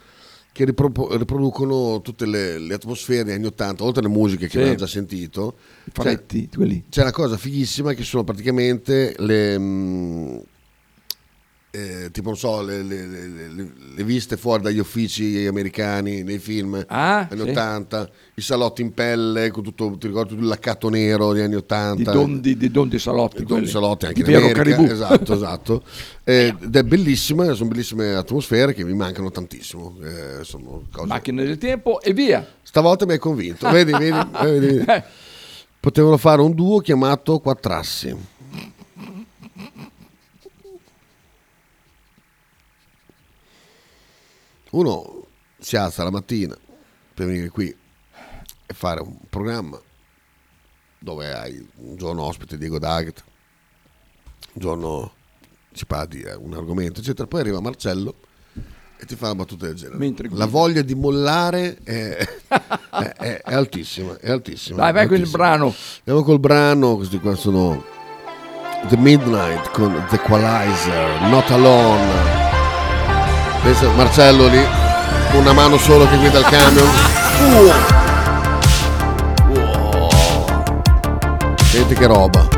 che 0.50 0.64
ripropo- 0.64 1.14
riproducono 1.16 2.00
tutte 2.02 2.26
le, 2.26 2.58
le 2.58 2.74
atmosfere 2.74 3.24
degli 3.24 3.34
anni 3.34 3.46
80, 3.46 3.84
oltre 3.84 4.02
alle 4.04 4.12
musiche 4.12 4.44
che 4.46 4.50
Sì. 4.52 4.58
abbiamo 4.58 4.76
già 4.76 4.86
sentito. 4.86 5.54
I 5.84 5.90
faretti, 5.92 6.48
c'è, 6.48 6.56
quelli. 6.56 6.84
c'è 6.88 7.02
una 7.02 7.12
cosa 7.12 7.36
fighissima 7.36 7.92
che 7.92 8.02
sono 8.02 8.24
praticamente 8.24 9.14
le, 9.18 9.58
mm, 9.58 10.36
eh, 11.74 12.10
tipo 12.12 12.28
non 12.28 12.36
so, 12.38 12.60
le, 12.60 12.82
le- 12.82 13.06
le- 13.06 13.72
le- 13.96 14.04
viste 14.04 14.36
fuori 14.36 14.62
dagli 14.62 14.78
uffici 14.78 15.46
americani 15.46 16.22
nei 16.22 16.38
film 16.38 16.84
Ah, 16.86 17.26
anni 17.30 17.40
sì. 17.44 17.48
80, 17.48 18.10
i 18.34 18.40
salotti 18.42 18.82
in 18.82 18.92
pelle 18.92 19.50
con 19.50 19.62
tutto, 19.62 19.96
ti 19.98 20.06
ricordi 20.06 20.30
tutto 20.30 20.42
il 20.42 20.48
laccato 20.48 20.90
nero 20.90 21.32
degli 21.32 21.42
anni 21.42 21.54
80. 21.54 21.94
Di 21.96 22.04
Dondi, 22.18 22.56
di 22.58 22.70
Dondi 22.70 22.98
Salotti. 22.98 23.42
Di. 23.44 23.66
Salotti 23.66 24.04
anche 24.06 24.22
Di 24.22 24.30
in 24.30 24.36
America, 24.36 24.62
Caribou. 24.62 24.84
esatto, 24.84 25.34
esatto. 25.34 25.82
Eh, 26.24 26.54
Ed 26.60 26.76
è 26.76 26.82
bellissima, 26.84 27.52
sono 27.54 27.70
bellissime 27.70 28.14
atmosfere 28.14 28.74
che 28.74 28.84
mi 28.84 28.92
mancano 28.94 29.30
tantissimo. 29.30 29.96
eh, 30.04 30.44
sono 30.44 30.84
cose- 30.92 31.06
Macchina 31.08 31.42
del 31.42 31.58
tempo 31.58 32.00
e 32.00 32.12
via. 32.12 32.46
Stavolta 32.62 33.06
mi 33.06 33.12
hai 33.12 33.18
convinto, 33.18 33.68
vedi, 33.70 33.90
vedi, 33.92 34.18
vedi. 34.42 34.76
Eh. 34.88 35.02
Potevano 35.80 36.16
fare 36.16 36.40
un 36.42 36.54
duo 36.54 36.78
chiamato 36.78 37.40
Quattrassi. 37.40 38.14
Uno 44.72 45.26
si 45.58 45.76
alza 45.76 46.02
la 46.02 46.10
mattina 46.10 46.56
per 47.14 47.26
venire 47.26 47.48
qui 47.50 47.68
e 47.68 48.74
fare 48.74 49.00
un 49.02 49.16
programma 49.28 49.78
dove 50.98 51.32
hai 51.34 51.66
un 51.76 51.96
giorno 51.96 52.22
ospite 52.22 52.56
Diego 52.56 52.78
Daggett, 52.78 53.22
un 54.54 54.60
giorno 54.60 55.12
si 55.72 55.84
parla 55.84 56.06
di 56.06 56.20
eh, 56.22 56.34
un 56.34 56.54
argomento, 56.54 57.00
eccetera. 57.00 57.26
Poi 57.26 57.40
arriva 57.40 57.60
Marcello 57.60 58.14
e 58.98 59.04
ti 59.04 59.16
fa 59.16 59.26
una 59.26 59.34
battuta 59.36 59.66
del 59.66 59.74
genere. 59.74 59.98
Mentre 59.98 60.28
La 60.30 60.46
voglia 60.46 60.82
di 60.82 60.94
mollare 60.94 61.76
è, 61.82 62.16
è- 62.48 63.12
è- 63.16 63.40
è 63.42 63.52
altissima, 63.54 64.16
è 64.18 64.30
altissima. 64.30 64.76
Vai, 64.78 64.92
vai 64.92 65.06
con 65.08 65.16
il 65.18 65.28
brano. 65.28 65.74
Andiamo 65.98 66.22
col 66.22 66.38
brano, 66.40 66.96
questi 66.96 67.18
qua 67.18 67.34
sono 67.34 67.84
The 68.88 68.96
Midnight 68.96 69.70
con 69.72 69.92
The 70.08 70.14
Equalizer, 70.16 71.20
Not 71.28 71.50
Alone. 71.50 72.41
Pensa 73.62 73.88
Marcello 73.90 74.48
lì, 74.48 74.60
una 75.34 75.52
mano 75.52 75.78
solo 75.78 76.08
che 76.08 76.16
guida 76.16 76.40
il 76.40 76.44
camion. 76.44 76.88
Uh. 77.38 77.72
Wow. 79.52 80.10
Senti 81.62 81.94
che 81.94 82.06
roba. 82.06 82.51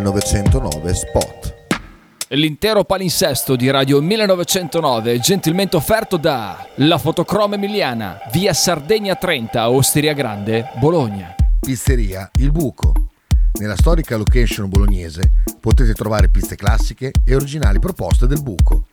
1909 0.00 0.94
Spot. 0.94 1.56
L'intero 2.28 2.84
palinsesto 2.84 3.56
di 3.56 3.70
Radio 3.70 4.00
1909 4.00 5.14
è 5.14 5.18
gentilmente 5.18 5.76
offerto 5.76 6.16
da 6.16 6.66
La 6.76 6.98
Fotocroma 6.98 7.54
Emiliana, 7.54 8.18
via 8.30 8.52
Sardegna 8.52 9.14
30, 9.14 9.70
Osteria 9.70 10.12
Grande, 10.12 10.70
Bologna. 10.78 11.34
Pizzeria 11.58 12.30
Il 12.36 12.52
Buco. 12.52 12.92
Nella 13.58 13.76
storica 13.76 14.16
location 14.16 14.68
bolognese 14.68 15.32
potete 15.58 15.94
trovare 15.94 16.28
piste 16.28 16.54
classiche 16.54 17.12
e 17.24 17.34
originali 17.34 17.78
proposte 17.78 18.26
del 18.26 18.42
buco. 18.42 18.84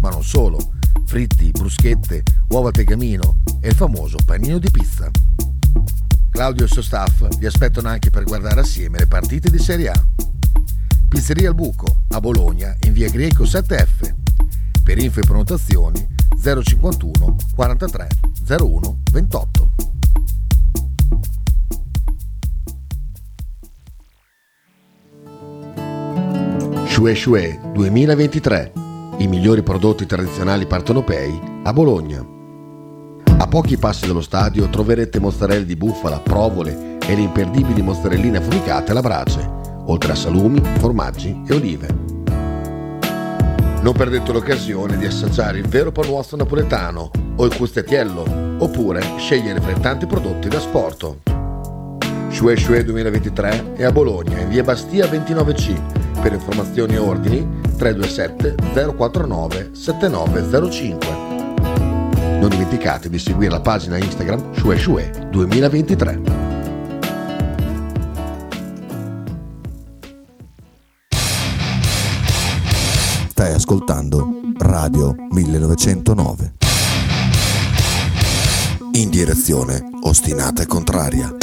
Ma 0.00 0.10
non 0.10 0.22
solo, 0.22 0.58
fritti, 1.06 1.50
bruschette, 1.50 2.22
uova 2.50 2.68
al 2.68 2.74
tegamino 2.74 3.38
e 3.60 3.68
il 3.68 3.74
famoso 3.74 4.18
panino 4.24 4.58
di 4.58 4.70
pizza. 4.70 5.10
Claudio 6.40 6.62
e 6.62 6.68
il 6.68 6.72
suo 6.72 6.80
staff 6.80 7.36
vi 7.36 7.44
aspettano 7.44 7.88
anche 7.88 8.08
per 8.08 8.24
guardare 8.24 8.60
assieme 8.60 8.96
le 8.96 9.06
partite 9.06 9.50
di 9.50 9.58
Serie 9.58 9.90
A. 9.90 10.04
Pizzeria 11.06 11.50
al 11.50 11.54
Buco, 11.54 12.04
a 12.08 12.18
Bologna, 12.18 12.74
in 12.86 12.94
via 12.94 13.10
Greco 13.10 13.44
7F. 13.44 14.14
Per 14.82 14.98
info 14.98 15.20
e 15.20 15.22
prenotazioni 15.22 16.02
051 16.42 17.36
43 17.54 18.08
01 18.58 18.98
28. 19.12 19.70
Shue 26.86 27.14
Shue 27.14 27.60
2023. 27.74 28.72
I 29.18 29.26
migliori 29.26 29.62
prodotti 29.62 30.06
tradizionali 30.06 30.64
partonopei 30.64 31.38
a 31.64 31.72
Bologna. 31.74 32.39
A 33.40 33.46
pochi 33.46 33.78
passi 33.78 34.06
dallo 34.06 34.20
stadio 34.20 34.68
troverete 34.68 35.18
mozzarella 35.18 35.64
di 35.64 35.74
bufala, 35.74 36.20
provole 36.20 36.98
e 36.98 37.14
le 37.14 37.22
imperdibili 37.22 37.80
mozzarelline 37.80 38.36
affumicate 38.36 38.90
alla 38.90 39.00
brace, 39.00 39.50
oltre 39.86 40.12
a 40.12 40.14
salumi, 40.14 40.60
formaggi 40.76 41.42
e 41.48 41.54
olive. 41.54 41.88
Non 43.80 43.94
perdete 43.96 44.32
l'occasione 44.32 44.98
di 44.98 45.06
assaggiare 45.06 45.56
il 45.56 45.66
vero 45.66 45.90
panuozzo 45.90 46.36
napoletano 46.36 47.10
o 47.36 47.46
il 47.46 47.56
custettiello, 47.56 48.56
oppure 48.58 49.02
scegliere 49.16 49.58
fra 49.62 49.70
i 49.70 49.80
tanti 49.80 50.04
prodotti 50.04 50.48
da 50.48 50.60
sport. 50.60 51.16
Shue 52.28 52.56
Shue 52.58 52.84
2023 52.84 53.72
è 53.72 53.84
a 53.84 53.90
Bologna, 53.90 54.38
in 54.38 54.50
via 54.50 54.62
Bastia 54.62 55.06
29C. 55.06 56.20
Per 56.20 56.32
informazioni 56.34 56.92
e 56.92 56.98
ordini 56.98 57.48
327 57.78 58.54
049 58.94 59.70
7905. 59.72 61.19
Non 62.40 62.48
dimenticate 62.48 63.10
di 63.10 63.18
seguire 63.18 63.50
la 63.50 63.60
pagina 63.60 63.98
Instagram 63.98 64.54
Shue 64.54 64.78
Shue 64.78 65.28
2023. 65.30 66.20
Stai 73.28 73.52
ascoltando 73.52 74.40
Radio 74.56 75.14
1909. 75.28 76.54
In 78.92 79.10
direzione 79.10 79.90
ostinata 80.04 80.62
e 80.62 80.66
contraria. 80.66 81.36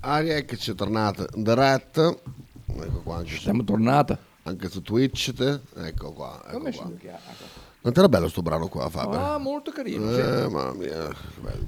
Aria 0.00 0.40
che 0.40 0.56
ci 0.56 0.70
è 0.70 0.74
tornata 0.74 1.26
in 1.34 1.42
diretta. 1.42 2.16
Ecco 2.66 3.02
qua. 3.02 3.16
Anche 3.18 3.36
Siamo 3.36 3.62
tornata. 3.62 4.18
Anche 4.44 4.70
su 4.70 4.80
Twitch. 4.80 5.34
te. 5.34 5.60
Ecco 5.76 6.12
qua. 6.12 6.40
Ecco 6.46 6.56
Come 6.56 6.72
qua. 6.72 6.90
Non 7.80 7.92
era 7.96 8.08
bello 8.08 8.28
sto 8.28 8.42
brano 8.42 8.66
qua, 8.68 8.88
Fabio? 8.90 9.18
Ah, 9.18 9.38
molto 9.38 9.70
carino. 9.70 10.10
Eh, 10.10 10.14
sì. 10.14 10.52
mamma 10.52 10.72
mia. 10.74 11.08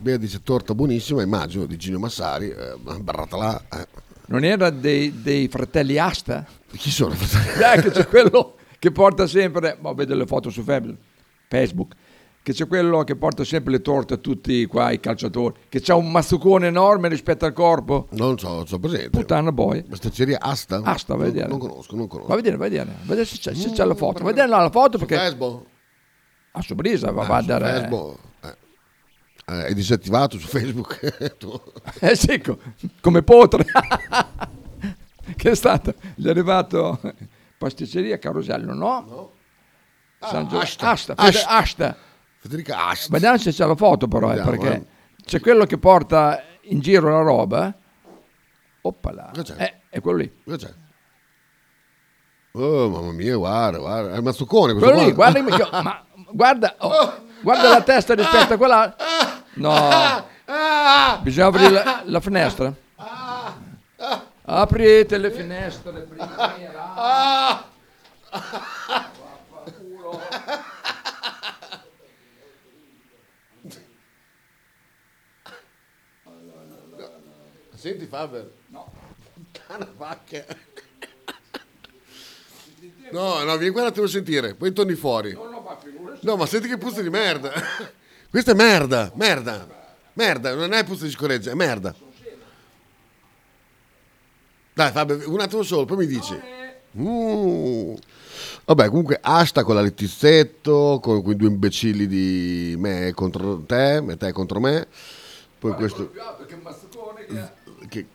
Bea 0.01 0.17
dice 0.17 0.43
torta 0.43 0.75
buonissima, 0.75 1.23
immagino, 1.23 1.67
di 1.67 1.77
Gino 1.77 1.99
Massari. 1.99 2.51
Eh, 2.51 2.75
barrata 3.01 3.37
là. 3.37 3.63
eh. 3.73 3.87
Non 4.27 4.45
era 4.45 4.71
dei, 4.71 5.23
dei 5.23 5.49
fratelli 5.49 5.99
Asta? 5.99 6.45
Chi 6.77 6.91
sono 6.91 7.15
i 7.15 7.17
fratelli? 7.17 7.59
Dai, 7.59 7.81
che 7.83 7.91
c'è 7.91 8.07
quello 8.09 8.55
che 8.79 8.91
porta 8.93 9.27
sempre, 9.27 9.77
ma 9.81 9.93
vedo 9.93 10.15
le 10.15 10.27
foto 10.27 10.51
su 10.51 10.63
Facebook, 10.63 11.95
che 12.43 12.53
c'è 12.53 12.67
quello 12.67 13.03
che 13.05 13.17
porta 13.17 13.43
sempre 13.45 13.73
le 13.73 13.81
torte 13.81 14.15
a 14.15 14.17
tutti 14.19 14.67
qua 14.67 14.91
i 14.93 15.01
calciatori, 15.01 15.55
che 15.69 15.81
c'ha 15.81 15.95
un 15.95 16.11
mazzucone 16.11 16.67
enorme 16.69 17.09
rispetto 17.09 17.45
al 17.45 17.53
corpo. 17.53 18.07
Non 18.11 18.39
so, 18.39 18.65
so 18.67 18.79
presente. 18.79 19.11
Puttana 19.11 19.53
boy. 19.53 19.83
Pasticceria 19.85 20.39
Asta? 20.41 20.81
Asta, 20.85 21.15
vai 21.15 21.23
a 21.23 21.27
Non- 21.27 21.33
vedere. 21.33 21.49
Non 21.51 21.59
conosco, 21.59 21.97
non 21.97 22.07
conosco. 22.09 22.29
Va 22.29 22.35
a 22.35 22.37
vedere, 22.37 22.57
vai 22.57 22.67
a 22.69 22.71
vedere, 22.71 22.91
vai 22.91 23.03
a 23.03 23.07
vedere 23.09 23.27
se 23.27 23.37
c'è, 23.39 23.55
se 23.55 23.71
c'è 23.71 23.85
la 23.85 23.95
foto. 23.95 24.23
Vai 24.23 24.33
a 24.33 24.35
vedere 24.35 24.49
la 24.49 24.71
foto 24.71 24.99
perché... 24.99 25.17
Facebook? 25.17 25.63
A 26.53 26.63
sorpresa, 26.63 27.11
va, 27.11 27.23
Ah, 27.23 27.27
va 27.27 27.37
a 27.37 27.43
dare... 27.43 27.89
Eh. 27.89 28.57
Eh, 29.51 29.65
è 29.67 29.75
disattivato 29.75 30.39
su 30.39 30.47
Facebook. 30.47 31.37
Tu. 31.37 31.61
Eh 32.01 32.15
sì, 32.15 32.41
co- 32.41 32.59
come 33.01 33.23
potre. 33.23 33.65
che 35.37 35.51
è 35.51 35.55
stato? 35.55 35.95
Gli 36.15 36.27
è 36.27 36.31
arrivato 36.31 37.01
pasticceria 37.59 38.19
Carosello, 38.19 38.73
no? 38.75 39.33
San 40.21 40.47
Gio- 40.49 40.59
Asta. 40.59 40.91
Asta, 40.91 41.15
Asta. 41.17 41.49
Asta. 41.49 41.97
Federica 42.39 42.87
Asta. 42.89 43.09
Vediamo 43.11 43.39
se 43.39 43.51
c'è 43.51 43.67
la 43.67 43.75
foto 43.75 44.07
però, 44.07 44.27
eh, 44.33 44.37
Vediamo, 44.37 44.51
perché 44.51 44.75
eh. 44.77 44.87
c'è 45.25 45.41
quello 45.41 45.65
che 45.67 45.79
porta 45.79 46.43
in 46.63 46.81
giro 46.81 47.11
la 47.11 47.21
roba. 47.23 47.75
Oppala. 48.83 49.31
Eh, 49.57 49.81
è 49.89 50.01
quello 50.01 50.19
lì. 50.19 50.33
Cosa 50.45 50.57
c'è? 50.57 50.75
Oh, 52.53 52.89
mamma 52.89 53.13
mia, 53.13 53.37
guarda, 53.37 53.79
guarda. 53.79 54.13
È 54.13 54.17
il 54.17 54.23
mazzuccone 54.23 54.73
questo 54.73 54.91
Quello 54.91 55.07
lì, 55.07 55.13
guarda, 55.13 55.43
ma 55.83 56.05
guarda, 56.33 56.75
oh, 56.79 57.15
guarda 57.41 57.69
la 57.69 57.83
testa 57.83 58.15
rispetto 58.15 58.55
a 58.55 58.57
quella. 58.57 58.97
No, 59.55 60.27
bisogna 61.23 61.47
aprire 61.47 61.71
la, 61.71 62.03
la 62.05 62.21
finestra. 62.21 62.73
Aprite 64.43 65.19
le 65.19 65.31
finestre 65.31 66.01
prima. 66.01 67.69
Senti 77.75 78.07
Faber. 78.07 78.53
No. 78.67 78.91
Vacca. 79.97 80.45
No, 83.13 83.43
no, 83.43 83.57
vieni 83.57 83.73
qua 83.73 83.83
un 83.83 83.89
attimo 83.89 84.07
a 84.07 84.09
sentire, 84.09 84.55
poi 84.55 84.73
torni 84.73 84.95
fuori. 84.95 85.33
No, 85.33 85.60
ma 86.37 86.47
senti 86.47 86.69
che 86.69 86.79
puzza 86.79 87.03
di 87.03 87.11
merda. 87.11 87.53
Questa 88.31 88.53
è 88.53 88.55
merda, 88.55 89.11
merda. 89.15 89.79
Merda, 90.13 90.55
non 90.55 90.73
è 90.73 90.85
puzza 90.85 91.05
di 91.05 91.11
scoreggia, 91.11 91.51
è 91.51 91.55
merda. 91.55 91.95
Dai, 94.73 94.91
Fabio, 94.93 95.31
un 95.31 95.41
attimo 95.41 95.63
solo, 95.63 95.85
poi 95.85 95.97
mi 95.99 96.07
dici. 96.07 96.39
Mm. 96.99 97.95
Vabbè, 98.65 98.89
comunque 98.89 99.19
asta 99.21 99.65
con 99.65 99.75
la 99.75 99.81
Letizzetto, 99.81 101.01
con 101.03 101.23
quei 101.23 101.37
due 101.37 101.49
imbecilli 101.49 102.07
di 102.07 102.75
me 102.79 103.13
contro 103.15 103.61
te, 103.67 104.01
me 104.01 104.17
te 104.17 104.33
contro 104.33 104.61
me. 104.61 104.87
Poi 105.59 105.75
questo... 105.75 106.11
Che... 107.89 108.07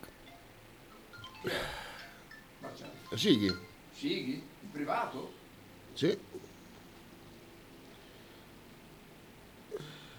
Sighi? 3.15 3.55
Sighi? 3.93 4.43
In 4.61 4.71
privato? 4.71 5.31
Sì. 5.93 6.17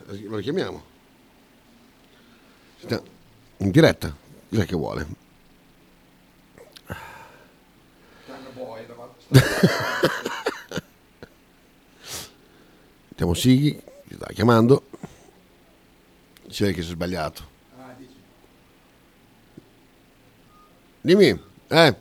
Lo 0.06 0.38
chiamiamo. 0.38 0.82
Sta- 2.78 3.02
In 3.58 3.70
diretta. 3.70 4.14
Cos'è 4.48 4.64
che 4.64 4.76
vuole? 4.76 5.06
Mettiamo 13.08 13.34
Sighi, 13.34 13.74
che 14.08 14.14
sta 14.14 14.26
chiamando. 14.32 14.84
Vede 16.58 16.72
che 16.72 16.82
si 16.82 16.88
è 16.88 16.92
sbagliato. 16.92 17.54
Dimmi, 21.00 21.40
eh. 21.68 21.96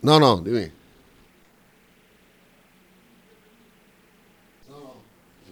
No, 0.00 0.18
no, 0.18 0.40
dimmi. 0.40 0.72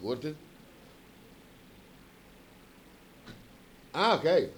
Figurati. 0.07 0.36
Ah, 3.90 4.14
ok. 4.14 4.50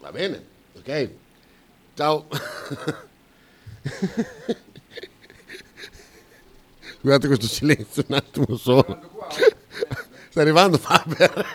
Va 0.00 0.10
bene, 0.10 0.44
ok. 0.76 1.10
Ciao. 1.94 2.26
Scusate 6.98 7.26
questo 7.28 7.46
silenzio 7.46 8.04
un 8.08 8.14
attimo 8.16 8.56
solo. 8.56 9.28
Sta 10.30 10.40
arrivando 10.40 10.78
Faber. 10.78 11.46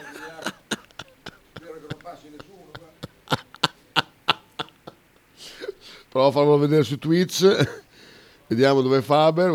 Provo 6.08 6.28
a 6.28 6.32
farlo 6.32 6.58
vedere 6.58 6.84
su 6.84 6.98
Twitch. 6.98 7.82
Vediamo 8.48 8.82
dove 8.82 9.00
è 9.00 9.02
Faber. 9.02 9.52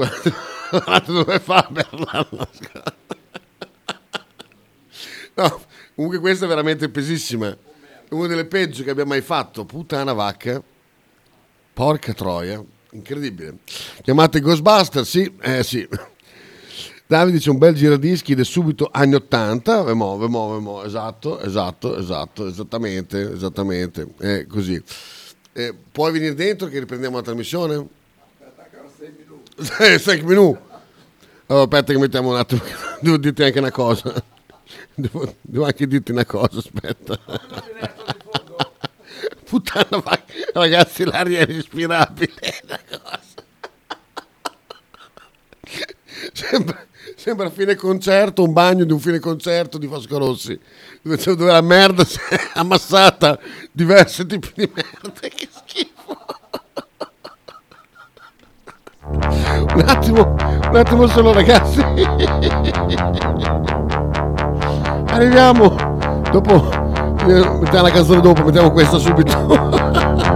Guardate 0.70 1.12
dove 1.12 1.34
è 1.34 1.40
Faber. 1.40 2.94
No, 5.36 5.60
comunque 5.94 6.18
questa 6.18 6.46
è 6.46 6.48
veramente 6.48 6.88
pesissima. 6.88 7.56
Una 8.10 8.26
delle 8.26 8.46
peggio 8.46 8.84
che 8.84 8.90
abbia 8.90 9.04
mai 9.04 9.20
fatto. 9.20 9.64
Puttana 9.64 10.12
vacca. 10.12 10.62
Porca 11.72 12.14
troia. 12.14 12.62
Incredibile. 12.92 13.58
Chiamate 14.02 14.40
Ghostbuster? 14.40 15.04
Sì, 15.04 15.30
eh 15.40 15.62
sì. 15.62 15.86
Davide 17.08 17.36
dice 17.36 17.50
un 17.50 17.58
bel 17.58 17.74
giradischi 17.74 18.32
ed 18.32 18.40
è 18.40 18.44
subito 18.44 18.88
anni 18.90 19.14
80. 19.14 19.82
Vemo, 19.82 20.16
vemo, 20.16 20.52
vemo. 20.54 20.82
Esatto, 20.84 21.38
esatto, 21.40 21.98
esatto, 21.98 22.46
esattamente, 22.46 23.32
esattamente. 23.32 24.08
È 24.18 24.46
così. 24.46 24.82
Eh, 25.52 25.74
puoi 25.92 26.12
venire 26.12 26.34
dentro 26.34 26.68
che 26.68 26.78
riprendiamo 26.78 27.16
la 27.16 27.22
trasmissione? 27.22 27.88
Eh, 29.78 29.98
sei 29.98 30.20
minuti. 30.20 30.60
Allora, 31.46 31.64
aspetta 31.64 31.92
che 31.94 31.98
mettiamo 31.98 32.28
un 32.28 32.36
attimo. 32.36 32.60
Devo 33.00 33.16
dirti 33.16 33.42
anche 33.42 33.58
una 33.58 33.70
cosa. 33.70 34.22
Devo, 34.96 35.32
devo 35.42 35.66
anche 35.66 35.86
dirti 35.86 36.10
una 36.10 36.24
cosa, 36.24 36.58
aspetta. 36.58 37.18
Puttana, 39.44 40.02
ragazzi, 40.54 41.04
l'aria 41.04 41.40
è 41.40 41.46
respirabile. 41.46 42.32
è 42.40 42.60
una 42.64 42.80
cosa. 42.88 43.20
Sembra, 46.32 46.86
Sembra 47.16 47.50
fine 47.50 47.74
concerto, 47.76 48.44
un 48.44 48.52
bagno 48.52 48.84
di 48.84 48.92
un 48.92 49.00
fine 49.00 49.18
concerto 49.18 49.78
di 49.78 49.86
Fosco 49.86 50.18
Rossi, 50.18 50.58
dove, 51.02 51.16
dove 51.16 51.50
la 51.50 51.60
merda 51.60 52.04
si 52.04 52.18
è 52.28 52.38
ammassata 52.54 53.38
diversi 53.72 54.26
tipi 54.26 54.52
di 54.54 54.70
merda. 54.72 55.28
Che 55.28 55.48
schifo. 55.50 55.94
Un 59.08 59.84
attimo, 59.86 60.34
un 60.34 60.76
attimo 60.76 61.06
solo 61.08 61.32
ragazzi. 61.32 61.80
Arriviamo. 65.16 65.74
Dopo, 66.30 66.68
eh, 67.26 67.58
mettiamo 67.60 67.86
la 67.86 67.90
canzone 67.90 68.20
dopo, 68.20 68.44
mettiamo 68.44 68.70
questa 68.70 68.98
subito. 68.98 70.34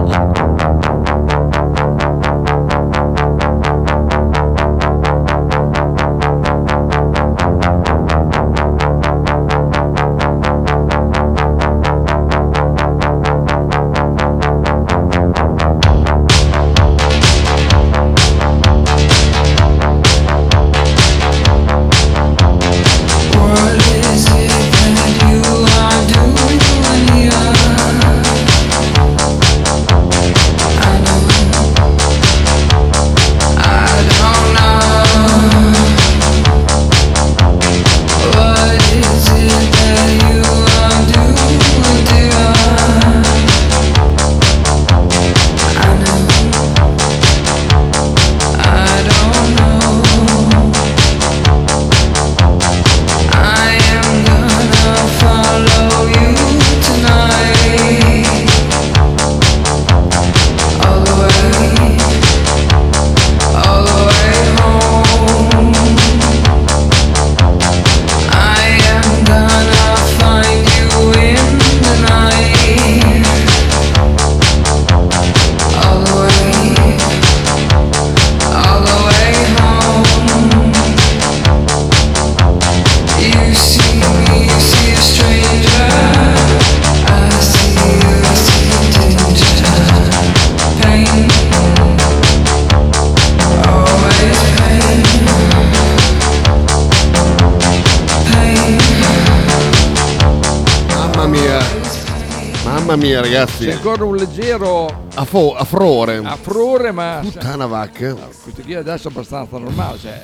ragazzi. 103.21 103.65
C'è 103.65 103.71
ancora 103.73 104.03
un 104.03 104.15
leggero 104.15 105.05
A, 105.15 105.25
fo- 105.25 105.55
a 105.55 105.63
frore. 105.63 106.17
affrore, 106.23 106.91
ma 106.91 107.19
Puttana 107.21 107.65
vacca. 107.65 108.13
questo 108.13 108.61
qui 108.61 108.73
adesso 108.75 109.07
è 109.07 109.11
abbastanza 109.11 109.57
normale. 109.57 109.97
Cioè, 109.97 110.21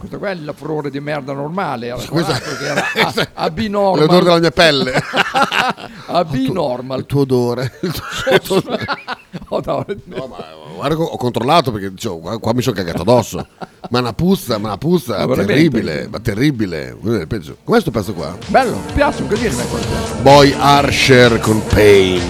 questo 0.00 0.18
qua 0.18 0.30
è 0.30 0.34
l'affrore 0.34 0.90
di 0.90 0.98
merda 0.98 1.32
normale. 1.32 1.86
Era 1.86 1.98
Scusa. 2.00 2.32
che 2.38 2.64
era 2.64 2.82
a, 3.34 3.44
a 3.44 3.50
B-normal. 3.50 4.00
L'odore 4.00 4.24
della 4.24 4.38
mia 4.40 4.50
pelle. 4.50 4.92
a 6.06 6.24
B-normal. 6.24 6.98
Il 7.00 7.06
tuo 7.06 7.20
odore. 7.20 7.72
Il 7.82 7.92
tuo- 7.92 8.02
il 8.32 8.40
tuo- 8.40 8.78
Oh, 9.52 9.60
no, 9.64 9.84
Guarda, 10.76 10.96
che 10.96 11.02
ho 11.02 11.16
controllato 11.16 11.70
perché 11.72 11.90
dicevo, 11.90 12.18
qua, 12.18 12.38
qua 12.38 12.52
mi 12.52 12.62
sono 12.62 12.74
cagato 12.76 13.02
addosso. 13.02 13.46
Ma 13.90 13.98
una 14.00 14.12
puzza, 14.12 14.58
ma 14.58 14.68
una 14.68 14.78
puzza 14.78 15.24
Ma 15.26 15.34
terribile, 15.36 16.08
ma 16.10 16.18
terribile. 16.20 16.96
Peggio. 17.28 17.56
Com'è 17.62 17.80
sto 17.80 17.90
pezzo 17.90 18.12
qua? 18.14 18.36
Bello, 18.48 18.76
mi 18.76 18.92
piace 18.94 19.22
un 19.22 19.28
casino 19.28 19.54
questo. 19.66 19.88
Boy 20.22 20.52
Archer 20.56 21.38
con 21.40 21.62
Pain. 21.68 22.28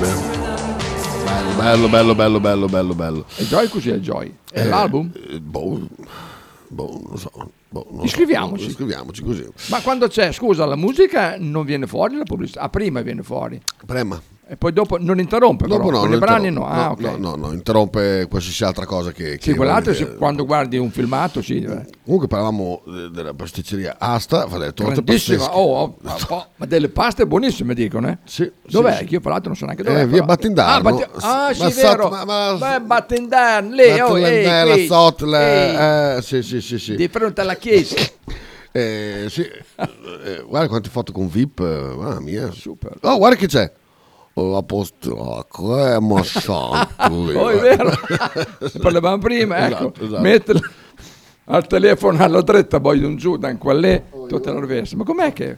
Bello, 1.56 1.88
bello, 1.88 2.14
bello, 2.14 2.40
bello, 2.40 2.66
bello, 2.66 2.94
bello. 2.94 3.24
E 3.36 3.44
Joy 3.46 3.68
così 3.68 3.90
è 3.90 3.96
Joy? 3.98 4.34
È 4.50 4.60
Eh, 4.60 4.64
l'album? 4.64 5.10
eh, 5.30 5.38
boh, 5.40 5.78
boh, 6.70 7.00
non 7.06 7.18
so. 7.18 7.30
Boh, 7.68 7.86
non 7.88 7.94
lo 7.94 8.00
so. 8.00 8.06
Iscriviamoci. 8.06 8.66
Iscriviamoci 8.66 9.22
così. 9.22 9.46
Ma 9.68 9.80
quando 9.82 10.08
c'è, 10.08 10.32
scusa, 10.32 10.64
la 10.64 10.76
musica 10.76 11.36
non 11.38 11.64
viene 11.64 11.86
fuori 11.86 12.16
la 12.16 12.24
pubblicità? 12.24 12.60
Ah, 12.60 12.68
prima 12.68 13.02
viene 13.02 13.22
fuori. 13.22 13.60
Prima. 13.84 14.20
E 14.50 14.56
poi 14.56 14.72
dopo 14.72 14.98
non 14.98 15.20
interrompe 15.20 15.66
però, 15.68 15.76
Dopo 15.76 15.90
no, 15.92 16.00
con 16.00 16.12
i 16.12 16.18
brani 16.18 16.50
no. 16.50 16.66
Ah, 16.66 16.92
no, 16.98 17.16
no, 17.16 17.36
no, 17.36 17.52
interrompe 17.52 18.26
qualsiasi 18.28 18.64
altra 18.64 18.84
cosa 18.84 19.12
che... 19.12 19.34
Sì, 19.40 19.50
che 19.50 19.54
quell'altro 19.54 19.94
sì, 19.94 20.02
dire. 20.02 20.16
quando 20.16 20.44
guardi 20.44 20.76
un 20.76 20.90
filmato, 20.90 21.40
sì. 21.40 21.60
eh. 21.60 21.86
Comunque 22.02 22.26
parlavamo 22.26 22.82
eh, 22.84 23.10
della 23.12 23.32
pasticceria 23.32 23.94
Asta, 23.96 24.48
fa 24.48 24.58
delle 24.58 24.74
torte 24.74 25.04
pazzesche. 25.04 25.36
oh, 25.52 25.82
oh, 25.82 25.96
oh, 26.30 26.46
ma 26.56 26.66
delle 26.66 26.88
paste 26.88 27.28
buonissime 27.28 27.74
dicono, 27.74 28.08
eh? 28.08 28.18
Sì. 28.24 28.50
Dov'è? 28.66 28.96
sì. 28.96 29.04
Che 29.04 29.14
io 29.14 29.20
fra 29.20 29.30
l'altro 29.30 29.50
non 29.50 29.56
so 29.56 29.66
neanche 29.66 29.84
dov'è. 29.84 30.00
Eh, 30.00 30.06
via 30.06 30.14
però. 30.14 30.24
Battindarno. 30.24 30.88
Ah, 30.88 30.92
Batti- 30.92 31.10
ah, 31.20 31.52
sì, 31.54 31.62
Ma 31.62 31.68
vero. 31.68 32.08
ma- 32.08 32.24
ma- 32.24 32.54
Beh, 32.56 32.80
Battindarno, 32.80 33.72
lì, 33.72 34.00
oh, 34.00 34.18
ehi, 34.18 34.72
qui, 34.72 34.86
Sotle, 34.86 36.16
eh, 36.16 36.22
sì, 36.22 36.42
sì, 36.42 36.60
sì, 36.60 36.76
sì. 36.76 36.96
di 36.96 37.06
fronte 37.06 37.40
alla 37.40 37.54
chiesa. 37.54 37.94
Eh, 38.72 39.26
sì. 39.28 39.42
Eh, 39.42 40.44
guarda 40.44 40.66
quante 40.66 40.88
foto 40.88 41.12
con 41.12 41.28
VIP, 41.28 41.60
eh, 41.60 41.94
mamma 41.96 42.18
mia. 42.18 42.50
Super. 42.50 42.96
Oh, 43.02 43.16
guarda 43.16 43.36
che 43.36 43.46
c'è. 43.46 43.72
Oh, 44.34 44.52
La 44.52 44.62
la 45.14 45.46
crema 45.50 46.20
chantilly. 46.24 47.34
Oh, 47.34 47.48
è 47.50 47.58
vero. 47.60 47.90
Parlavamo 48.80 49.18
prima, 49.18 49.66
ecco. 49.66 49.74
Esatto, 49.92 50.04
esatto. 50.04 50.20
Mettila 50.22 50.60
al 51.46 51.66
telefono 51.66 52.22
alla 52.22 52.42
dritta, 52.42 52.78
poi 52.80 53.02
un 53.02 53.16
giù, 53.16 53.36
da 53.36 53.54
quelle, 53.56 54.04
tutta 54.28 54.52
la 54.52 54.60
rovescia. 54.60 54.96
Ma 54.96 55.04
com'è 55.04 55.32
che... 55.32 55.56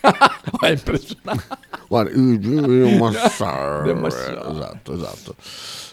è 0.60 0.68
impressionante. 0.70 1.44
Guarda, 1.88 2.10
il- 2.10 2.96
massaro. 2.98 4.50
Esatto, 4.50 4.92
esatto. 4.94 5.34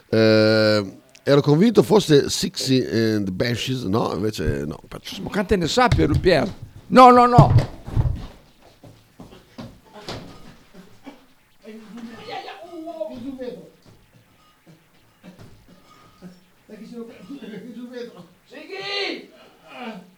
Eh, 0.09 0.97
ero 1.23 1.41
convinto 1.41 1.83
fosse 1.83 2.29
Sixty 2.29 2.79
and 2.83 3.25
the 3.25 3.31
Bashes, 3.31 3.83
no, 3.83 4.11
invece 4.15 4.63
no. 4.65 4.79
Ma 5.21 5.29
quante 5.29 5.55
ne 5.55 5.67
sa 5.67 5.87
Pier 5.87 6.17
Pier? 6.19 6.51
No, 6.87 7.11
no, 7.11 7.25
no. 7.25 7.53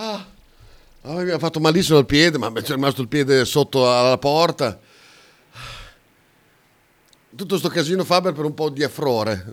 Ah, 0.00 0.24
mamma 1.02 1.22
mia, 1.24 1.34
ha 1.34 1.38
fatto 1.40 1.58
malissimo 1.58 1.98
il 1.98 2.06
piede, 2.06 2.38
ma 2.38 2.52
c'è 2.52 2.74
rimasto 2.74 3.02
il 3.02 3.08
piede 3.08 3.44
sotto 3.44 3.92
alla 3.92 4.16
porta. 4.16 4.78
Tutto 7.34 7.58
sto 7.58 7.68
casino 7.68 8.04
Faber 8.04 8.32
per 8.32 8.44
un 8.44 8.54
po' 8.54 8.70
di 8.70 8.84
affrore. 8.84 9.52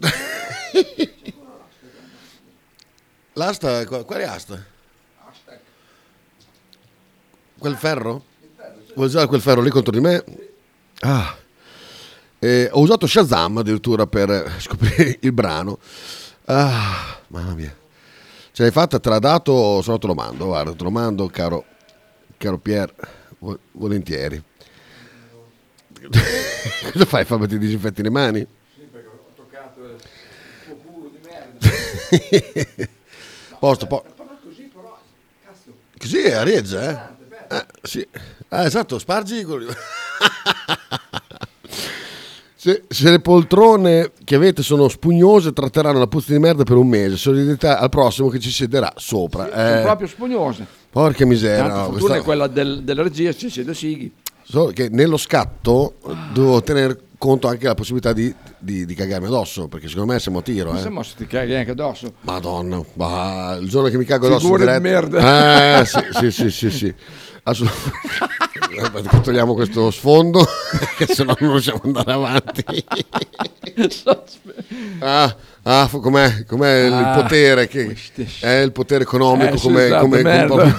L'asta, 3.34 3.84
qual 3.86 4.06
qual 4.06 4.20
è 4.20 4.24
asta? 4.24 4.64
Quel 7.58 7.76
ferro? 7.76 8.24
Vuoi 8.94 9.06
usare 9.06 9.26
quel 9.26 9.42
ferro 9.42 9.60
lì 9.60 9.68
contro 9.68 9.92
di 9.92 10.00
me? 10.00 10.24
Ah. 11.00 11.36
Eh, 12.38 12.70
ho 12.72 12.80
usato 12.80 13.06
Shazam 13.06 13.58
addirittura 13.58 14.06
per 14.06 14.56
scoprire 14.58 15.18
il 15.20 15.32
brano. 15.32 15.78
Ah, 16.46 17.20
mamma 17.28 17.54
mia. 17.54 17.80
Ce 18.52 18.62
l'hai 18.62 18.70
fatta, 18.70 18.98
te 19.00 19.08
l'ha 19.08 19.18
dato, 19.18 19.80
se 19.82 19.90
no 19.90 19.98
te 19.98 20.06
lo 20.06 20.14
mando, 20.14 20.46
guarda, 20.46 20.74
te 20.74 20.84
lo 20.84 20.90
mando, 20.90 21.26
caro, 21.28 21.64
caro 22.36 22.58
Pier, 22.58 22.92
vo- 23.38 23.58
volentieri. 23.72 24.42
Cosa 26.92 27.04
fai? 27.06 27.24
Fabio, 27.24 27.46
ti 27.46 27.58
disinfetti 27.58 28.02
le 28.02 28.10
mani? 28.10 28.46
Posto, 33.60 33.86
po- 33.86 34.04
Così 35.98 36.18
è 36.18 36.32
Arieggia, 36.32 36.90
eh? 36.90 37.00
Eh, 37.48 37.66
sì. 37.82 38.06
Ah, 38.48 38.64
esatto, 38.64 38.98
spargi 38.98 39.44
se, 42.64 42.84
se 42.86 43.10
le 43.10 43.18
poltrone 43.18 44.12
che 44.22 44.36
avete 44.36 44.62
sono 44.62 44.86
spugnose 44.86 45.52
tratteranno 45.52 45.98
la 45.98 46.06
puzza 46.06 46.32
di 46.32 46.38
merda 46.38 46.62
per 46.62 46.76
un 46.76 46.86
mese, 46.86 47.16
solidarietà 47.16 47.80
al 47.80 47.88
prossimo 47.88 48.28
che 48.28 48.38
ci 48.38 48.50
siederà 48.52 48.92
sopra. 48.94 49.48
Sono 49.50 49.78
Eh, 49.78 49.82
proprio 49.82 50.06
spugnose. 50.06 50.64
porca 50.88 51.26
miseria. 51.26 51.64
Tanto 51.66 51.78
no, 51.80 51.88
questa- 51.88 52.14
è 52.16 52.22
quella 52.22 52.46
del- 52.46 52.84
della 52.84 53.02
regia, 53.02 53.32
ci 53.34 53.50
siede 53.50 53.74
Sighi. 53.74 54.12
Solo 54.44 54.70
che 54.70 54.88
nello 54.92 55.16
scatto 55.16 55.94
devo 56.32 56.62
tenere 56.62 56.96
conto 57.18 57.48
anche 57.48 57.62
della 57.62 57.74
possibilità 57.74 58.12
di, 58.12 58.32
di, 58.58 58.86
di 58.86 58.94
cagarmi 58.94 59.26
addosso, 59.26 59.66
perché 59.66 59.88
secondo 59.88 60.12
me 60.12 60.20
siamo 60.20 60.38
a 60.38 60.42
tiro. 60.42 60.70
Ma 60.70 60.78
Eh. 60.78 60.82
se 60.82 60.88
mo 60.88 61.02
se 61.02 61.14
ti 61.16 61.26
caghi 61.26 61.54
anche 61.54 61.72
addosso. 61.72 62.12
Madonna, 62.20 62.80
ma 62.94 63.56
il 63.60 63.68
giorno 63.68 63.88
che 63.88 63.98
mi 63.98 64.04
cago 64.04 64.26
addosso 64.26 64.46
in 64.46 64.52
Figura 64.52 64.78
di 64.78 64.82
diretta- 64.88 65.08
merda. 65.20 65.80
Eh, 65.80 65.84
sì, 65.84 65.98
sì, 66.12 66.30
sì, 66.30 66.50
sì, 66.50 66.70
sì. 66.70 66.94
Assolutamente. 67.44 69.20
Togliamo 69.22 69.54
questo 69.54 69.90
sfondo, 69.90 70.46
che 70.96 71.06
se 71.06 71.24
no 71.24 71.36
non 71.40 71.50
riusciamo 71.52 71.80
ad 71.82 71.86
andare 71.86 72.12
avanti. 72.12 72.64
Ah, 75.00 75.34
ah, 75.62 75.88
com'è, 75.90 76.44
com'è 76.44 76.84
il 76.84 76.92
Ah, 76.92 77.20
potere? 77.22 77.66
Che 77.66 77.96
è 78.40 78.60
il 78.60 78.70
potere 78.72 79.02
economico 79.02 79.54
Eh, 79.54 79.58
sì, 79.58 79.62
come, 79.66 79.86
esatto, 79.86 80.06
come, 80.06 80.46
come 80.46 80.74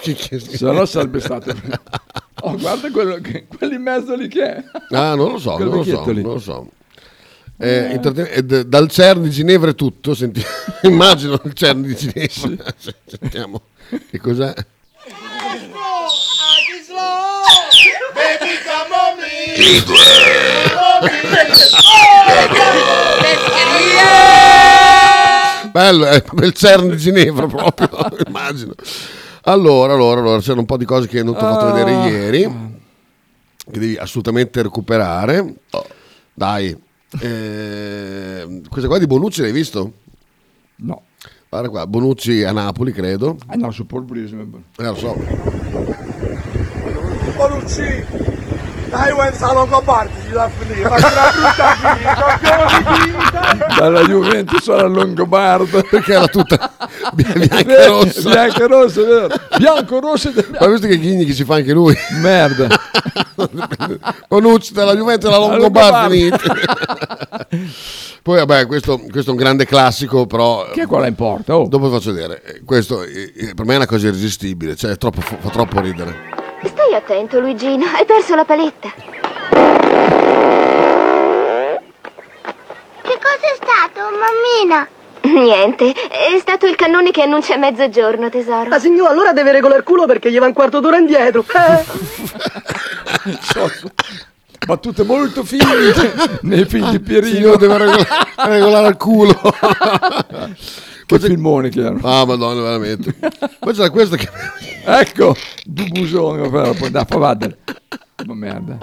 Se 0.00 0.56
no 0.60 0.84
sarebbe 0.86 1.20
stato. 1.20 1.54
Oh, 2.40 2.56
guarda 2.56 2.90
quello, 2.90 3.18
in 3.18 3.82
mezzo 3.82 4.14
lì 4.14 4.28
che 4.28 4.42
è. 4.56 4.64
Ah, 4.90 5.14
non 5.14 5.32
lo 5.32 5.38
so, 5.38 5.58
non 5.58 5.68
lo 5.68 5.82
so, 5.82 6.04
non 6.06 6.22
lo 6.22 6.38
so. 6.38 6.70
Eh, 7.58 7.92
intraten- 7.92 8.28
eh, 8.30 8.64
dal 8.66 8.88
CERN 8.88 9.22
di 9.22 9.30
Ginevra 9.30 9.70
è 9.70 9.74
tutto, 9.74 10.14
senti- 10.14 10.44
immagino 10.82 11.40
il 11.42 11.52
CERN 11.52 11.82
di 11.82 11.94
Ginevra. 11.94 12.64
Sentiamo 13.06 13.62
che 14.10 14.18
cos'è. 14.18 14.54
Bello, 25.70 26.06
è 26.06 26.22
il 26.42 26.52
CERN 26.54 26.88
di 26.90 26.96
Ginevra 26.96 27.46
proprio, 27.46 27.88
immagino. 28.26 28.72
Allora, 29.42 29.92
allora, 29.92 30.20
allora, 30.20 30.40
c'erano 30.40 30.60
un 30.60 30.66
po' 30.66 30.76
di 30.78 30.84
cose 30.86 31.06
che 31.06 31.22
non 31.22 31.34
ti 31.36 31.44
ho 31.44 31.46
fatto 31.52 31.66
Ah. 31.66 31.72
vedere 31.72 32.08
ieri, 32.08 32.42
che 33.70 33.78
devi 33.78 33.96
assolutamente 33.96 34.62
recuperare. 34.62 35.54
Dai, 36.32 36.74
eh, 37.20 38.60
questa 38.68 38.88
qua 38.88 38.98
di 38.98 39.06
Bonucci 39.06 39.42
l'hai 39.42 39.52
visto? 39.52 39.92
No. 40.76 41.02
Guarda 41.48 41.68
qua, 41.68 41.86
Bonucci 41.86 42.42
a 42.42 42.52
Napoli, 42.52 42.92
credo. 42.92 43.36
Ah 43.46 43.56
no, 43.56 43.70
su 43.70 43.86
Paul 43.86 44.04
Brisbane. 44.04 44.64
Eh, 44.78 44.82
lo 44.82 44.94
so. 44.96 45.14
Bonucci, 47.66 48.06
dai, 48.90 49.12
vuoi 49.12 49.34
salon 49.34 49.72
a 49.72 49.80
parte, 49.80 50.12
ci 50.24 50.30
da 50.30 50.48
finire, 50.56 50.88
ma 50.88 50.94
che 50.94 51.04
una 51.04 51.32
brutta 51.34 52.84
vita. 53.04 53.74
Dalla 53.76 54.02
Juventus 54.04 54.68
alla 54.68 54.86
Longobarda. 54.86 55.82
Perché 55.90 56.12
era 56.12 56.28
tutta 56.28 56.70
bianca 57.12 57.58
e 57.58 57.86
rossa. 57.88 58.30
Bianca 58.30 58.62
e 58.62 58.66
rossa, 58.68 59.00
è 59.00 59.04
vero. 59.04 59.28
Bianco, 59.58 59.98
rosso 60.00 60.28
e 60.28 60.44
Ma 60.60 60.66
visto 60.68 60.86
che 60.86 60.98
Ghigni 60.98 61.24
che 61.24 61.32
si 61.32 61.44
fa 61.44 61.56
anche 61.56 61.72
lui? 61.72 61.96
Merda. 62.20 62.68
Bonucci 64.28 64.72
della 64.72 64.94
Juventus 64.94 65.28
la 65.28 65.38
La 65.38 65.46
Longobarda 65.46 66.06
Longobarda. 66.08 67.46
finiti. 67.48 67.80
Poi 68.22 68.36
vabbè, 68.38 68.66
questo, 68.66 68.98
questo 69.10 69.30
è 69.30 69.32
un 69.32 69.38
grande 69.38 69.66
classico, 69.66 70.26
però... 70.26 70.68
Che 70.70 70.86
quella 70.86 71.06
importa? 71.06 71.56
Oh. 71.56 71.66
Dopo 71.68 71.88
vi 71.88 71.94
faccio 71.96 72.12
vedere. 72.12 72.42
Eh, 72.44 72.62
Questo 72.64 73.02
eh, 73.02 73.32
eh, 73.36 73.54
per 73.54 73.64
me 73.64 73.74
è 73.74 73.76
una 73.76 73.86
cosa 73.86 74.06
irresistibile, 74.06 74.74
cioè 74.76 74.92
è 74.92 74.96
troppo, 74.96 75.20
fa 75.20 75.48
troppo 75.50 75.80
ridere. 75.80 76.44
Stai 76.64 76.94
attento, 76.94 77.38
Luigino, 77.40 77.84
hai 77.94 78.04
perso 78.04 78.34
la 78.34 78.44
paletta. 78.44 78.92
Che 83.02 83.18
cos'è 83.20 83.56
stato, 83.56 84.00
mammina? 84.10 84.88
Niente, 85.22 85.90
è 85.90 86.38
stato 86.38 86.66
il 86.66 86.76
cannone 86.76 87.10
che 87.10 87.22
annuncia 87.22 87.56
mezzogiorno, 87.56 88.30
tesoro. 88.30 88.68
La 88.68 88.78
signora 88.78 89.10
allora 89.10 89.32
deve 89.32 89.52
regolare 89.52 89.80
il 89.80 89.84
culo 89.84 90.06
perché 90.06 90.30
gli 90.30 90.38
va 90.38 90.46
un 90.46 90.52
quarto 90.52 90.80
d'ora 90.80 90.98
indietro. 90.98 91.44
Eh. 91.44 91.84
Battute 94.66 95.04
molto 95.04 95.44
fini 95.44 95.64
nei 96.42 96.64
film 96.64 96.90
di 96.90 97.00
Pierino. 97.00 97.36
Signore, 97.36 97.58
deve 97.58 97.78
regolare, 97.78 98.08
regolare 98.36 98.88
il 98.88 98.96
culo. 98.96 99.40
Che 101.06 101.18
filmone 101.20 101.68
che 101.68 101.80
erano. 101.80 102.00
Ah, 102.02 102.24
madonna, 102.26 102.60
veramente. 102.62 103.14
Poi 103.60 103.72
c'era 103.72 103.90
questo 103.90 104.16
che... 104.16 104.28
Ecco, 104.84 105.34
du 105.64 105.84
busone, 105.88 106.48
però, 106.48 106.72
poi 106.72 106.90
da 106.90 107.04
favadere. 107.04 107.58
Ma 108.26 108.34
merda. 108.34 108.78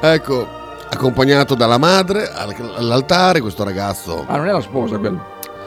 Ecco, 0.00 0.46
accompagnato 0.90 1.54
dalla 1.54 1.78
madre 1.78 2.28
all- 2.32 2.74
all'altare, 2.76 3.40
questo 3.40 3.62
ragazzo... 3.64 4.24
Ah, 4.26 4.36
non 4.36 4.48
è 4.48 4.52
la 4.52 4.60
sposa 4.60 4.98
quello. 4.98 5.24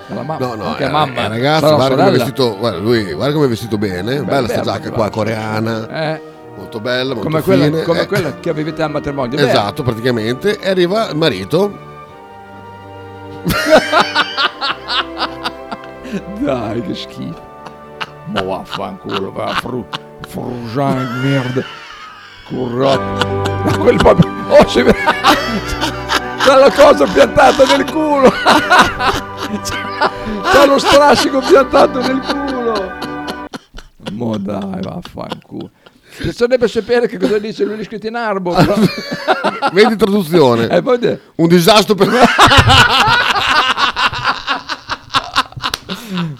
La 0.07 0.21
mamma. 0.21 0.37
No, 0.37 0.55
no, 0.55 0.75
è, 0.75 0.89
mamma. 0.89 1.25
è 1.25 1.27
ragazzo, 1.29 1.75
guarda 1.75 1.95
come 1.95 2.07
è 2.09 2.11
vestito, 2.11 2.57
guarda, 2.57 2.77
lui, 2.77 3.11
guarda 3.13 3.33
come 3.33 3.45
è 3.45 3.49
vestito 3.49 3.77
bene, 3.77 4.21
bella 4.21 4.47
sta 4.47 4.61
giacca 4.61 4.91
qua, 4.91 5.09
coreana, 5.09 6.13
Eh, 6.13 6.21
molto 6.57 6.79
bella, 6.79 7.13
molto 7.13 7.27
come 7.29 7.41
quella, 7.41 7.63
fine. 7.65 7.81
come 7.83 8.01
eh. 8.01 8.05
quella 8.05 8.35
che 8.39 8.49
avevate 8.49 8.83
al 8.83 8.91
matrimonio. 8.91 9.37
Beh, 9.37 9.47
Esatto, 9.47 9.81
praticamente, 9.81 10.59
e 10.59 10.69
arriva 10.69 11.09
il 11.09 11.15
marito, 11.15 11.71
Dai, 16.39 16.81
che 16.81 16.95
schifo. 16.95 17.53
Ma 18.25 18.41
vaffanculo, 18.41 19.31
va, 19.31 19.53
fru, 19.53 19.85
frugian, 20.27 21.21
merda. 21.21 21.63
Currato. 22.47 23.43
Ma 23.63 23.77
quel 23.77 23.97
proprio... 23.97 24.31
Oh, 24.49 24.67
si 24.67 24.81
vede... 24.81 24.97
C'ha 26.45 26.57
la 26.57 26.71
cosa 26.71 27.05
piantata 27.05 27.65
nel 27.65 27.85
culo. 27.91 28.29
C'ha 30.43 30.65
lo 30.65 30.77
strascico 30.77 31.39
piantato 31.39 31.99
nel 32.01 32.19
culo. 32.19 32.93
Mo 34.11 34.37
dai, 34.37 34.79
vaffanculo. 34.81 35.71
Bisognerebbe 36.17 36.67
sapere 36.67 37.07
che 37.07 37.17
cosa 37.17 37.39
dice 37.39 37.65
lui 37.65 37.83
scritto 37.83 38.07
in 38.07 38.15
arbo. 38.15 38.53
però. 38.53 38.75
vedi 39.73 39.95
traduzione, 39.95 40.67
Eh, 40.69 41.19
un 41.35 41.47
disastro 41.47 41.95
per... 41.95 42.09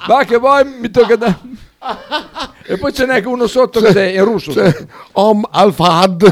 Va 0.07 0.23
che 0.23 0.39
poi 0.39 0.63
mi 0.79 0.89
tocca 0.89 1.15
da... 1.15 1.39
E 2.63 2.77
poi 2.77 2.93
ce 2.93 3.05
n'è 3.05 3.21
che 3.21 3.27
uno 3.27 3.47
sotto 3.47 3.79
che 3.79 4.13
è 4.13 4.23
russo. 4.23 4.51
C'è 4.51 4.75
Om 5.13 5.47
Al-Fahad 5.51 6.27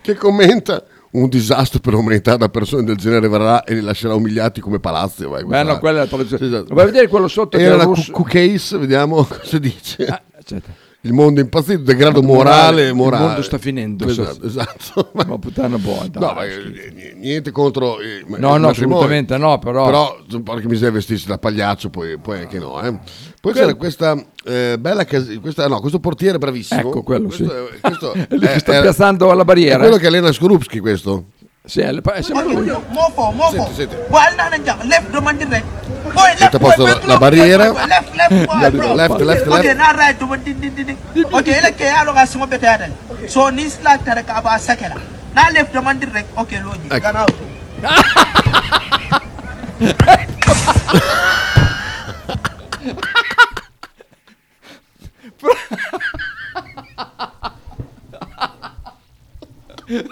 che 0.00 0.14
commenta 0.14 0.82
un 1.12 1.28
disastro 1.28 1.78
per 1.78 1.92
l'umanità 1.92 2.36
da 2.36 2.48
persone 2.48 2.84
del 2.84 2.96
genere 2.96 3.28
verrà 3.28 3.62
e 3.64 3.74
li 3.74 3.80
lascerà 3.82 4.14
umiliati 4.14 4.60
come 4.60 4.80
palazzi. 4.80 5.24
Vai, 5.26 5.44
Beh, 5.44 5.62
no, 5.62 5.78
quella 5.78 5.98
è 5.98 6.00
la 6.02 6.06
traduzione. 6.08 6.46
Esatto. 6.46 6.74
Vai 6.74 6.84
a 6.84 6.86
vedere 6.86 7.08
quello 7.08 7.28
sotto 7.28 7.56
che 7.58 7.62
Era 7.64 7.74
è 7.74 7.76
la 7.78 7.84
russo. 7.84 8.12
case, 8.22 8.78
vediamo 8.78 9.22
cosa 9.28 9.58
dice. 9.58 10.06
aspetta. 10.38 10.82
Il 11.04 11.12
mondo 11.12 11.38
impazzito, 11.40 11.82
degrado 11.82 12.22
morale, 12.22 12.90
morale. 12.94 13.22
Il 13.22 13.28
mondo 13.28 13.42
sta 13.42 13.58
finendo. 13.58 14.08
Esatto, 14.08 14.46
esatto. 14.46 15.10
Ma 15.12 15.38
puttana 15.38 15.76
buona. 15.76 16.08
No, 16.14 16.32
ma 16.32 16.44
eh, 16.46 17.12
niente 17.16 17.50
contro 17.50 18.00
eh, 18.00 18.24
No, 18.26 18.54
il 18.54 18.60
no, 18.62 18.68
assolutamente 18.68 19.36
no, 19.36 19.58
però- 19.58 19.84
Però, 19.84 20.16
porca 20.42 20.66
miseria, 20.66 20.92
vestirsi 20.92 21.26
da 21.26 21.36
pagliaccio, 21.36 21.90
poi, 21.90 22.16
poi 22.16 22.40
anche 22.40 22.58
no. 22.58 22.80
Eh. 22.80 22.98
Poi 23.38 23.52
c'era 23.52 23.74
questa 23.74 24.16
eh, 24.44 24.76
bella 24.80 25.04
casa, 25.04 25.30
questa, 25.40 25.68
no, 25.68 25.80
questo 25.80 26.00
portiere 26.00 26.38
bravissimo. 26.38 26.80
Ecco, 26.80 27.02
quello, 27.02 27.26
questo, 27.26 27.44
sì. 27.44 27.50
è- 27.76 27.80
questo 27.80 28.12
È 28.14 28.26
lì 28.30 28.38
che 28.46 28.58
sta 28.60 28.78
è- 28.78 28.80
piazzando 28.80 29.30
alla 29.30 29.44
barriera, 29.44 29.76
È 29.76 29.80
quello 29.80 29.96
eh. 29.96 29.98
che 29.98 30.06
allena 30.06 30.32
Skorupski, 30.32 30.78
questo. 30.80 31.24
Sì, 31.66 31.80
è, 31.80 31.88
è 31.94 32.20
sempre 32.22 32.44
lui. 32.52 32.66
Mofo, 32.90 33.30
mofo. 33.30 33.50
Senti, 33.56 33.74
senti. 33.74 33.96
Guarda, 34.08 34.50
andiamo, 34.50 34.82
left, 34.84 35.08
domandi 35.08 35.44
right. 35.44 35.64
Poi 36.12 36.12
left, 36.26 36.40
Mette 36.40 36.56
a 36.56 36.58
posto 36.58 36.82
poi, 36.82 36.92
la, 36.92 36.98
poi, 36.98 37.06
la 37.08 37.16
poi, 37.16 37.30
barriera. 37.30 37.72
poi, 37.72 37.86
Left, 37.86 38.14
left, 38.14 38.44
poi, 38.44 38.70
bro. 38.76 38.94
left, 38.94 39.20
left, 39.20 39.46
Okay, 39.46 39.62
left. 39.64 39.76
now 39.78 39.96
right, 39.96 40.18
domandi, 40.18 40.58
di, 40.58 40.72
di, 40.74 40.84
di. 40.84 40.96
Okay, 41.30 41.54
ele 41.56 41.74
ke 41.74 41.88
alo 41.88 42.12
ga 42.12 42.26
singo 42.26 42.46
bete 42.46 42.66
yadal. 42.66 42.92
So 43.28 43.48
ni 43.48 43.66
slack 43.70 44.04
tare 44.04 44.22
ka 44.24 44.42
ba 44.42 44.58
sakela. 44.58 45.00
Na 45.32 45.48
left, 45.52 45.72
domandi 45.72 46.04
right. 46.12 46.26
Okay, 46.36 46.60
logi. 46.60 46.86
Ecco. 46.90 47.00
Gana. 47.00 47.24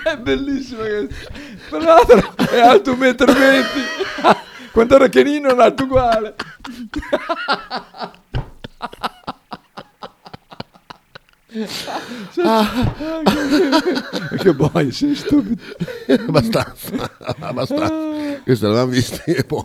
È 0.05 0.17
bellissimo. 0.19 0.83
Tra 1.73 1.79
l'altro 1.81 2.35
è 2.51 2.59
alto 2.61 2.93
1,20 2.93 3.25
m. 3.25 4.37
Quando 4.73 4.95
era 4.97 5.09
canino 5.09 5.49
era 5.49 5.65
alto 5.65 5.85
uguale. 5.85 6.35
Ah, 12.45 12.67
che 14.39 14.55
boia, 14.55 14.91
sei 14.91 15.15
stupido. 15.15 15.63
abbastanza, 16.27 17.11
abbastanza. 17.41 18.41
Questo 18.43 18.67
l'avevamo 18.67 18.91
visto. 18.91 19.21
e 19.27 19.45
poi- 19.45 19.65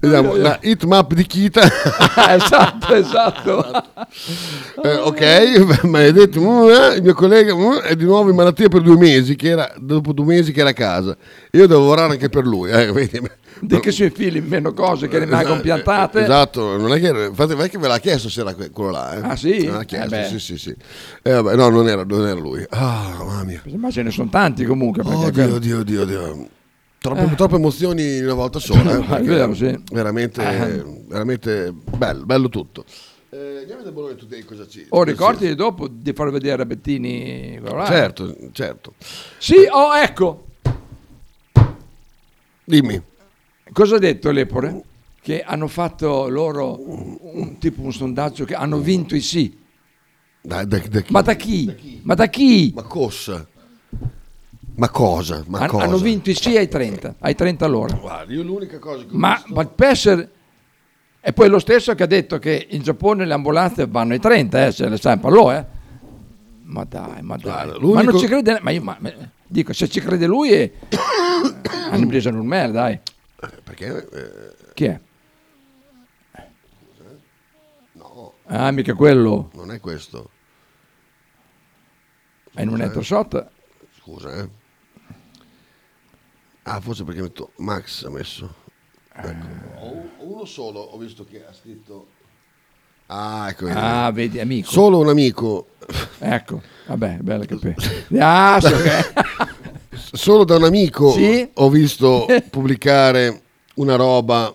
Vediamo 0.00 0.34
la 0.36 0.58
hitmap 0.60 1.12
di 1.14 1.24
Kita. 1.26 1.62
esatto, 2.34 2.94
esatto. 2.94 3.84
Eh, 4.82 4.94
ok, 4.94 5.84
maledetto, 5.84 6.40
mm, 6.40 6.68
eh, 6.68 6.94
il 6.96 7.02
mio 7.02 7.14
collega 7.14 7.54
mm, 7.54 7.72
è 7.78 7.96
di 7.96 8.04
nuovo 8.04 8.30
in 8.30 8.36
malattia 8.36 8.68
per 8.68 8.82
due 8.82 8.96
mesi, 8.96 9.36
che 9.36 9.48
era, 9.48 9.72
dopo 9.78 10.12
due 10.12 10.24
mesi 10.26 10.52
che 10.52 10.60
era 10.60 10.70
a 10.70 10.74
casa. 10.74 11.16
Io 11.52 11.66
devo 11.66 11.80
lavorare 11.80 12.12
anche 12.12 12.28
per 12.28 12.44
lui. 12.46 12.70
Eh, 12.70 12.92
vedi? 12.92 13.20
Di 13.58 13.80
che 13.80 13.90
si 13.90 14.04
infili 14.04 14.36
in 14.36 14.46
meno 14.46 14.74
cose 14.74 15.08
che 15.08 15.18
rimangono 15.18 15.60
piantate. 15.60 16.20
Esatto, 16.22 16.76
non 16.76 16.92
è 16.92 17.00
che, 17.00 17.08
infatti, 17.28 17.54
non 17.54 17.62
è 17.64 17.70
che 17.70 17.78
ve 17.78 17.88
l'ha 17.88 17.98
chiesto 17.98 18.28
se 18.28 18.40
era 18.42 18.52
que- 18.52 18.70
quello 18.70 18.90
là. 18.90 19.14
eh. 19.14 19.20
Ah, 19.22 19.36
sì? 19.36 19.60
Me 19.64 19.70
l'ha 19.70 19.84
chiesto, 19.84 20.14
Eh 20.14 20.24
sì, 20.26 20.38
sì, 20.38 20.58
sì. 20.58 20.74
Eh, 21.22 21.32
vabbè, 21.32 21.56
no, 21.56 21.70
non 21.70 21.88
era, 21.88 22.04
non 22.04 22.26
era 22.26 22.38
lui. 22.38 22.62
Ah, 22.68 23.14
mamma 23.16 23.44
mia. 23.44 23.62
Ma 23.76 23.90
ce 23.90 24.02
ne 24.02 24.10
sono 24.10 24.28
tanti 24.28 24.64
comunque. 24.66 25.02
perché 25.02 25.24
Oddio, 25.44 25.54
oddio, 25.54 25.78
oddio, 25.80 26.02
oddio. 26.02 26.48
Troppe, 26.98 27.22
Eh. 27.22 27.34
troppe 27.34 27.54
emozioni 27.56 28.16
in 28.16 28.24
una 28.24 28.34
volta 28.34 28.58
sola. 28.58 29.18
eh, 29.18 29.22
vero, 29.22 29.54
sì. 29.54 29.78
Veramente, 29.92 30.42
Eh. 30.42 30.82
veramente 31.06 31.72
bello, 31.72 32.24
bello 32.24 32.48
tutto. 32.48 32.84
Eh, 33.28 33.58
andiamo 33.58 33.74
a 33.80 33.84
vedere 33.84 33.92
Bologna 33.92 34.14
Today 34.14 34.44
cosa 34.44 34.66
ci... 34.66 34.86
Oh, 34.90 35.02
ricordi 35.02 35.54
dopo 35.54 35.88
di 35.88 36.12
far 36.12 36.30
vedere 36.30 36.62
a 36.62 36.66
Bettini? 36.66 37.60
Certo, 37.86 38.34
certo. 38.52 38.94
Sì, 39.38 39.56
oh, 39.70 39.94
ecco. 39.96 40.44
Dimmi. 42.64 43.00
Cosa 43.72 43.96
ha 43.96 43.98
detto 43.98 44.30
l'Epore? 44.30 44.82
Che 45.20 45.42
hanno 45.42 45.66
fatto 45.66 46.28
loro 46.28 46.78
un, 47.34 47.58
tipo 47.58 47.82
un 47.82 47.92
sondaggio 47.92 48.44
che 48.44 48.54
hanno 48.54 48.78
vinto 48.78 49.14
i 49.16 49.20
sì. 49.20 49.56
Da, 50.40 50.64
da- 50.64 50.78
da 50.88 51.00
chi? 51.00 51.12
Ma 51.12 51.20
da 51.22 51.34
chi? 51.34 52.00
Ma 52.04 52.14
da 52.14 52.26
chi? 52.28 52.72
Ma 52.74 52.82
cosa? 52.82 53.46
Ma 54.76 54.88
cosa? 54.90 55.42
Ma 55.46 55.60
Han- 55.60 55.68
cosa? 55.68 55.84
Hanno 55.84 55.96
vinto 55.98 56.30
i 56.30 56.34
sì 56.34 56.56
ai 56.56 56.68
30, 56.68 57.14
ai 57.20 57.34
30 57.34 57.64
all'ora. 57.64 57.94
Guarda, 57.94 58.32
io 58.32 58.42
l'unica 58.42 58.78
cosa 58.78 59.04
che 59.04 59.10
ho 59.10 59.16
Ma, 59.16 59.34
visto- 59.34 59.54
ma 59.54 59.62
il 59.62 59.68
Pesser 59.68 60.30
è 61.20 61.32
poi 61.32 61.48
lo 61.48 61.58
stesso 61.58 61.94
che 61.94 62.02
ha 62.02 62.06
detto 62.06 62.38
che 62.38 62.66
in 62.70 62.82
Giappone 62.82 63.24
le 63.24 63.32
ambulanze 63.32 63.86
vanno 63.86 64.12
ai 64.12 64.20
30, 64.20 64.66
eh, 64.66 64.72
se 64.72 64.88
le 64.88 64.96
sa 64.98 65.16
parlò, 65.16 65.52
eh. 65.52 65.64
Ma 66.64 66.84
dai, 66.84 67.22
ma 67.22 67.36
dai. 67.36 67.66
Ma 67.68 67.72
l'unico- 67.78 68.10
non 68.10 68.18
ci 68.20 68.26
crede, 68.26 68.58
ma 68.60 68.70
io 68.70 68.82
ma- 68.82 68.96
ma- 69.00 69.12
dico, 69.46 69.72
se 69.72 69.88
ci 69.88 70.00
crede 70.00 70.26
lui 70.26 70.52
è... 70.52 70.70
hanno 71.90 72.06
preso 72.06 72.28
un 72.28 72.44
merda, 72.46 72.80
dai. 72.82 73.00
Perché? 73.64 74.08
eh, 74.12 74.72
Chi 74.74 74.84
è? 74.84 75.00
no, 77.92 78.32
Ah, 78.46 78.70
mica 78.72 78.94
quello. 78.94 79.50
non 79.54 79.70
è 79.72 79.80
questo. 79.80 80.30
È 82.52 82.60
in 82.62 82.68
un 82.68 82.76
netto 82.76 83.02
shot. 83.02 83.48
Scusa, 83.98 84.32
eh. 84.34 84.48
Ah, 86.68 86.80
forse 86.80 87.04
perché 87.04 87.22
metto 87.22 87.52
Max 87.58 88.04
ha 88.04 88.10
messo. 88.10 88.52
Ecco. 89.14 89.46
Ho 89.78 90.04
uno 90.18 90.44
solo, 90.44 90.80
ho 90.80 90.98
visto 90.98 91.24
che 91.24 91.44
ha 91.46 91.52
scritto. 91.52 92.08
Ah, 93.06 93.46
ecco. 93.48 93.68
Ah, 93.68 94.10
vedi, 94.10 94.40
amico. 94.40 94.68
Solo 94.68 94.98
un 94.98 95.08
amico. 95.08 95.68
Ecco, 96.18 96.60
vabbè, 96.86 97.18
bello 97.20 97.44
che 97.44 97.74
Ah, 98.18 98.58
so 98.60 98.76
che... 98.82 99.54
Solo 100.12 100.44
da 100.44 100.56
un 100.56 100.64
amico 100.64 101.10
Sì? 101.12 101.48
ho 101.54 101.68
visto 101.70 102.26
pubblicare 102.50 103.42
una 103.74 103.96
roba 103.96 104.54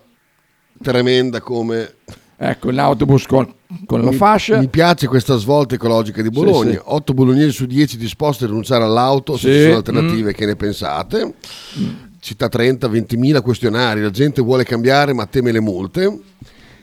tremenda 0.82 1.42
come 1.42 1.96
Ecco, 2.38 2.72
l'autobus 2.72 3.26
con, 3.26 3.54
con 3.86 4.04
la 4.04 4.12
mi, 4.12 4.16
fascia. 4.16 4.60
Mi 4.60 4.68
piace 4.68 5.08
questa 5.08 5.38
svolta 5.38 5.76
ecologica 5.76 6.22
di 6.22 6.30
Bologna. 6.30 6.72
Sì, 6.72 6.78
sì. 6.78 6.82
8 6.84 7.14
bolognesi 7.14 7.52
su 7.52 7.66
10 7.66 7.98
disposti 7.98 8.44
a 8.44 8.48
rinunciare 8.48 8.84
all'auto. 8.84 9.38
Se 9.38 9.52
Sì, 9.52 9.54
ci 9.54 9.64
sono 9.64 9.76
alternative, 9.78 10.32
mm. 10.32 10.34
che 10.34 10.46
ne 10.46 10.56
pensate? 10.56 11.34
Città 12.20 12.50
30, 12.50 12.88
20.000 12.88 13.42
questionari. 13.42 14.02
La 14.02 14.10
gente 14.10 14.42
vuole 14.42 14.64
cambiare, 14.64 15.14
ma 15.14 15.26
teme 15.26 15.52
le 15.52 15.60
multe. 15.60 16.20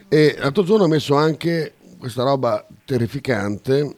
E 0.09 0.37
l'altro 0.39 0.65
giorno 0.65 0.85
ho 0.85 0.89
messo 0.89 1.15
anche 1.15 1.75
questa 1.99 2.23
roba 2.23 2.67
terrificante. 2.85 3.97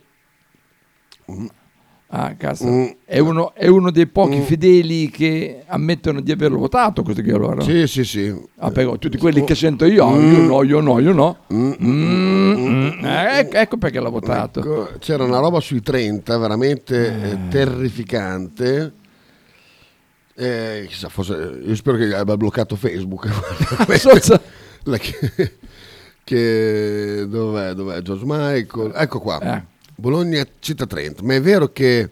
Ah, 2.12 2.34
cazzo. 2.36 2.66
Mm. 2.66 2.86
È, 3.04 3.18
uno, 3.20 3.54
è 3.54 3.68
uno 3.68 3.92
dei 3.92 4.06
pochi 4.08 4.38
Mm. 4.38 4.42
fedeli 4.42 5.10
che 5.10 5.62
ammettono 5.66 6.20
di 6.20 6.32
averlo 6.32 6.58
votato 6.58 7.02
questo 7.04 7.22
qui 7.22 7.30
allora. 7.30 7.62
Sì, 7.62 7.86
sì, 7.86 8.02
sì. 8.04 8.34
Ah, 8.58 8.72
però 8.72 8.96
tutti 8.98 9.16
quelli 9.16 9.44
che 9.44 9.54
sento 9.54 9.84
io, 9.84 10.08
Mm. 10.10 10.32
io 10.34 10.42
no, 10.42 10.62
io 10.64 10.80
no, 10.80 10.98
io 10.98 11.12
no. 11.12 11.36
Mm, 11.54 11.72
mm. 11.80 13.04
Eh, 13.04 13.38
ecco, 13.38 13.56
ecco 13.56 13.76
perché 13.76 14.00
l'ha 14.00 14.08
votato. 14.08 14.58
Ecco, 14.58 14.88
c'era 14.98 15.22
una 15.22 15.38
roba 15.38 15.60
sui 15.60 15.82
30 15.82 16.36
veramente 16.36 17.06
eh, 17.30 17.38
terrificante. 17.48 18.92
Eh, 20.34 20.86
chissà, 20.88 21.08
forse, 21.10 21.60
io 21.64 21.74
spero 21.76 21.96
che 21.96 22.12
abbia 22.14 22.36
bloccato 22.36 22.74
Facebook. 22.74 23.28
La 24.84 24.96
che, 24.96 25.52
che- 26.24 27.26
dov'è, 27.28 27.72
dov'è? 27.74 28.00
George 28.02 28.24
Michael. 28.26 28.92
Ecco 28.96 29.20
qua. 29.20 29.38
Bologna 30.00 30.44
città 30.58 30.86
30. 30.86 31.22
Ma 31.22 31.34
è 31.34 31.40
vero 31.40 31.70
che 31.72 32.10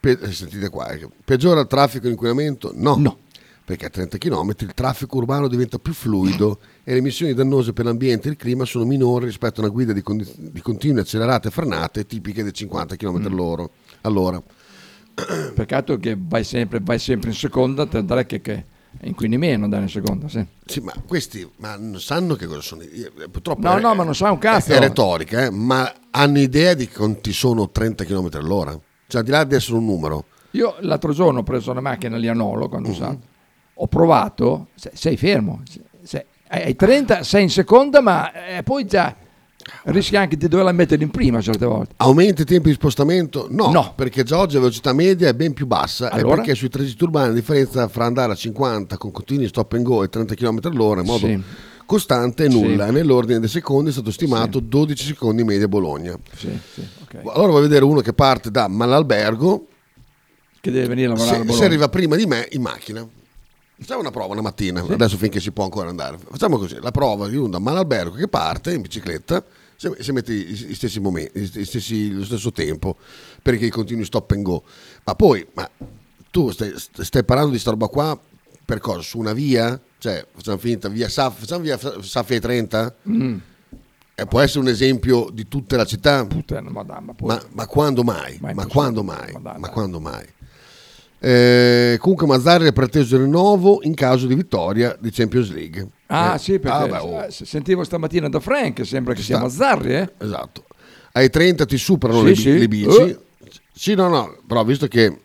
pe- 0.00 0.18
eh, 0.20 0.32
sentite 0.32 0.68
qua, 0.70 0.88
eh, 0.88 1.06
peggiora 1.24 1.60
il 1.60 1.66
traffico 1.66 2.06
e 2.06 2.08
l'inquinamento? 2.08 2.72
No. 2.74 3.18
Perché 3.64 3.84
a 3.84 3.90
30 3.90 4.16
km 4.16 4.54
il 4.60 4.72
traffico 4.72 5.18
urbano 5.18 5.46
diventa 5.46 5.78
più 5.78 5.92
fluido 5.92 6.58
e 6.82 6.92
le 6.92 6.98
emissioni 6.98 7.34
dannose 7.34 7.74
per 7.74 7.84
l'ambiente 7.84 8.28
e 8.28 8.30
il 8.30 8.38
clima 8.38 8.64
sono 8.64 8.86
minori 8.86 9.26
rispetto 9.26 9.60
a 9.60 9.64
una 9.64 9.72
guida 9.72 9.92
di, 9.92 10.00
condi- 10.00 10.32
di 10.36 10.60
continue 10.62 11.02
accelerate 11.02 11.50
frenate 11.50 12.06
tipiche 12.06 12.42
dei 12.42 12.54
50 12.54 12.96
km 12.96 13.26
all'ora. 13.26 13.68
all'ora. 14.00 14.42
Peccato 15.54 15.98
che 15.98 16.16
vai 16.18 16.44
sempre, 16.44 16.80
vai 16.80 16.98
sempre 16.98 17.28
in 17.30 17.36
seconda, 17.36 17.86
te 17.86 17.98
andrai 17.98 18.24
che, 18.24 18.40
che 19.00 19.06
inquini 19.06 19.38
meno 19.38 19.66
in 19.66 19.88
seconda, 19.88 20.28
sì. 20.28 20.44
Sì, 20.64 20.80
ma 20.80 20.92
questi 21.06 21.48
ma 21.58 21.76
non 21.76 22.00
sanno 22.00 22.34
che 22.34 22.46
cosa 22.46 22.60
sono. 22.60 22.82
Io- 22.82 23.12
Purtroppo 23.30 23.60
No, 23.62 23.76
è- 23.76 23.80
no, 23.80 23.94
ma 23.94 24.04
non 24.04 24.14
sa 24.14 24.30
un 24.30 24.38
cazzo. 24.38 24.72
È 24.72 24.78
retorica, 24.78 25.44
eh, 25.44 25.50
ma 25.50 25.92
hanno 26.10 26.38
idea 26.38 26.74
di 26.74 26.88
quanti 26.88 27.32
sono 27.32 27.70
30 27.70 28.04
km 28.04 28.28
all'ora? 28.34 28.78
Cioè, 29.06 29.20
al 29.20 29.24
di 29.26 29.30
là 29.32 29.44
di 29.44 29.54
essere 29.54 29.76
un 29.76 29.84
numero. 29.86 30.24
Io 30.52 30.76
l'altro 30.80 31.12
giorno 31.12 31.40
ho 31.40 31.42
preso 31.42 31.70
una 31.70 31.80
macchina 31.80 32.16
lì 32.16 32.28
a 32.28 32.32
Nolo, 32.34 32.68
quando 32.68 32.92
sa, 32.94 33.16
ho 33.74 33.86
provato, 33.86 34.68
se- 34.74 34.92
sei 34.94 35.16
fermo, 35.16 35.62
se- 35.68 35.82
se- 36.02 36.26
ai 36.48 36.74
30 36.74 37.22
sei 37.22 37.42
in 37.44 37.50
seconda, 37.50 38.00
ma 38.00 38.32
eh, 38.32 38.62
poi 38.62 38.84
già 38.86 39.14
rischi 39.84 40.16
anche 40.16 40.36
di 40.36 40.48
doverla 40.48 40.72
mettere 40.72 41.02
in 41.02 41.10
prima 41.10 41.40
certe 41.40 41.64
volte. 41.66 41.94
Aumenta 41.98 42.42
i 42.42 42.44
tempi 42.44 42.68
di 42.68 42.74
spostamento? 42.74 43.46
No, 43.50 43.92
perché 43.94 44.22
già 44.22 44.38
oggi 44.38 44.54
la 44.54 44.60
velocità 44.60 44.92
media 44.92 45.28
è 45.28 45.34
ben 45.34 45.52
più 45.52 45.66
bassa 45.66 46.10
Allora? 46.10 46.34
e 46.34 46.36
perché 46.36 46.54
sui 46.54 46.68
tragitti 46.68 47.02
urbani 47.04 47.28
la 47.28 47.34
differenza 47.34 47.88
fra 47.88 48.04
andare 48.04 48.32
a 48.32 48.34
50 48.34 48.96
con 48.96 49.10
continui 49.10 49.48
stop 49.48 49.72
and 49.74 49.82
go 49.84 50.02
e 50.02 50.08
30 50.08 50.34
km 50.34 50.58
all'ora 50.64 51.00
in 51.00 51.06
modo 51.06 51.26
Sì. 51.26 51.42
costante 51.86 52.46
è 52.46 52.50
Sì. 52.50 52.60
nulla. 52.60 52.86
E 52.86 52.90
Nell'ordine 52.90 53.38
dei 53.40 53.48
secondi 53.48 53.90
è 53.90 53.92
stato 53.92 54.10
stimato 54.10 54.60
12 54.60 55.04
secondi 55.04 55.44
media 55.44 55.64
a 55.66 55.68
Bologna. 55.68 56.16
Sì, 56.36 56.48
sì, 56.74 56.86
ok. 57.02 57.14
Allora 57.34 57.52
voglio 57.52 57.62
vedere 57.62 57.84
uno 57.84 58.00
che 58.00 58.12
parte 58.12 58.50
da 58.50 58.68
Malalbergo 58.68 59.66
Che 60.60 60.70
deve 60.70 60.88
venire 60.88 61.06
a 61.06 61.10
lavorare 61.10 61.36
a 61.36 61.38
se, 61.38 61.44
Bologna. 61.44 61.60
se 61.62 61.64
arriva 61.66 61.88
prima 61.88 62.16
di 62.16 62.26
me 62.26 62.46
in 62.52 62.62
macchina. 62.62 63.06
Facciamo 63.80 64.00
una 64.00 64.10
prova 64.10 64.32
una 64.32 64.40
mattina, 64.42 64.80
adesso 64.88 65.16
finché 65.16 65.38
si 65.38 65.52
può 65.52 65.62
ancora 65.62 65.88
andare. 65.88 66.18
Facciamo 66.30 66.58
così, 66.58 66.78
la 66.80 66.90
prova 66.90 67.28
di 67.28 67.36
uno 67.36 67.48
da 67.48 67.60
Malalbergo 67.60 68.16
che 68.16 68.26
parte 68.26 68.72
in 68.72 68.80
bicicletta, 68.80 69.40
se, 69.80 69.92
se 70.00 70.10
mette 70.12 70.32
i, 70.32 70.70
i 70.70 70.74
stessi 70.74 70.98
momenti, 70.98 71.38
i 71.38 71.64
stessi- 71.64 72.10
lo 72.10 72.24
stesso 72.24 72.50
tempo, 72.50 72.96
perché 73.40 73.68
continui 73.70 74.04
stop 74.04 74.32
and 74.32 74.42
go. 74.42 74.64
Ma 75.04 75.14
poi, 75.14 75.46
ma 75.54 75.70
tu 76.32 76.50
stai, 76.50 76.74
stai 76.76 77.22
parlando 77.24 77.52
di 77.52 77.58
sta 77.60 77.70
roba 77.70 77.86
qua 77.86 78.18
per 78.64 78.80
cosa? 78.80 79.00
Su 79.02 79.18
una 79.18 79.32
via? 79.32 79.80
Cioè, 79.98 80.26
facciamo 80.34 80.58
finta, 80.58 80.88
via 80.88 81.08
Saf, 81.08 81.38
facciamo 81.38 81.62
via 81.62 81.78
Saffi 82.00 82.34
ai 82.34 82.40
30? 82.40 82.94
Mm. 83.08 83.36
E 84.16 84.26
può 84.26 84.40
essere 84.40 84.58
un 84.60 84.68
esempio 84.68 85.28
di 85.32 85.46
tutta 85.46 85.76
la 85.76 85.84
città? 85.84 86.26
Puttana, 86.26 86.70
madama, 86.70 87.14
poi- 87.14 87.28
Ma, 87.28 87.40
ma 87.52 87.66
quando 87.66 88.02
mai? 88.02 88.36
Ma 88.40 88.52
Ma, 88.52 88.66
quando 88.66 89.04
mai? 89.04 89.32
Ma 89.40 89.68
quando 89.68 90.00
mai? 90.00 90.26
Eh, 91.20 91.96
comunque 92.00 92.26
Mazzarri 92.26 92.66
ha 92.66 92.72
preteso 92.72 93.16
il 93.16 93.22
rinnovo 93.22 93.80
in 93.82 93.94
caso 93.94 94.26
di 94.26 94.34
vittoria 94.34 94.96
di 95.00 95.10
Champions 95.10 95.50
League. 95.52 95.88
Ah 96.10 96.34
Eh, 96.34 96.38
sì, 96.38 96.58
perché 96.58 96.76
ah, 96.78 96.86
beh, 96.86 96.98
oh, 96.98 97.26
sentivo 97.30 97.84
stamattina 97.84 98.28
da 98.28 98.40
Frank, 98.40 98.84
sembra 98.86 99.14
che 99.14 99.22
sia 99.22 99.36
sta. 99.36 99.44
Mazzarri, 99.44 99.94
eh? 99.94 100.12
Esatto. 100.18 100.64
Ai 101.12 101.28
30 101.30 101.66
ti 101.66 101.76
superano 101.76 102.20
Sì, 102.20 102.26
le, 102.26 102.34
sì. 102.34 102.58
le 102.58 102.68
bici. 102.68 103.00
Eh. 103.00 103.18
Sì, 103.72 103.94
no, 103.94 104.08
no, 104.08 104.36
però 104.46 104.64
visto 104.64 104.86
che 104.88 105.20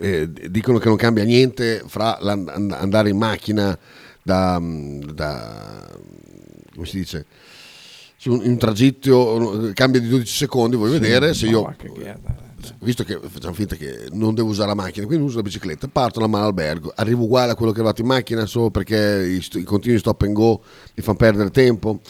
eh, 0.00 0.30
dicono 0.50 0.78
che 0.78 0.88
non 0.88 0.96
cambia 0.96 1.24
niente 1.24 1.82
fra 1.86 2.18
andare 2.18 3.10
in 3.10 3.16
macchina 3.16 3.78
da, 4.22 4.60
da- 4.60 5.88
come 6.74 6.86
si 6.86 6.98
dice 6.98 7.24
in 8.24 8.32
un 8.42 8.58
tragitto 8.58 9.70
cambia 9.72 10.00
di 10.00 10.08
12 10.08 10.34
secondi 10.34 10.74
vuoi 10.74 10.90
Sì, 10.90 10.98
vedere 10.98 11.32
se 11.32 11.46
io. 11.46 11.72
Visto 12.80 13.04
che 13.04 13.18
facciamo 13.28 13.54
finta 13.54 13.76
che 13.76 14.08
non 14.12 14.34
devo 14.34 14.48
usare 14.48 14.68
la 14.68 14.74
macchina, 14.74 15.06
quindi 15.06 15.24
uso 15.24 15.36
la 15.36 15.42
bicicletta, 15.42 15.88
parto 15.88 16.20
la 16.20 16.26
mano 16.26 16.44
all'albergo, 16.44 16.92
arrivo 16.94 17.24
uguale 17.24 17.52
a 17.52 17.54
quello 17.54 17.72
che 17.72 17.78
arrivato 17.78 18.00
in 18.02 18.06
macchina 18.08 18.46
solo 18.46 18.70
perché 18.70 19.26
i, 19.36 19.40
st- 19.42 19.56
i 19.56 19.62
continui 19.64 19.98
stop 19.98 20.22
and 20.22 20.32
go 20.32 20.62
mi 20.94 21.02
fanno 21.02 21.16
perdere 21.16 21.50
tempo. 21.50 22.00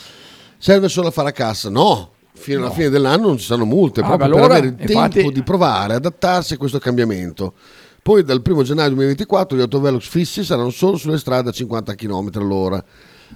Serve 0.59 0.89
solo 0.89 1.09
a 1.09 1.11
fare 1.11 1.29
a 1.29 1.33
cassa? 1.33 1.69
No, 1.71 2.13
fino 2.33 2.59
alla 2.59 2.69
No. 2.69 2.73
fine 2.75 2.89
dell'anno 2.89 3.27
non 3.29 3.39
ci 3.39 3.45
saranno 3.45 3.67
multe, 3.67 4.01
Ah, 4.01 4.05
proprio 4.07 4.29
beh, 4.29 4.33
per 4.35 4.43
allora, 4.43 4.59
avere 4.59 4.75
il 4.75 4.91
infatti- 4.91 5.15
tempo 5.15 5.31
di 5.33 5.43
provare, 5.43 5.95
adattarsi 5.95 6.55
a 6.55 6.57
questo 6.57 6.79
cambiamento. 6.79 7.55
Poi 8.03 8.23
dal 8.23 8.41
1 8.45 8.63
gennaio 8.63 8.89
2024 8.91 9.57
gli 9.57 9.61
autovelox 9.61 10.07
fissi 10.09 10.45
saranno 10.45 10.71
solo 10.71 10.97
sulle 10.97 11.19
strade 11.19 11.49
a 11.49 11.53
50 11.53 11.95
km 11.97 12.31
all'ora. 12.35 12.83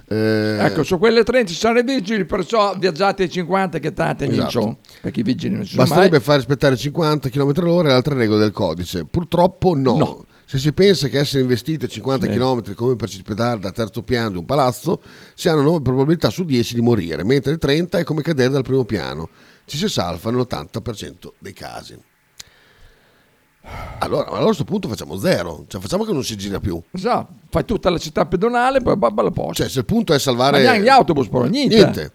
Eh, 0.07 0.57
Ecco, 0.59 0.83
su 0.83 0.97
quelle 0.97 1.23
30 1.23 1.51
ci 1.51 1.57
sono 1.57 1.79
i 1.79 1.83
vigili, 1.83 2.25
perciò 2.25 2.75
viaggiate 2.77 3.23
ai 3.23 3.29
50 3.29 3.79
che 3.79 3.93
tanto 3.93 4.23
Esatto. 4.25 4.49
so, 4.49 4.77
perché 5.01 5.21
i 5.21 5.23
vigili 5.23 5.55
non 5.55 5.63
ci 5.63 5.71
sono 5.75 5.83
Basterebbe 5.83 6.15
mai. 6.17 6.19
far 6.25 6.35
rispettare 6.37 6.75
50 6.75 7.29
km 7.29 7.51
all'ora 7.57 7.89
e 7.89 7.93
altre 7.93 8.15
regole 8.15 8.39
del 8.39 8.51
codice. 8.51 9.05
Purtroppo 9.05 9.75
no. 9.75 10.25
Se 10.45 10.57
si 10.57 10.73
pensa 10.73 11.07
che 11.07 11.17
essere 11.17 11.41
investiti 11.43 11.85
a 11.85 11.87
50 11.87 12.25
Sì. 12.25 12.33
km 12.33 12.73
come 12.73 12.97
precipitare 12.97 13.57
da 13.59 13.71
terzo 13.71 14.03
piano 14.03 14.31
di 14.31 14.37
un 14.37 14.45
palazzo, 14.45 15.01
si 15.33 15.47
hanno 15.47 15.61
9 15.61 15.81
probabilità 15.81 16.29
su 16.29 16.43
10 16.43 16.75
di 16.75 16.81
morire, 16.81 17.23
mentre 17.23 17.53
il 17.53 17.57
30 17.57 17.99
è 17.99 18.03
come 18.03 18.21
cadere 18.21 18.49
dal 18.49 18.63
primo 18.63 18.83
piano. 18.83 19.29
Ci 19.63 19.77
si 19.77 19.87
salva 19.87 20.29
nell'80% 20.29 21.31
dei 21.39 21.53
casi. 21.53 21.97
Allora, 23.99 24.27
allora 24.27 24.41
a 24.41 24.45
questo 24.45 24.63
punto 24.63 24.87
facciamo 24.87 25.17
zero, 25.17 25.65
cioè 25.67 25.79
facciamo 25.79 26.03
che 26.03 26.13
non 26.13 26.23
si 26.23 26.35
gira 26.35 26.59
più. 26.59 26.81
Esatto, 26.91 27.33
fai 27.49 27.63
tutta 27.65 27.89
la 27.89 27.99
città 27.99 28.25
pedonale, 28.25 28.81
poi 28.81 28.97
babba 28.97 29.21
la 29.21 29.31
posta. 29.31 29.63
Cioè, 29.63 29.69
se 29.69 29.79
il 29.79 29.85
punto 29.85 30.13
è 30.13 30.19
salvare. 30.19 30.57
Ma 30.57 30.63
neanche 30.63 30.83
gli 30.83 30.89
autobus, 30.89 31.27
però, 31.27 31.45
niente. 31.45 32.11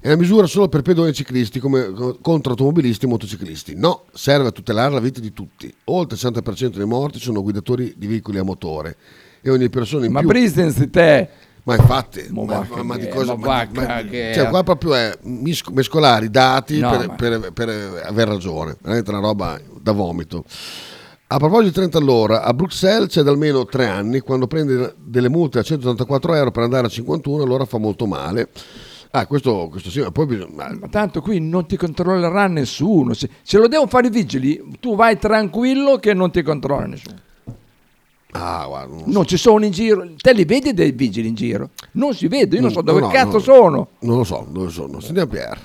È 0.00 0.06
una 0.06 0.16
misura 0.16 0.46
solo 0.46 0.68
per 0.68 0.82
pedoni 0.82 1.10
e 1.10 1.12
ciclisti 1.12 1.58
come 1.58 1.92
contro 2.22 2.52
automobilisti 2.52 3.04
e 3.04 3.08
motociclisti. 3.08 3.74
No, 3.74 4.04
serve 4.12 4.48
a 4.48 4.52
tutelare 4.52 4.92
la 4.94 5.00
vita 5.00 5.18
di 5.18 5.32
tutti. 5.32 5.74
Oltre 5.86 6.16
il 6.16 6.40
60% 6.40 6.76
dei 6.76 6.86
morti 6.86 7.18
sono 7.18 7.42
guidatori 7.42 7.94
di 7.96 8.06
veicoli 8.06 8.38
a 8.38 8.44
motore 8.44 8.96
e 9.40 9.50
ogni 9.50 9.68
persona 9.68 10.06
in 10.06 10.12
Ma 10.12 10.20
più. 10.20 10.28
Bristens 10.28 10.88
te. 10.90 11.28
Ma 11.68 11.76
infatti, 11.76 12.26
Ma 12.30 12.44
ma, 12.44 12.66
va 12.66 12.76
ma- 12.76 12.82
ma 12.82 12.96
di 12.96 13.08
cosa? 13.08 13.36
ma- 13.36 13.68
ma- 13.70 14.02
che- 14.02 14.32
cioè, 14.34 14.48
qua 14.48 14.62
proprio 14.62 14.94
è 14.94 15.18
mescolare 15.22 16.24
i 16.24 16.30
dati 16.30 16.78
No, 16.78 16.96
per, 16.96 17.14
per- 17.14 17.52
per 17.52 18.02
aver 18.06 18.26
ragione. 18.28 18.74
Veramente 18.80 19.10
una 19.10 19.20
roba 19.20 19.60
da 19.78 19.92
vomito. 19.92 20.44
A 21.26 21.36
proposito 21.36 21.68
di 21.68 21.74
30 21.74 21.98
all'ora, 21.98 22.42
a 22.42 22.54
Bruxelles 22.54 23.08
c'è 23.10 23.20
da 23.20 23.32
almeno 23.32 23.66
tre 23.66 23.86
anni, 23.86 24.20
quando 24.20 24.46
prendi 24.46 24.94
delle 24.96 25.28
multe 25.28 25.58
a 25.58 25.62
184 25.62 26.34
euro 26.36 26.50
per 26.50 26.62
andare 26.62 26.86
a 26.86 26.88
51, 26.88 27.42
allora 27.42 27.66
fa 27.66 27.76
molto 27.76 28.06
male. 28.06 28.48
Ah, 29.10 29.26
questo, 29.26 29.68
questo 29.68 29.90
sì, 29.90 30.00
ma 30.00 30.10
poi 30.10 30.24
bisogna... 30.24 30.74
Ma 30.80 30.88
tanto 30.88 31.20
qui 31.20 31.38
non 31.38 31.66
ti 31.66 31.76
controllerà 31.76 32.46
nessuno. 32.46 33.12
Se, 33.12 33.28
se 33.42 33.58
lo 33.58 33.68
devono 33.68 33.90
fare 33.90 34.06
i 34.06 34.10
vigili, 34.10 34.58
tu 34.80 34.96
vai 34.96 35.18
tranquillo 35.18 35.98
che 35.98 36.14
non 36.14 36.30
ti 36.30 36.40
controlla 36.40 36.86
nessuno. 36.86 37.16
Ah, 38.32 38.64
guarda, 38.66 38.94
non, 38.94 39.02
Non 39.06 39.26
ci 39.26 39.36
sono 39.36 39.64
in 39.64 39.70
giro. 39.70 40.06
Te 40.16 40.32
li 40.32 40.44
vedi 40.44 40.74
dei 40.74 40.92
vigili 40.92 41.28
in 41.28 41.34
giro? 41.34 41.70
Non 41.92 42.14
si 42.14 42.28
vede, 42.28 42.56
io 42.56 42.62
non 42.62 42.70
so 42.70 42.82
dove 42.82 43.00
no, 43.00 43.08
cazzo 43.08 43.32
no. 43.34 43.38
sono. 43.38 43.88
Non 44.00 44.18
lo 44.18 44.24
so, 44.24 44.46
dove 44.50 44.68
sono. 44.70 45.00
Sentiamo 45.00 45.30
Pier. 45.30 45.58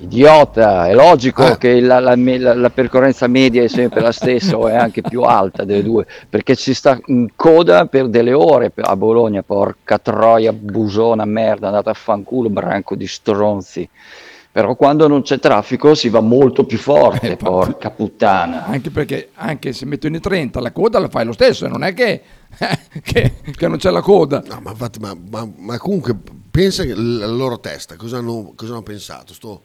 Idiota, 0.00 0.88
è 0.88 0.94
logico 0.94 1.46
Eh. 1.52 1.58
che 1.58 1.80
la, 1.80 2.00
la 2.00 2.16
la- 2.16 2.54
la 2.54 2.70
percorrenza 2.70 3.26
media 3.28 3.62
è 3.62 3.68
sempre 3.68 4.00
la 4.00 4.10
stessa 4.12 4.58
o 4.58 4.66
è 4.66 4.74
anche 4.74 5.02
più 5.02 5.22
alta 5.22 5.64
delle 5.64 5.82
due, 5.84 6.04
perché 6.28 6.54
si 6.56 6.74
sta 6.74 6.98
in 7.06 7.28
coda 7.36 7.86
per 7.86 8.08
delle 8.08 8.32
ore 8.32 8.72
a 8.74 8.96
Bologna, 8.96 9.42
porca 9.42 9.98
troia, 9.98 10.52
busona, 10.52 11.24
merda, 11.24 11.68
andate 11.68 11.90
a 11.90 11.94
fanculo, 11.94 12.50
branco 12.50 12.96
di 12.96 13.06
stronzi. 13.06 13.88
Però 14.54 14.76
quando 14.76 15.08
non 15.08 15.22
c'è 15.22 15.40
traffico 15.40 15.96
si 15.96 16.08
va 16.08 16.20
molto 16.20 16.64
più 16.64 16.78
forte, 16.78 17.34
porca 17.36 17.90
puttana. 17.90 18.66
Anche 18.66 18.90
perché 18.90 19.30
anche 19.34 19.72
se 19.72 19.84
mettono 19.84 20.14
i 20.14 20.20
30, 20.20 20.60
la 20.60 20.70
coda 20.70 21.00
la 21.00 21.08
fai 21.08 21.24
lo 21.26 21.32
stesso, 21.32 21.66
non 21.66 21.82
è 21.82 21.92
che, 21.92 22.22
che, 23.02 23.32
che 23.50 23.66
non 23.66 23.78
c'è 23.78 23.90
la 23.90 24.00
coda. 24.00 24.44
No, 24.46 24.60
ma 24.62 24.70
infatti, 24.70 25.00
ma, 25.00 25.12
ma- 25.28 25.50
ma 25.56 25.76
comunque 25.78 26.16
pensa 26.52 26.84
che 26.84 26.94
la 26.94 27.26
loro 27.26 27.58
testa, 27.58 27.96
cosa 27.96 28.18
hanno, 28.18 28.52
cosa 28.54 28.74
hanno 28.74 28.84
pensato? 28.84 29.34
Sto, 29.34 29.62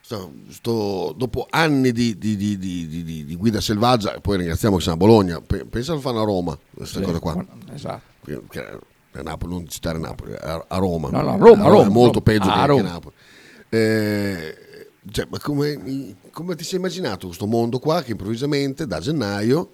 sto- 0.00 0.32
sto- 0.48 1.14
dopo 1.16 1.46
anni 1.48 1.92
di, 1.92 2.18
di- 2.18 2.36
di- 2.36 2.58
di- 2.58 2.88
di- 2.88 3.04
di- 3.04 3.24
di 3.24 3.36
guida 3.36 3.60
selvaggia, 3.60 4.12
e 4.16 4.20
poi 4.20 4.38
ringraziamo 4.38 4.74
che 4.74 4.82
siamo 4.82 4.96
a 4.96 5.06
Bologna, 5.06 5.40
pe- 5.40 5.66
pensa 5.66 5.92
lo 5.92 6.00
fanno 6.00 6.20
a 6.20 6.24
Roma, 6.24 6.58
questa 6.74 6.98
Sì, 6.98 7.04
cosa 7.04 7.20
qua. 7.20 7.44
Esatto. 7.72 8.00
Che- 8.24 8.42
che- 8.50 8.78
a 9.14 9.22
Napoli, 9.22 9.52
non 9.52 9.68
citare 9.68 9.98
Napoli, 9.98 10.32
a, 10.34 10.64
a 10.66 10.76
Roma. 10.78 11.10
No, 11.10 11.20
no, 11.20 11.36
Roma, 11.36 11.64
è 11.64 11.68
Roma, 11.68 11.88
molto 11.90 12.20
Roma. 12.24 12.38
peggio 12.38 12.48
Ah, 12.48 12.54
che, 12.54 12.60
che 12.60 12.66
Roma. 12.66 12.82
Napoli. 12.82 13.14
Eh, 13.74 14.56
cioè, 15.10 15.26
ma 15.30 15.38
come, 15.38 16.14
come 16.30 16.54
ti 16.56 16.62
sei 16.62 16.78
immaginato 16.78 17.26
questo 17.28 17.46
mondo 17.46 17.78
qua 17.78 18.02
che 18.02 18.10
improvvisamente 18.10 18.86
da 18.86 19.00
gennaio 19.00 19.70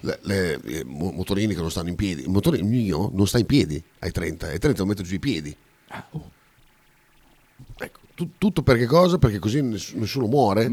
le, 0.00 0.18
le- 0.22 0.60
i 0.64 0.82
mo- 0.84 1.12
motorini 1.12 1.54
che 1.54 1.60
non 1.60 1.70
stanno 1.70 1.88
in 1.88 1.94
piedi, 1.94 2.22
il 2.22 2.30
motorino 2.30 2.66
mio 2.66 3.10
non 3.14 3.28
sta 3.28 3.38
in 3.38 3.46
piedi 3.46 3.80
ai 4.00 4.10
30, 4.10 4.48
ai 4.48 4.58
30 4.58 4.82
lo 4.82 4.88
metto 4.88 5.02
giù 5.04 5.14
i 5.14 5.18
piedi. 5.20 5.56
Ecco, 7.80 8.00
tu- 8.14 8.30
tutto 8.38 8.62
perché 8.62 8.86
cosa? 8.86 9.18
Perché 9.18 9.38
così 9.38 9.62
ness- 9.62 9.92
nessuno 9.94 10.26
muore. 10.26 10.68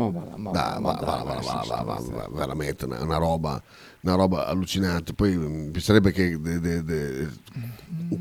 Veramente 2.33 2.85
una, 2.85 3.03
una 3.03 3.17
roba, 3.17 3.61
una 4.01 4.15
roba 4.15 4.47
allucinante. 4.47 5.13
Poi 5.13 5.35
mi 5.37 5.69
piacerebbe 5.69 6.11
che 6.11 6.39
de- 6.41 6.59
de- 6.59 6.83
de- 6.83 7.29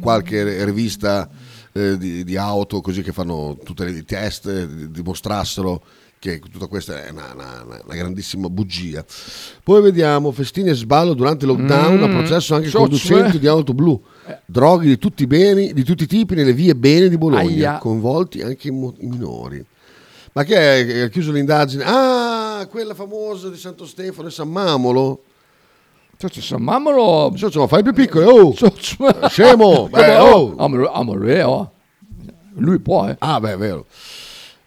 qualche 0.01 0.65
rivista 0.67 1.29
eh, 1.77 1.99
di, 1.99 2.23
di 2.25 2.37
auto 2.37 2.81
così 2.81 3.03
che 3.03 3.13
fanno 3.13 3.59
tutti 3.65 3.83
i 3.85 4.05
test 4.05 4.47
eh, 4.47 4.91
dimostrassero 4.91 5.83
che 6.21 6.39
tutta 6.39 6.69
questa 6.69 7.05
è 7.05 7.11
una, 7.11 7.33
una- 7.35 7.65
una 7.85 7.95
grandissima 7.95 8.49
bugia. 8.49 9.05
Poi 9.63 9.83
vediamo 9.83 10.33
festini 10.33 10.71
e 10.71 10.75
sballo 10.75 11.13
durante 11.13 11.45
il 11.45 11.51
lockdown, 11.51 11.99
Mm, 11.99 12.03
a 12.05 12.09
processo 12.09 12.55
anche 12.55 12.69
so- 12.69 12.79
conducenti 12.79 13.33
cioè- 13.33 13.41
di 13.41 13.47
auto 13.47 13.75
blu. 13.75 14.01
Droghe 14.47 14.87
di 14.87 14.97
tutti 14.99 15.25
i 15.25 15.27
beni, 15.27 15.75
di 15.75 15.83
tutti 15.85 16.05
i 16.05 16.07
tipi 16.07 16.35
nelle 16.35 16.55
vie 16.55 16.75
bene 16.75 17.09
di 17.11 17.19
Bologna, 17.19 17.73
Aia. 17.73 17.79
coinvolti 17.79 18.41
anche 18.41 18.69
i, 18.69 18.71
minori. 18.71 19.63
Ma? 20.33 20.45
Che 20.45 21.03
Ha 21.03 21.09
chiuso 21.09 21.31
l'indagine? 21.33 21.85
Ah, 21.87 22.67
quella 22.71 22.95
famosa 22.95 23.51
di 23.51 23.59
Santo 23.59 23.85
Stefano 23.85 24.29
e 24.29 24.31
San 24.31 24.49
Mamolo. 24.49 25.23
Cioè, 26.17 26.31
San 26.41 26.63
Mamolo... 26.63 27.33
Cioè, 27.37 27.51
ma 27.57 27.67
fai 27.67 27.83
più 27.83 27.93
piccolo, 27.93 28.31
oh! 28.31 28.55
Scemo! 29.29 29.89
Beh, 29.93 30.17
oh! 30.17 30.55
Lui, 31.15 31.31
è, 31.33 31.47
oh. 31.47 31.73
Lui 32.55 32.79
può, 32.79 33.09
eh. 33.09 33.17
Ah, 33.19 33.41
beh, 33.41 33.53
è 33.53 33.57
vero. 33.57 33.87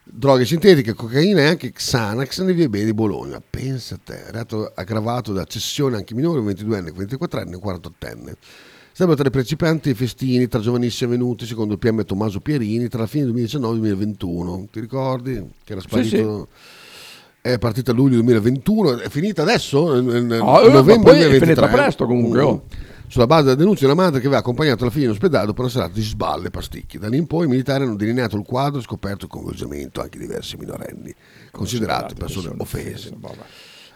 Droghe 0.04 0.46
sintetiche, 0.46 0.94
cocaina 0.94 1.42
e 1.42 1.46
anche 1.46 1.72
Xanax 1.72 2.40
nelle 2.40 2.54
vie 2.54 2.70
bene 2.70 2.86
di 2.86 2.94
Bologna. 2.94 3.42
Pensa 3.48 3.96
a 3.96 4.00
te, 4.04 4.32
reato 4.32 4.72
aggravato 4.74 5.32
da 5.32 5.44
cessione 5.46 5.98
anche 5.98 6.16
minore, 6.16 6.42
22enne, 6.42 6.92
24enne 6.94 7.54
e 7.54 7.60
48enne. 7.60 8.34
Sembra 8.92 9.16
tra 9.16 9.28
i 9.28 9.32
partecipanti 9.32 9.90
ai 9.90 9.96
festini 9.96 10.48
tra 10.48 10.60
giovanissimi 10.60 11.14
avvenuti, 11.14 11.46
secondo 11.46 11.74
il 11.74 11.80
PM 11.80 12.04
Tommaso 12.04 12.40
Pierini, 12.40 12.88
tra 12.88 13.02
la 13.02 13.08
fine 13.08 13.26
del 13.26 13.34
2019 13.34 13.74
e 13.74 13.78
il 13.78 13.96
2021. 13.96 14.68
Ti 14.72 14.80
ricordi? 14.80 15.50
Che 15.64 15.72
era 15.72 15.82
sparito... 15.82 16.48
È 17.48 17.58
partita 17.60 17.92
a 17.92 17.94
luglio 17.94 18.16
2021, 18.16 18.98
è 19.00 19.08
finita 19.10 19.42
adesso, 19.44 19.94
Ah, 19.94 20.02
ma 20.02 20.20
novembre 20.68 21.12
poi 21.12 21.22
è 21.22 21.28
2023. 21.28 21.38
finita 21.40 21.68
presto 21.68 22.06
comunque, 22.06 22.42
oh. 22.42 22.64
Mm. 22.66 22.80
Sulla 23.08 23.26
base 23.26 23.44
della 23.44 23.56
denuncia 23.56 23.86
una 23.86 23.94
madre 23.94 24.20
che 24.20 24.26
aveva 24.26 24.42
accompagnato 24.42 24.84
la 24.84 24.90
figlia 24.92 25.06
in 25.06 25.12
ospedale 25.12 25.46
dopo 25.46 25.62
una 25.62 25.70
serata 25.70 25.94
di 25.94 26.02
sballe 26.02 26.48
e 26.48 26.50
pasticchi. 26.50 26.98
Da 26.98 27.08
lì 27.08 27.16
in 27.16 27.26
poi 27.26 27.46
i 27.46 27.48
militari 27.48 27.86
hanno 27.86 27.96
delineato 27.96 28.36
il 28.36 28.44
quadro 28.44 28.80
e 28.80 28.84
scoperto 28.84 29.24
il 29.26 29.32
coinvolgimento 29.32 30.02
anche 30.02 30.18
di 30.20 30.26
diversi 30.26 30.58
minorenni, 30.58 31.16
considerati 31.50 32.16
persone 32.16 32.54
offese. 32.58 33.12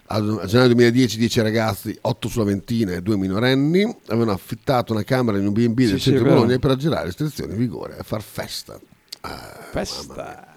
A 0.06 0.22
gennaio 0.46 0.68
2010 0.68 1.18
10 1.18 1.42
ragazzi, 1.42 1.98
8 2.00 2.28
sulla 2.30 2.46
ventina 2.46 2.94
e 2.94 3.02
2 3.02 3.18
minorenni, 3.18 3.84
avevano 4.08 4.32
affittato 4.32 4.94
una 4.94 5.04
camera 5.04 5.38
in 5.38 5.46
un 5.48 5.52
B&B 5.52 5.76
del 5.76 5.88
Sì, 5.90 5.94
sì, 5.98 6.00
centro 6.04 6.24
vero. 6.24 6.36
Bologna 6.38 6.58
per 6.58 6.72
aggirare 6.72 7.02
le 7.02 7.06
restrizioni 7.08 7.52
in 7.52 7.58
vigore 7.58 7.98
e 7.98 8.04
far 8.04 8.22
festa. 8.22 8.80
Festa. 9.72 10.51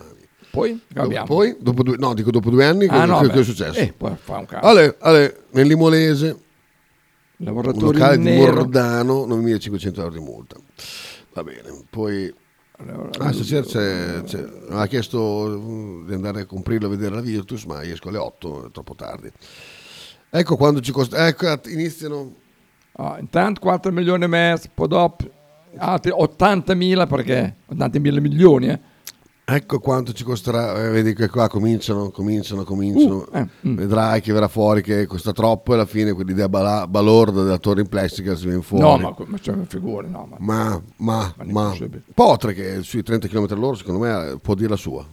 Poi? 0.54 0.80
Dopo, 0.86 1.22
poi, 1.24 1.56
dopo 1.58 1.82
due, 1.82 1.96
no, 1.98 2.14
dico 2.14 2.30
dopo 2.30 2.48
due 2.48 2.64
anni, 2.64 2.86
Ah, 2.86 3.00
che, 3.00 3.06
no, 3.06 3.20
che 3.20 3.40
è 3.40 3.42
successo? 3.42 3.78
Eh, 3.80 3.92
poi 3.96 4.14
fa 4.16 4.38
un 4.38 4.46
cazzo. 4.46 4.64
Ale, 4.64 4.96
ale, 5.00 5.44
nel 5.50 5.66
Limolese, 5.66 6.28
un 6.28 7.46
Lavoratori 7.46 7.98
locale 7.98 8.14
in 8.14 8.22
di. 8.22 8.36
Mordano, 8.36 9.26
9.500 9.26 9.98
euro 9.98 10.10
di 10.10 10.20
multa. 10.20 10.56
Va 11.32 11.42
bene, 11.42 11.84
poi... 11.90 12.32
Ah, 13.18 13.32
stasera 13.32 13.64
c'è, 13.64 14.22
c'è- 14.24 14.48
mi 14.68 14.80
ha 14.80 14.86
chiesto 14.86 15.60
mm, 15.60 16.06
di 16.06 16.14
andare 16.14 16.40
a 16.42 16.44
comprirlo 16.44 16.86
a 16.86 16.90
vedere 16.90 17.14
la 17.14 17.20
Virtus, 17.20 17.64
ma 17.64 17.82
esco 17.82 18.08
alle 18.08 18.18
8, 18.18 18.66
è 18.66 18.70
troppo 18.70 18.94
tardi. 18.94 19.30
Ecco 20.30 20.56
quando 20.56 20.80
ci 20.80 20.92
costa... 20.92 21.26
Ecco, 21.26 21.46
iniziano... 21.66 22.32
Ah, 22.92 23.16
intanto 23.18 23.60
4 23.60 23.90
milioni 23.90 24.22
e 24.24 24.26
mezzo, 24.28 24.68
poi 24.72 24.86
dopo 24.86 25.24
altri 25.76 26.12
80.000 26.12 27.08
perché 27.08 27.56
80.000 27.74 28.20
milioni, 28.20 28.68
eh. 28.68 28.80
Ecco 29.46 29.78
quanto 29.78 30.14
ci 30.14 30.24
costerà, 30.24 30.82
eh, 30.82 30.88
vedi 30.88 31.12
che 31.12 31.28
qua 31.28 31.48
cominciano, 31.48 32.10
cominciano, 32.10 32.64
cominciano, 32.64 33.26
Uh, 33.30 33.36
eh, 33.36 33.48
mm. 33.68 33.76
vedrai 33.76 34.22
che 34.22 34.32
verrà 34.32 34.48
fuori 34.48 34.80
che 34.80 35.04
costa 35.04 35.32
troppo 35.32 35.72
e 35.72 35.74
alla 35.74 35.84
fine 35.84 36.14
quell'idea 36.14 36.48
bala- 36.48 36.86
balorda 36.86 37.42
della 37.42 37.58
torre 37.58 37.82
in 37.82 37.88
plastica 37.88 38.34
si 38.36 38.46
viene 38.46 38.62
fuori. 38.62 38.82
No, 38.82 38.96
ma, 38.96 39.14
ma 39.26 39.38
c'è 39.38 39.52
una 39.52 39.66
figura, 39.68 40.08
no, 40.08 40.26
ma 40.30 40.36
Ma, 40.38 40.82
ma, 40.96 41.34
Ma 41.36 41.44
ma. 41.44 41.76
Potre 42.14 42.54
che 42.54 42.82
sui 42.82 43.02
30 43.02 43.28
km 43.28 43.46
all'ora 43.50 43.76
secondo 43.76 44.00
me 44.00 44.38
può 44.40 44.54
dire 44.54 44.70
la 44.70 44.76
sua. 44.76 45.04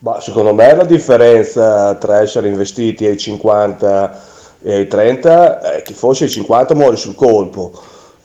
Ma 0.00 0.20
secondo 0.20 0.54
me 0.54 0.76
la 0.76 0.84
differenza 0.84 1.96
tra 1.96 2.20
essere 2.20 2.46
investiti 2.46 3.04
ai 3.06 3.18
50 3.18 4.22
e 4.62 4.74
ai 4.74 4.86
30 4.86 5.60
è 5.78 5.82
che 5.82 5.94
forse 5.94 6.24
ai 6.24 6.30
50 6.30 6.76
muori 6.76 6.96
sul 6.96 7.16
colpo, 7.16 7.72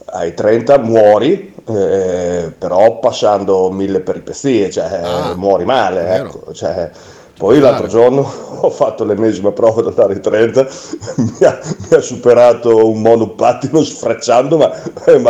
ai 0.05 0.33
30 0.33 0.77
muori, 0.79 1.53
eh, 1.67 2.53
però 2.57 2.99
passando 2.99 3.71
mille 3.71 4.01
peripezie, 4.01 4.69
cioè 4.71 5.33
muori 5.35 5.65
male. 5.65 6.15
Ecco, 6.15 6.53
cioè, 6.53 6.89
poi 7.37 7.59
l'altro 7.59 7.87
giorno 7.87 8.21
ho 8.61 8.69
fatto 8.69 9.03
l'ennesima 9.03 9.51
prova 9.51 9.81
ad 9.81 9.87
andare 9.87 10.13
ai 10.13 10.21
30, 10.21 10.67
mi 11.17 11.45
ha, 11.45 11.59
mi 11.89 11.97
ha 11.97 12.01
superato 12.01 12.89
un 12.89 13.01
monopattino 13.01 13.83
sfrecciando, 13.83 14.57
ma 14.57 14.71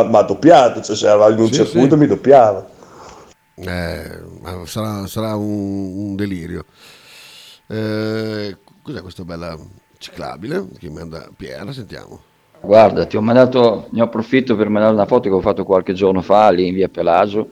mi 0.07 0.15
ha 0.17 0.21
doppiato, 0.21 0.81
cioè 0.81 0.95
se 0.95 1.05
eravamo 1.05 1.33
in 1.35 1.39
un 1.41 1.51
Sì, 1.51 1.53
circuito 1.53 1.95
sì. 1.95 1.97
mi 1.97 2.07
doppiava. 2.07 2.65
Eh, 3.55 4.65
sarà, 4.65 5.07
sarà 5.07 5.35
un, 5.35 6.09
un 6.09 6.15
delirio. 6.15 6.65
Eh, 7.67 8.57
cos'è 8.81 9.01
questa 9.01 9.23
bella 9.25 9.57
ciclabile 9.97 10.67
che 10.77 10.89
manda 10.89 11.29
Piera? 11.35 11.71
Sentiamo. 11.71 12.21
Guarda, 12.63 13.05
ti 13.05 13.17
ho 13.17 13.21
mandato, 13.21 13.87
ne 13.91 14.01
approfitto 14.01 14.55
per 14.55 14.69
mandare 14.69 14.93
una 14.93 15.05
foto 15.05 15.27
che 15.27 15.35
ho 15.35 15.41
fatto 15.41 15.65
qualche 15.65 15.93
giorno 15.93 16.21
fa 16.21 16.49
lì 16.49 16.67
in 16.67 16.73
via 16.73 16.87
Pelagio. 16.87 17.47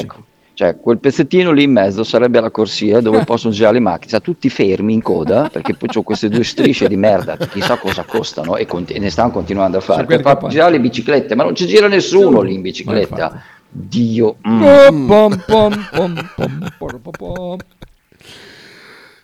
Ecco, 0.00 0.16
cioè 0.52 0.78
quel 0.78 0.98
pezzettino 0.98 1.50
lì 1.50 1.62
in 1.64 1.72
mezzo 1.72 2.04
sarebbe 2.04 2.40
la 2.40 2.50
corsia 2.50 3.00
dove 3.00 3.24
possono 3.24 3.54
girare 3.54 3.74
le 3.74 3.80
macchine, 3.80 4.08
sta 4.08 4.20
tutti 4.20 4.50
fermi 4.50 4.92
in 4.92 5.02
coda 5.02 5.48
perché 5.50 5.74
poi 5.74 5.88
c'ho 5.88 6.02
queste 6.02 6.28
due 6.28 6.44
strisce 6.44 6.86
di 6.88 6.96
merda 6.96 7.36
che 7.36 7.48
chissà 7.48 7.76
cosa 7.78 8.04
costano 8.04 8.56
e, 8.56 8.66
conti- 8.66 8.98
ne 8.98 9.10
stanno 9.10 9.30
continuando 9.30 9.78
a 9.78 9.80
fare. 9.80 10.04
Per 10.04 10.20
far 10.20 10.46
girare 10.48 10.72
le 10.72 10.80
biciclette, 10.80 11.34
ma 11.34 11.42
non 11.42 11.54
ci 11.54 11.66
gira 11.66 11.88
nessuno 11.88 12.42
lì 12.42 12.54
in 12.54 12.60
bicicletta. 12.60 13.42
Dio. 13.76 14.36
mm. 14.46 14.62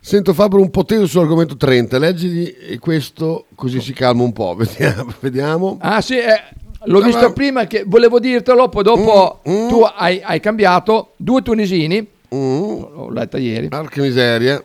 Sento 0.03 0.33
Fabio 0.33 0.59
un 0.61 0.71
po' 0.71 0.85
teso 0.85 1.07
sull'argomento 1.07 1.57
30, 1.57 1.99
leggili 1.99 2.79
questo 2.79 3.47
così 3.55 3.81
si 3.81 3.93
calma 3.93 4.23
un 4.23 4.33
po'. 4.33 4.55
Vediamo. 4.59 5.13
vediamo. 5.21 5.79
Ah 5.81 6.01
sì, 6.01 6.17
eh, 6.17 6.43
l'ho 6.85 6.99
Ah, 7.01 7.05
visto 7.05 7.21
ma- 7.21 7.33
prima 7.33 7.67
che 7.67 7.85
volevo 7.87 8.19
dirtelo, 8.19 8.69
poi 8.71 8.83
dopo 8.83 9.41
Mm, 9.49 9.69
tu 9.69 9.83
hai, 9.83 10.21
hai 10.23 10.41
cambiato 10.41 11.13
due 11.17 11.43
tunisini, 11.43 12.07
l'ho 12.31 13.11
letta 13.11 13.37
ieri. 13.39 13.69
Porca 13.69 14.01
miseria. 14.01 14.63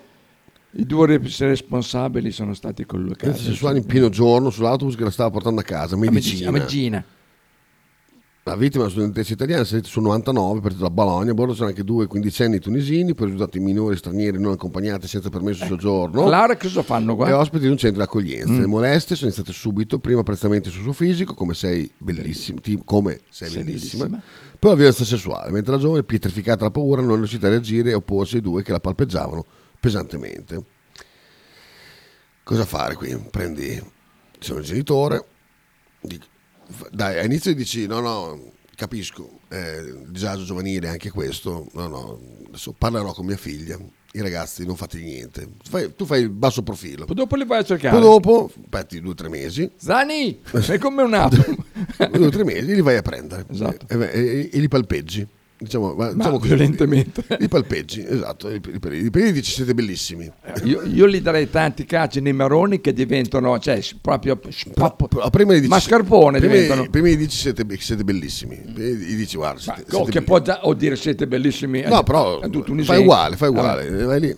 I 0.77 0.85
due 0.85 1.07
res- 1.07 1.39
responsabili 1.39 2.31
sono 2.31 2.53
stati 2.53 2.85
collocati. 2.85 3.37
Sessuali 3.37 3.77
in 3.79 3.85
pieno 3.85 4.09
giorno 4.09 4.49
sull'autobus 4.49 4.95
che 4.95 5.03
la 5.03 5.11
stava 5.11 5.31
portando 5.31 5.61
a 5.61 5.63
casa, 5.63 5.95
medicina. 5.97 6.49
A 6.49 6.51
Medicina. 6.51 7.03
La 8.47 8.55
vittima 8.55 8.83
è 8.83 8.85
una 8.85 8.93
studentessa 8.93 9.33
italiana, 9.33 9.63
salita 9.63 9.87
su 9.87 9.99
99, 10.01 10.59
partita 10.59 10.83
da 10.83 10.91
Bologna. 10.91 11.31
A 11.31 11.33
bordo 11.33 11.53
c'erano 11.53 11.69
anche 11.71 11.83
due 11.83 12.05
quindicenni 12.05 12.59
tunisini, 12.59 13.15
poi 13.15 13.25
risultati 13.31 13.59
minori 13.59 13.97
stranieri 13.97 14.39
non 14.39 14.51
accompagnati 14.51 15.07
senza 15.07 15.29
permesso 15.29 15.63
di 15.63 15.69
soggiorno. 15.71 16.25
Allora 16.25 16.55
cosa 16.55 16.83
fanno 16.83 17.15
qua? 17.15 17.27
E 17.27 17.31
ospiti 17.31 17.63
di 17.63 17.71
un 17.71 17.77
centro 17.77 18.03
di 18.03 18.07
accoglienza. 18.07 18.51
Mm. 18.53 18.59
Le 18.59 18.65
molestie 18.67 19.15
sono 19.15 19.31
iniziate 19.31 19.51
subito, 19.51 19.97
prima 19.97 20.19
apprezzamenti 20.19 20.69
sul 20.69 20.83
suo 20.83 20.93
fisico, 20.93 21.33
come 21.33 21.55
sei 21.55 21.91
bellissima, 21.97 22.59
come 22.85 23.21
sei, 23.29 23.49
Sei 23.49 23.63
bellissima. 23.63 24.03
bellissima. 24.05 24.23
Poi 24.59 24.69
la 24.69 24.75
violenza 24.77 25.03
sessuale, 25.05 25.49
mentre 25.49 25.71
la 25.71 25.79
giovane, 25.79 26.03
pietrificata 26.03 26.57
dalla 26.59 26.69
paura, 26.69 27.01
non 27.01 27.13
è 27.13 27.17
riuscita 27.17 27.47
a 27.47 27.49
reagire 27.49 27.89
e 27.89 27.93
opporsi 27.95 28.35
ai 28.35 28.41
due 28.41 28.61
che 28.61 28.71
la 28.71 28.79
palpeggiavano 28.79 29.43
pesantemente. 29.79 30.63
Cosa 32.43 32.63
fare 32.63 32.93
qui? 32.93 33.17
Prendi, 33.31 33.81
sono 34.37 34.59
il 34.59 34.65
genitore, 34.65 35.25
dic- 35.99 36.21
f- 36.21 36.33
dai, 36.91 37.19
all'inizio 37.19 37.53
dici 37.53 37.85
no, 37.87 37.99
no, 37.99 38.51
capisco, 38.75 39.39
eh, 39.49 39.77
il 39.79 40.05
disagio 40.09 40.43
giovanile, 40.43 40.87
anche 40.89 41.09
questo, 41.09 41.67
no, 41.73 41.87
no, 41.87 42.19
adesso 42.47 42.73
parlerò 42.77 43.13
con 43.13 43.25
mia 43.25 43.37
figlia, 43.37 43.77
i 44.13 44.21
ragazzi 44.21 44.65
non 44.65 44.75
fate 44.77 44.97
niente, 44.99 45.41
tu 45.63 45.69
fai, 45.69 45.93
tu 45.95 46.05
fai 46.05 46.21
il 46.21 46.29
basso 46.29 46.61
profilo. 46.63 47.05
Poi 47.05 47.15
dopo 47.15 47.35
li 47.35 47.45
vai 47.45 47.59
a 47.59 47.63
cercare. 47.63 47.93
Poi 47.97 48.01
dopo, 48.05 48.51
aspetti 48.63 49.01
due 49.01 49.11
o 49.11 49.15
tre 49.15 49.27
mesi, 49.29 49.69
Zani, 49.77 50.39
sei 50.61 50.79
come 50.79 51.03
un 51.03 51.13
attimo. 51.15 51.57
due 52.11 52.27
o 52.27 52.29
tre 52.29 52.43
mesi 52.43 52.73
li 52.73 52.81
vai 52.81 52.97
a 52.97 53.01
prendere 53.01 53.45
Esatto. 53.51 53.85
e, 53.89 53.97
e- 54.09 54.49
e 54.53 54.59
li 54.59 54.67
palpeggi. 54.67 55.27
Diciamo, 55.65 55.93
ma- 55.95 56.05
Ma 56.05 56.13
diciamo 56.13 56.37
così, 56.37 56.47
violentemente. 56.49 57.23
Li 57.39 57.47
palpeggi, 57.47 58.05
esatto. 58.07 58.47
Li, 58.49 58.61
li, 58.63 58.79
li, 58.81 59.09
li 59.11 59.31
dici 59.31 59.51
siete 59.51 59.73
bellissimi. 59.73 60.31
Io, 60.63 60.83
io 60.83 61.07
gli 61.07 61.19
darei 61.21 61.49
tanti 61.49 61.85
calci 61.85 62.21
nei 62.21 62.33
maroni 62.33 62.81
che 62.81 62.93
diventano, 62.93 63.57
cioè, 63.59 63.81
proprio 63.99 64.39
spop- 64.49 65.17
Ah, 65.19 65.29
Prima 65.31 65.53
gli 65.53 65.57
dici, 65.57 65.69
mascarpone 65.69 66.37
prima, 66.37 66.53
diventano. 66.53 66.87
prima 66.89 67.07
gli 67.07 67.17
dici 67.17 67.35
siete, 67.37 67.65
siete 67.79 68.03
bellissimi. 68.03 68.61
Gli 68.63 69.15
dici 69.15 69.37
guarda, 69.37 69.59
siete, 69.59 69.81
Oh, 69.95 70.03
siete 70.03 70.11
che 70.11 70.21
può 70.21 70.39
già 70.39 70.59
o 70.67 70.73
dire 70.75 70.95
siete 70.95 71.25
bellissimi. 71.27 71.81
No, 71.81 72.01
eh, 72.01 72.03
però 72.03 72.41
eh, 72.41 72.83
fai 72.83 72.99
uguale, 73.01 73.35
fai 73.35 73.51
Vabbè. 73.51 73.87
uguale. 73.87 74.03
Vai 74.05 74.19
lì. 74.19 74.37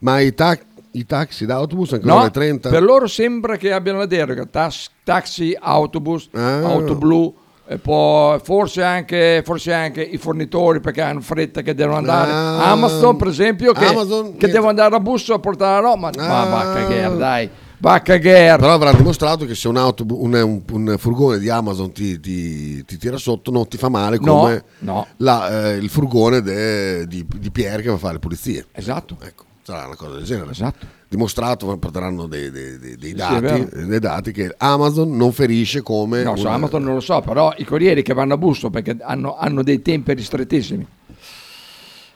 Ma 0.00 0.20
i, 0.20 0.32
ta- 0.34 0.56
i 0.92 1.04
taxi 1.06 1.44
d'autobus 1.44 1.92
ancora 1.94 2.12
No, 2.14 2.20
alle 2.20 2.30
30? 2.30 2.70
per 2.70 2.82
loro 2.84 3.08
sembra 3.08 3.56
che 3.56 3.72
abbiano 3.72 3.98
la 3.98 4.06
deroga, 4.06 4.46
tas- 4.46 4.90
taxi, 5.02 5.56
autobus, 5.58 6.28
Ah. 6.32 6.60
auto 6.62 6.94
blu, 6.94 7.34
e 7.68 7.76
poi 7.78 8.38
forse 8.42 8.82
anche, 8.82 9.42
forse 9.44 9.72
anche 9.74 10.00
i 10.02 10.16
fornitori 10.16 10.80
perché 10.80 11.02
hanno 11.02 11.20
fretta 11.20 11.60
che 11.60 11.74
devono 11.74 11.98
andare. 11.98 12.30
Ah. 12.32 12.70
Amazon 12.70 13.16
per 13.16 13.28
esempio 13.28 13.72
che, 13.72 13.84
Amazon, 13.84 14.36
che 14.36 14.46
devono 14.48 14.68
andare 14.70 14.94
a 14.94 15.00
busso 15.00 15.34
a 15.34 15.38
portare 15.38 15.82
la 15.82 15.88
roba. 15.90 16.10
Ma, 16.16 16.26
ma 16.26 16.44
va 16.44 16.60
a 16.60 16.70
Ah. 16.70 16.74
cagare, 16.74 17.16
dai, 17.18 17.50
va 17.78 17.92
a 17.92 18.00
cagare. 18.00 18.58
Però 18.58 18.72
avrà 18.72 18.92
dimostrato 18.92 19.44
che 19.44 19.54
se 19.54 19.68
un, 19.68 19.76
autobu- 19.76 20.18
un, 20.18 20.34
un- 20.34 20.62
un 20.70 20.96
furgone 20.98 21.38
di 21.38 21.50
Amazon 21.50 21.92
ti, 21.92 22.18
ti- 22.20 22.82
ti 22.84 22.96
tira 22.96 23.18
sotto 23.18 23.50
non 23.50 23.68
ti 23.68 23.76
fa 23.76 23.88
male 23.90 24.16
No, 24.20 24.38
come 24.38 24.64
no. 24.78 25.06
la- 25.18 25.70
eh, 25.72 25.76
il 25.76 25.90
furgone 25.90 26.40
de- 26.40 27.06
di, 27.06 27.26
di 27.38 27.50
Pierre 27.50 27.82
che 27.82 27.88
va 27.88 27.96
a 27.96 27.98
fare 27.98 28.14
le 28.14 28.18
pulizie. 28.20 28.66
Esatto. 28.72 29.16
Ecco, 29.22 29.44
sarà 29.62 29.84
una 29.84 29.96
cosa 29.96 30.14
del 30.14 30.24
genere. 30.24 30.50
Esatto. 30.52 30.96
Dimostrato, 31.10 31.74
porteranno 31.78 32.26
dei, 32.26 32.50
dei- 32.50 32.78
dei- 32.78 32.96
Sì, 33.00 33.14
dati, 33.14 33.40
vero. 33.40 33.86
dei 33.86 33.98
dati 33.98 34.30
che 34.30 34.54
Amazon 34.58 35.16
non 35.16 35.32
ferisce 35.32 35.80
come... 35.80 36.22
No, 36.22 36.34
una- 36.36 36.50
Amazon 36.52 36.82
non 36.82 36.94
lo 36.94 37.00
so, 37.00 37.20
però 37.22 37.52
i 37.56 37.64
corrieri 37.64 38.02
che 38.02 38.12
vanno 38.12 38.34
a 38.34 38.36
busso 38.36 38.68
perché 38.68 38.96
hanno, 39.00 39.34
hanno 39.36 39.62
dei 39.62 39.80
tempi 39.80 40.12
ristrettissimi. 40.12 40.86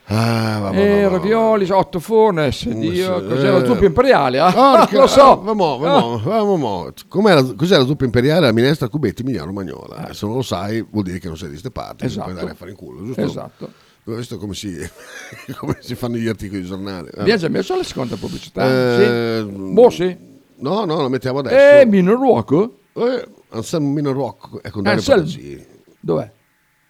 Ah, 0.06 0.58
vabbè, 0.60 0.76
Eh, 0.78 1.02
vabbè, 1.04 1.14
ravioli, 1.14 1.70
otto 1.70 1.98
fornes, 2.00 2.68
Dio, 2.68 3.20
sì, 3.20 3.26
cos'è 3.28 3.50
la 3.50 3.62
eh. 3.62 3.66
zuppa 3.66 3.84
imperiale? 3.86 4.40
Ah, 4.40 4.50
Porca- 4.52 4.98
lo 5.00 5.06
so. 5.06 5.40
vamo, 5.42 5.78
vamo, 5.78 6.18
vamo, 6.22 6.92
la- 7.32 7.54
cos'è 7.56 7.78
la 7.78 7.86
zuppa 7.86 8.04
imperiale? 8.04 8.46
La 8.46 8.52
minestra 8.52 8.88
cubetti 8.88 9.22
Migliano 9.22 9.52
Magnola. 9.52 10.08
Eh, 10.08 10.12
Se 10.14 10.26
non 10.26 10.34
lo 10.34 10.42
sai, 10.42 10.84
vuol 10.90 11.04
dire 11.04 11.18
che 11.18 11.28
non 11.28 11.36
sei 11.38 11.48
di 11.48 11.56
ste 11.56 11.70
parti. 11.70 12.04
Esatto. 12.04 12.24
Puoi 12.24 12.32
andare 12.34 12.52
a 12.52 12.56
fare 12.56 12.70
in 12.72 12.76
culo, 12.76 13.04
giusto? 13.06 13.20
Esatto. 13.22 13.70
Ho 14.04 14.14
visto 14.16 14.36
come 14.36 14.54
si, 14.54 14.76
come 15.58 15.76
si 15.80 15.94
fanno 15.94 16.16
gli 16.16 16.26
articoli 16.26 16.62
di 16.62 16.66
giornale. 16.66 17.10
Vabbè. 17.10 17.20
Abbiamo 17.20 17.40
già 17.40 17.48
messo 17.48 17.76
la 17.76 17.84
seconda 17.84 18.16
pubblicità? 18.16 18.64
Eh, 18.66 19.44
sì? 19.46 19.52
Boh, 19.52 19.90
sì. 19.90 20.16
No, 20.56 20.84
no, 20.84 21.00
la 21.00 21.08
mettiamo 21.08 21.38
adesso. 21.38 21.80
Eh, 21.80 21.86
Mino 21.86 22.14
Ruoco? 22.14 22.80
Eh, 22.94 23.28
Anselmo 23.50 23.90
Mino 23.90 24.12
Rock 24.12 24.60
è 24.60 24.70
con 24.70 24.82
Dario 24.82 24.98
Anselmo. 24.98 25.22
Paragini. 25.22 25.66
Dov'è? 26.00 26.32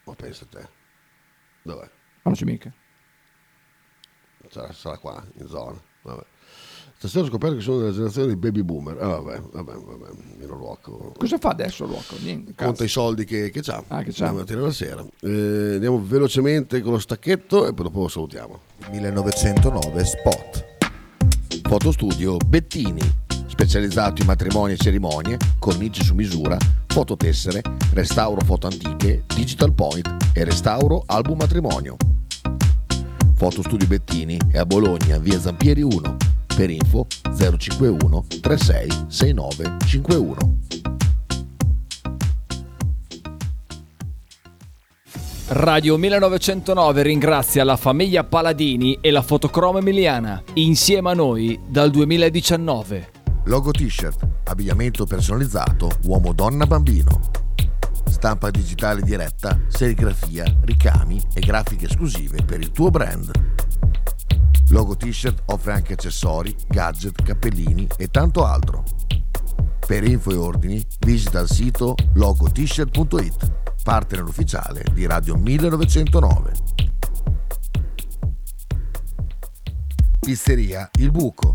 Ma 0.04 0.14
pensa 0.14 0.44
a 0.44 0.46
te. 0.58 0.68
Dov'è? 1.62 1.90
Non 2.22 2.34
c'è 2.34 2.44
mica. 2.44 2.72
Sarà, 4.48 4.72
sarà 4.72 4.98
qua, 4.98 5.22
in 5.38 5.46
zona. 5.48 5.80
Vabbè. 6.02 6.24
Stasera 7.02 7.24
ho 7.24 7.28
scoperto 7.30 7.56
che 7.56 7.62
sono 7.62 7.78
della 7.78 7.90
generazione 7.90 8.28
dei 8.28 8.36
baby 8.36 8.62
boomer. 8.62 8.96
Ah, 9.02 9.18
vabbè, 9.18 9.40
vabbè, 9.50 9.72
vabbè. 9.72 10.10
Mino 10.38 10.56
Rock. 10.56 11.18
Cosa 11.18 11.36
fa 11.36 11.48
adesso 11.48 11.84
Ruoco? 11.84 12.14
Niente. 12.22 12.54
Conta 12.54 12.70
cazzo. 12.70 12.84
i 12.84 12.88
soldi 12.88 13.24
che, 13.24 13.50
che 13.50 13.60
c'ha. 13.60 13.82
Ah, 13.88 14.04
che 14.04 14.12
c'ha. 14.12 14.32
E 14.46 14.54
la 14.54 14.70
sera. 14.70 15.04
Eh, 15.20 15.72
andiamo 15.74 16.00
velocemente 16.00 16.80
con 16.80 16.92
lo 16.92 17.00
stacchetto 17.00 17.66
e 17.66 17.74
poi 17.74 17.86
dopo 17.86 18.02
lo 18.02 18.08
salutiamo. 18.08 18.60
1909 18.92 20.04
Spot. 20.04 20.66
Fotostudio 21.68 22.36
Bettini, 22.36 23.02
specializzato 23.48 24.20
in 24.20 24.28
matrimoni 24.28 24.74
e 24.74 24.76
cerimonie, 24.76 25.38
cornici 25.58 26.04
su 26.04 26.14
misura, 26.14 26.56
fototessere, 26.86 27.62
restauro 27.94 28.42
foto 28.44 28.68
antiche, 28.68 29.24
digital 29.34 29.72
point 29.72 30.08
e 30.32 30.44
restauro 30.44 31.02
album 31.06 31.38
matrimonio. 31.38 31.96
Fotostudio 33.34 33.88
Bettini 33.88 34.38
è 34.52 34.58
a 34.58 34.64
Bologna, 34.64 35.18
via 35.18 35.40
Zampieri 35.40 35.82
1. 35.82 36.41
Per 36.62 36.70
info 36.70 37.08
051 37.36 38.24
36 38.40 39.06
69 39.08 39.76
51. 39.84 40.36
Radio 45.48 45.96
1909 45.96 47.02
ringrazia 47.02 47.64
la 47.64 47.76
famiglia 47.76 48.22
Paladini 48.22 48.96
e 49.00 49.10
la 49.10 49.22
fotocromo 49.22 49.78
emiliana, 49.78 50.40
insieme 50.52 51.10
a 51.10 51.14
noi 51.14 51.58
dal 51.66 51.90
2019. 51.90 53.10
Logo 53.46 53.72
t-shirt, 53.72 54.24
abbigliamento 54.44 55.04
personalizzato 55.04 55.90
uomo, 56.04 56.32
donna, 56.32 56.64
bambino. 56.64 57.22
Stampa 58.04 58.50
digitale 58.50 59.02
diretta, 59.02 59.58
serigrafia, 59.66 60.44
ricami 60.62 61.20
e 61.34 61.40
grafiche 61.40 61.86
esclusive 61.86 62.44
per 62.44 62.60
il 62.60 62.70
tuo 62.70 62.90
brand. 62.90 63.32
Logo 64.72 64.96
t-shirt 64.96 65.42
offre 65.46 65.72
anche 65.72 65.92
accessori, 65.92 66.56
gadget, 66.66 67.22
cappellini 67.22 67.86
e 67.98 68.08
tanto 68.08 68.46
altro. 68.46 68.84
Per 69.86 70.02
info 70.02 70.30
e 70.30 70.36
ordini 70.36 70.82
visita 71.00 71.40
il 71.40 71.48
sito 71.50 71.94
logotshirt.it, 72.14 73.52
partner 73.82 74.22
ufficiale 74.24 74.82
di 74.94 75.04
Radio 75.04 75.36
1909. 75.36 76.52
Pizzeria 80.20 80.88
Il 80.98 81.10
Buco. 81.10 81.52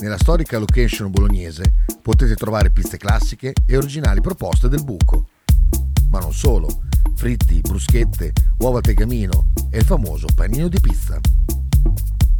Nella 0.00 0.18
storica 0.18 0.56
location 0.58 1.10
bolognese 1.10 1.86
potete 2.02 2.36
trovare 2.36 2.70
pizze 2.70 2.98
classiche 2.98 3.52
e 3.66 3.76
originali 3.76 4.20
proposte 4.20 4.68
del 4.68 4.84
buco. 4.84 5.26
Ma 6.08 6.20
non 6.20 6.32
solo, 6.32 6.68
fritti, 7.16 7.60
bruschette, 7.60 8.32
uova 8.58 8.80
tegamino 8.80 9.48
e 9.70 9.78
il 9.78 9.84
famoso 9.84 10.26
panino 10.36 10.68
di 10.68 10.78
pizza. 10.78 11.18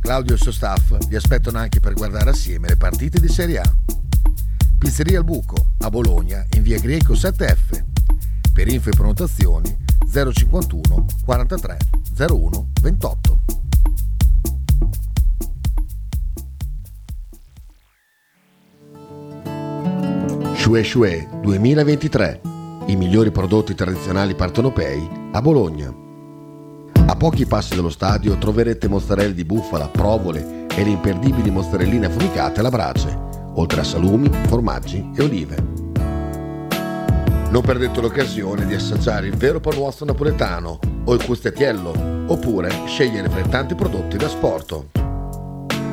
Claudio 0.05 0.33
e 0.33 0.37
il 0.37 0.43
suo 0.43 0.53
staff 0.53 0.99
vi 1.09 1.17
aspettano 1.17 1.57
anche 1.57 1.81
per 1.81 1.95
guardare 1.95 2.29
assieme 2.29 2.69
le 2.69 2.77
partite 2.77 3.19
di 3.19 3.27
Serie 3.27 3.59
A. 3.59 3.75
Pizzeria 4.77 5.19
Il 5.19 5.25
Buco, 5.25 5.71
a 5.79 5.89
Bologna, 5.89 6.45
in 6.57 6.63
via 6.63 6.79
Greco 6.79 7.15
7F. 7.15 7.83
Per 8.53 8.69
info 8.69 8.91
e 8.91 8.93
prenotazioni 8.93 9.75
051 10.07 11.07
43 11.25 11.79
01 12.19 12.71
28. 12.83 13.39
Shue 20.55 20.85
Shue 20.85 21.29
2023. 21.41 22.41
I 22.89 22.97
migliori 22.97 23.31
prodotti 23.31 23.75
tradizionali 23.75 24.35
partenopei 24.35 25.09
a 25.33 25.41
Bologna. 25.41 26.04
A 27.07 27.17
pochi 27.17 27.45
passi 27.45 27.77
dallo 27.77 27.91
stadio 27.91 28.39
troverete 28.39 28.89
mozzarella 28.89 29.35
di 29.35 29.45
bufala, 29.45 29.89
provole 29.89 30.67
e 30.75 30.83
le 30.83 30.91
imperdibili 30.91 31.51
mozzarelline 31.51 32.07
affumicate 32.07 32.61
alla 32.61 32.71
brace, 32.71 33.17
oltre 33.55 33.81
a 33.81 33.85
salumi, 33.85 34.31
formaggi 34.47 35.11
e 35.15 35.23
olive. 35.23 35.57
Non 37.51 37.63
perdete 37.63 38.01
l'occasione 38.01 38.67
di 38.67 38.75
assaggiare 38.75 39.27
il 39.27 39.37
vero 39.37 39.61
panuozzo 39.61 40.07
napoletano 40.07 40.81
o 41.05 41.15
il 41.15 41.25
custettiello, 41.25 41.93
oppure 42.27 42.71
scegliere 42.87 43.29
fra 43.29 43.41
i 43.41 43.49
tanti 43.51 43.75
prodotti 43.75 44.17
da 44.17 44.29
sport. 44.29 44.85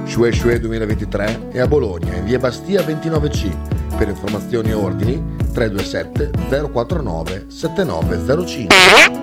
Shue 0.06 0.32
Shue 0.32 0.60
2023 0.60 1.50
è 1.52 1.60
a 1.60 1.68
Bologna, 1.68 2.16
in 2.16 2.24
via 2.24 2.40
Bastia 2.40 2.82
29C. 2.82 3.98
Per 3.98 4.08
informazioni 4.08 4.70
e 4.70 4.74
ordini 4.74 5.36
327 5.52 6.32
049 6.72 7.46
7905. 7.50 9.21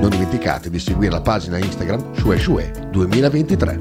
Non 0.00 0.10
dimenticate 0.10 0.70
di 0.70 0.78
seguire 0.78 1.12
la 1.12 1.20
pagina 1.20 1.58
Instagram 1.58 2.14
Shue 2.14 2.38
Shue 2.38 2.70
2023. 2.90 3.80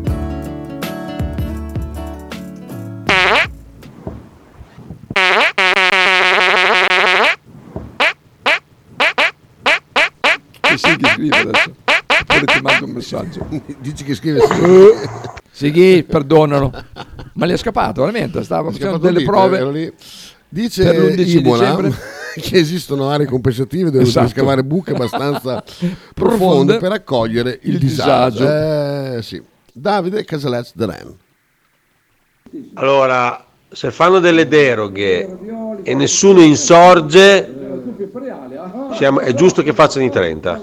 Che 10.62 10.78
sì 10.78 10.96
che 10.96 11.10
scrive 11.14 11.38
adesso. 11.38 11.76
Oppure 11.86 12.46
ti 12.46 12.62
mando 12.62 12.86
un 12.86 12.92
messaggio. 12.92 13.48
Dici 13.80 14.04
che 14.04 14.16
scrive 14.16 14.40
Sighi, 15.52 16.04
perdonalo. 16.04 16.72
Ma 17.34 17.46
gli 17.46 17.52
è 17.52 17.58
scappato, 17.58 18.02
veramente. 18.02 18.44
Stava 18.44 18.72
facendo 18.72 18.98
scappato 18.98 19.06
delle 19.06 19.20
lì, 19.20 19.26
prove. 19.26 19.72
lì. 19.72 19.94
Dice 20.50 20.84
per 20.84 20.96
l'11 20.96 21.38
Imola 21.38 21.64
dicembre. 21.64 21.94
che 22.41 22.57
esistono 22.57 23.10
aree 23.10 23.26
compensative 23.26 23.91
dove 23.91 24.03
Esatto. 24.03 24.28
scavare 24.30 24.64
buche 24.64 24.91
abbastanza 24.91 25.64
Profonde 25.64 26.06
profonde 26.14 26.78
per 26.78 26.91
accogliere 26.91 27.60
il, 27.64 27.74
il 27.74 27.80
disagio. 27.80 28.40
disagio. 28.40 29.18
Eh, 29.18 29.22
sì. 29.22 29.41
Davide 29.72 30.24
Casalets 30.26 30.72
de 30.76 30.86
Ren. 30.86 31.18
Allora, 32.76 33.45
se 33.70 33.91
fanno 33.91 34.20
delle 34.20 34.48
deroghe 34.48 35.38
e 35.84 35.94
nessuno 35.95 36.41
insorge, 36.41 37.53
siamo- 38.94 39.20
è 39.20 39.34
giusto 39.34 39.62
che 39.64 39.74
facciano 39.74 40.06
i 40.06 40.10
30. 40.10 40.62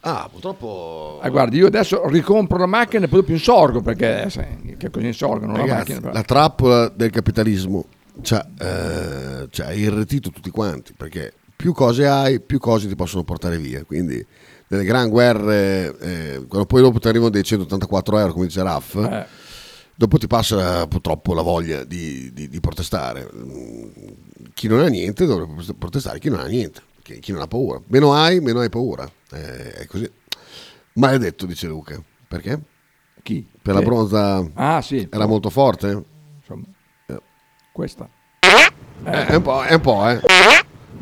Ah, 0.00 0.28
purtroppo 0.30 1.18
Ah, 1.20 1.28
guardi, 1.30 1.56
io 1.56 1.66
adesso 1.66 2.06
ricompro 2.08 2.58
la 2.58 2.66
macchina 2.66 3.06
e 3.06 3.08
poi 3.08 3.20
dopo 3.20 3.32
insorgo 3.32 3.80
perché 3.80 4.28
sai, 4.30 4.76
che 4.78 4.88
cosa 4.90 5.06
insorgono 5.06 5.52
la 5.52 5.58
Ragazzi, 5.58 5.92
macchina. 5.94 6.12
la 6.12 6.22
trappola 6.22 6.88
del 6.88 7.10
capitalismo 7.10 7.86
ci 8.22 8.34
ha 8.34 8.46
eh, 8.58 9.46
ci 9.50 9.62
ha 9.62 9.72
irretito 9.72 10.30
tutti 10.30 10.50
quanti 10.50 10.92
perché 10.94 11.32
più 11.56 11.72
cose 11.72 12.06
hai, 12.06 12.40
più 12.40 12.58
cose 12.58 12.86
ti 12.88 12.94
possono 12.94 13.24
portare 13.24 13.58
via. 13.58 13.82
Quindi, 13.84 14.24
nelle 14.68 14.84
gran 14.84 15.08
guerre, 15.08 15.96
eh, 15.98 16.44
quando 16.48 16.66
poi 16.66 16.82
dopo 16.82 16.98
ti 16.98 17.08
arrivano 17.08 17.30
dei 17.30 17.42
184 17.42 18.18
euro, 18.18 18.32
come 18.34 18.46
dice 18.46 18.62
Raff, 18.62 18.94
Eh. 18.96 19.26
dopo 19.94 20.18
ti 20.18 20.26
passa 20.26 20.86
purtroppo 20.86 21.32
la 21.32 21.40
voglia 21.42 21.82
di, 21.84 22.30
di- 22.34 22.48
di 22.48 22.60
protestare. 22.60 23.26
Chi 24.52 24.68
non 24.68 24.80
ha 24.80 24.88
niente 24.88 25.24
dovrebbe 25.24 25.62
protestare, 25.78 26.18
chi 26.18 26.28
non 26.28 26.40
ha 26.40 26.46
niente, 26.46 26.82
chi, 27.02 27.18
chi 27.20 27.32
non 27.32 27.40
ha 27.40 27.46
paura. 27.46 27.80
Meno 27.86 28.12
hai, 28.12 28.40
meno 28.40 28.60
hai 28.60 28.68
paura. 28.68 29.10
Eh, 29.32 29.72
è 29.72 29.86
così. 29.86 30.10
Maledetto, 30.94 31.46
dice 31.46 31.66
Luca. 31.68 32.02
Perché? 32.28 32.60
Chi? 33.22 33.46
Per 33.62 33.72
la 33.74 33.80
Chi? 33.80 33.86
bronza 33.86 34.46
Ah, 34.54 34.80
sì. 34.82 35.06
era 35.10 35.26
molto 35.26 35.48
forte? 35.50 36.04
Questa. 37.76 38.08
Eh, 39.04 39.26
è 39.26 39.34
un 39.34 39.42
po', 39.42 39.62
è 39.62 39.74
un 39.74 39.80
po', 39.82 40.08
eh. 40.08 40.18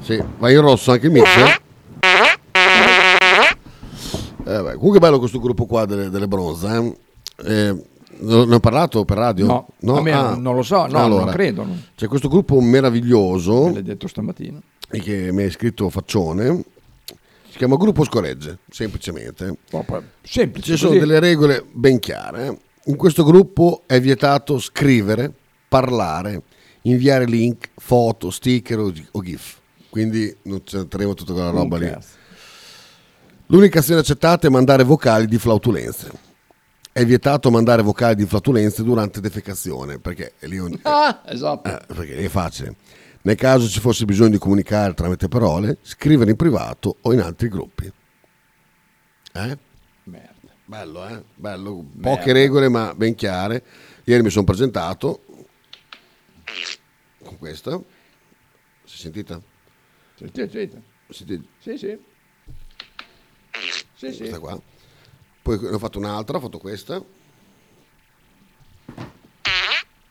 Sì, 0.00 0.20
va 0.38 0.50
in 0.50 0.60
rosso 0.60 0.90
anche 0.90 1.06
il 1.06 1.12
mix. 1.12 1.24
eh. 1.36 1.60
Eh, 4.46 4.60
beh, 4.60 4.72
comunque 4.74 4.96
è 4.96 4.98
bello 4.98 5.20
questo 5.20 5.38
gruppo 5.38 5.66
qua 5.66 5.84
delle, 5.84 6.10
delle 6.10 6.26
bronze. 6.26 6.66
Eh. 6.66 6.96
Eh, 7.46 7.84
ne 8.18 8.54
ho 8.56 8.58
parlato 8.58 9.04
per 9.04 9.18
radio? 9.18 9.46
No, 9.78 9.96
a 9.98 10.02
me 10.02 10.10
non 10.36 10.56
lo 10.56 10.64
so, 10.64 10.86
no, 10.88 11.06
non 11.06 11.26
credo, 11.30 11.64
no. 11.64 11.78
C'è 11.94 12.08
questo 12.08 12.26
gruppo 12.26 12.60
meraviglioso 12.60 13.70
L'hai 13.70 13.84
detto 13.84 14.08
stamattina. 14.08 14.58
e 14.90 14.98
che 14.98 15.30
mi 15.30 15.44
ha 15.44 15.50
scritto 15.52 15.88
Faccione. 15.90 16.60
Si 17.50 17.56
chiama 17.56 17.76
Gruppo 17.76 18.02
Scoregge, 18.02 18.58
semplicemente. 18.68 19.58
Semplice. 20.22 20.72
Ci 20.72 20.76
sono 20.76 20.88
così. 20.90 20.98
delle 20.98 21.20
regole 21.20 21.64
ben 21.70 22.00
chiare. 22.00 22.58
In 22.86 22.96
questo 22.96 23.22
gruppo 23.22 23.82
è 23.86 24.00
vietato 24.00 24.58
scrivere, 24.58 25.32
parlare, 25.68 26.42
inviare 26.86 27.24
link, 27.26 27.70
foto, 27.76 28.30
sticker 28.30 28.78
o, 28.78 28.92
o 29.12 29.22
GIF. 29.22 29.58
Quindi 29.90 30.34
non 30.42 30.62
c'entreremo 30.64 31.14
tutta 31.14 31.32
quella 31.32 31.50
roba 31.50 31.78
lì. 31.78 31.92
L'unica 33.46 33.78
azione 33.80 34.00
accettata 34.00 34.46
è 34.46 34.50
mandare 34.50 34.82
vocali 34.84 35.26
di 35.26 35.38
flautulenze. 35.38 36.10
È 36.90 37.04
vietato 37.04 37.50
mandare 37.50 37.82
vocali 37.82 38.14
di 38.14 38.26
flautulenze 38.26 38.82
durante 38.82 39.20
defecazione, 39.20 39.98
perché 39.98 40.34
lì 40.40 40.58
ogni- 40.58 40.78
Ah, 40.82 41.22
esatto. 41.26 41.68
eh, 41.68 41.80
perché 41.94 42.14
lì 42.14 42.24
è 42.24 42.28
facile. 42.28 42.74
Nel 43.22 43.36
caso 43.36 43.68
ci 43.68 43.80
fosse 43.80 44.04
bisogno 44.04 44.30
di 44.30 44.38
comunicare 44.38 44.94
tramite 44.94 45.28
parole, 45.28 45.78
scrivere 45.82 46.30
in 46.30 46.36
privato 46.36 46.96
o 47.00 47.12
in 47.12 47.20
altri 47.20 47.48
gruppi. 47.48 47.90
Eh? 49.32 49.58
Merda. 50.04 50.32
Bello, 50.66 51.06
eh? 51.08 51.22
Bello. 51.34 51.84
Poche 52.00 52.32
regole, 52.32 52.68
ma 52.68 52.94
ben 52.94 53.14
chiare. 53.14 53.62
Ieri 54.04 54.22
mi 54.22 54.30
sono 54.30 54.44
presentato 54.44 55.22
con 57.22 57.38
questa. 57.38 57.80
Si 58.84 58.96
è 58.96 59.00
sentita? 59.00 59.40
Sentite, 60.16 60.50
sentite. 60.50 60.82
Sentite? 61.10 61.44
Sì, 61.58 61.78
sì. 61.78 61.98
Sì, 63.96 64.12
sì. 64.12 64.18
Questa 64.18 64.38
qua. 64.38 64.60
Poi 65.42 65.58
ne 65.60 65.68
ho 65.68 65.78
fatto 65.78 65.98
un'altra, 65.98 66.36
ho 66.36 66.40
fatto 66.40 66.58
questa. 66.58 67.02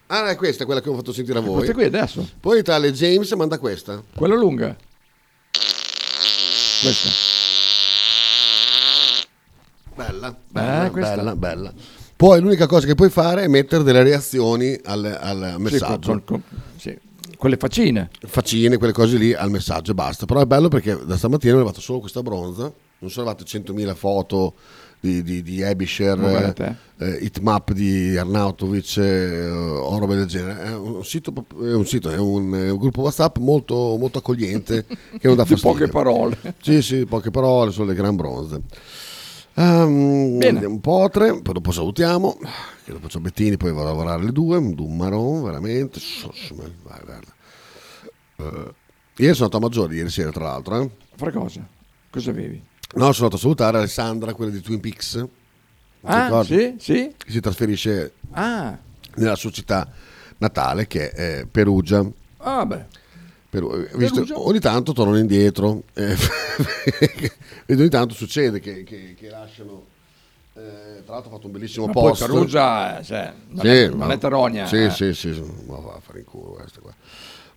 Ah, 0.07 0.29
è 0.29 0.35
questa, 0.35 0.65
quella 0.65 0.79
che 0.81 0.89
ho 0.89 0.95
fatto 0.95 1.11
sentire 1.11 1.39
a 1.39 1.41
voi. 1.41 1.55
Questa 1.55 1.73
qui 1.73 1.83
adesso. 1.85 2.29
Poi 2.39 2.61
tale 2.61 2.91
James 2.91 3.31
manda 3.31 3.57
questa. 3.57 4.03
Quella 4.15 4.35
lunga. 4.35 4.75
Questa. 6.81 7.09
Bella, 9.95 10.35
bella, 10.49 10.85
Eh, 10.85 10.89
questa. 10.91 11.15
bella, 11.15 11.35
bella. 11.35 11.73
Poi 12.23 12.39
l'unica 12.39 12.67
cosa 12.67 12.85
che 12.87 12.95
puoi 12.95 13.09
fare 13.09 13.43
è 13.43 13.47
mettere 13.49 13.83
delle 13.83 14.01
reazioni 14.01 14.79
al, 14.85 15.03
al 15.19 15.55
messaggio. 15.57 16.11
con- 16.11 16.23
con- 16.23 16.41
sì. 16.77 16.97
Quelle 17.35 17.57
faccine. 17.57 18.09
Faccine, 18.25 18.77
quelle 18.77 18.93
cose 18.93 19.17
lì 19.17 19.33
al 19.33 19.51
messaggio 19.51 19.91
e 19.91 19.93
basta. 19.93 20.25
Però 20.25 20.39
è 20.39 20.45
bello 20.45 20.69
perché 20.69 20.97
da 21.05 21.17
stamattina 21.17 21.51
mi 21.51 21.57
è 21.57 21.61
arrivata 21.63 21.81
solo 21.81 21.99
questa 21.99 22.21
bronza, 22.23 22.71
non 22.99 23.11
sono 23.11 23.27
arrivate 23.27 23.59
100.000 23.59 23.93
foto 23.93 24.53
di, 25.01 25.21
di, 25.21 25.43
di 25.43 25.57
guarda 25.57 26.47
eh, 26.47 26.53
te. 26.53 26.75
eh, 26.99 27.17
Hitmap 27.25 27.73
di 27.73 28.15
Arnautovic 28.15 28.95
eh, 28.99 29.49
o 29.49 29.97
robe 29.97 30.15
del 30.15 30.25
genere. 30.27 30.63
È 30.63 30.73
un 30.75 31.03
sito, 31.03 31.33
è 31.61 31.73
un, 31.73 31.85
sito, 31.85 32.09
è 32.09 32.17
un, 32.17 32.53
è 32.53 32.69
un 32.69 32.77
gruppo 32.77 33.01
WhatsApp 33.01 33.35
molto, 33.39 33.97
molto 33.99 34.19
accogliente 34.19 34.85
che 34.85 35.27
non 35.27 35.35
dà 35.35 35.43
Di 35.43 35.49
fastidio. 35.49 35.73
poche 35.73 35.87
parole. 35.89 36.37
Sì, 36.61 36.81
sì, 36.81 37.05
poche 37.05 37.31
parole, 37.31 37.71
sono 37.71 37.87
le 37.87 37.95
gran 37.95 38.15
bronze. 38.15 38.61
Ehm, 39.55 40.37
Bene. 40.39 40.65
un 40.65 40.79
po' 40.81 41.09
tre, 41.11 41.41
poi 41.41 41.53
dopo 41.53 41.71
salutiamo. 41.71 42.37
Che 42.83 42.91
dopo 42.91 43.07
c'ho 43.07 43.19
Bettini, 43.19 43.57
poi 43.57 43.71
vado 43.71 43.87
a 43.87 43.89
lavorare 43.91 44.21
alle 44.21 44.31
due. 44.31 44.57
Un 44.57 44.95
maron, 44.97 45.43
veramente. 45.43 45.99
Eh, 48.37 48.73
ieri 49.17 49.33
sono 49.35 49.45
andato 49.45 49.57
a 49.57 49.59
Maggiore, 49.59 49.95
ieri 49.95 50.09
sera, 50.09 50.31
tra 50.31 50.43
l'altro. 50.45 50.81
eh. 50.81 50.89
Fra 51.15 51.31
cosa? 51.31 51.65
Cosa 52.09 52.29
avevi? 52.31 52.61
No, 52.95 53.11
sono 53.11 53.25
andato 53.25 53.35
a 53.35 53.39
salutare 53.39 53.77
Alessandra, 53.77 54.33
quella 54.33 54.51
di 54.51 54.61
Twin 54.61 54.79
Peaks. 54.79 55.25
Ah, 56.05 56.23
ricordi? 56.25 56.55
sì, 56.55 56.75
sì. 56.79 57.13
Che 57.17 57.31
si 57.31 57.39
trasferisce 57.39 58.13
Ah, 58.31 58.77
nella 59.15 59.35
sua 59.35 59.51
città 59.51 59.89
natale, 60.39 60.85
che 60.87 61.11
è 61.11 61.45
Perugia. 61.49 62.05
ah 62.37 62.65
beh. 62.65 62.85
Eh, 63.53 63.97
visto- 63.97 64.13
Perugia? 64.15 64.39
ogni 64.39 64.59
tanto 64.59 64.93
tornano 64.93 65.19
indietro, 65.19 65.83
eh, 65.93 66.15
ogni 67.69 67.89
tanto 67.89 68.13
succede 68.15 68.59
che, 68.59 68.83
che- 68.83 69.15
che 69.17 69.29
lasciano, 69.29 69.91
Eh, 70.55 71.01
tra 71.03 71.13
l'altro 71.15 71.31
ho 71.31 71.33
fatto 71.35 71.47
un 71.47 71.51
bellissimo 71.53 71.87
Ma 71.87 71.93
poi 71.93 72.09
post. 72.09 72.25
Perugia, 72.27 72.99
eh, 72.99 73.03
cioè, 73.03 73.33
non 73.49 73.61
Sì, 73.65 73.67
è- 73.71 73.87
non 73.89 73.97
ma- 73.97 74.13
è 74.13 74.17
terogna, 74.19 74.67
Sì, 74.67 74.83
eh. 74.83 74.89
sì, 74.91 75.11
sì, 75.15 75.33
sì. 75.33 75.43
Ma 75.65 75.77
va 75.77 75.93
a 75.95 75.99
fare 75.99 76.19
in 76.19 76.25
culo 76.25 76.51
questa 76.51 76.79
qua. 76.79 76.93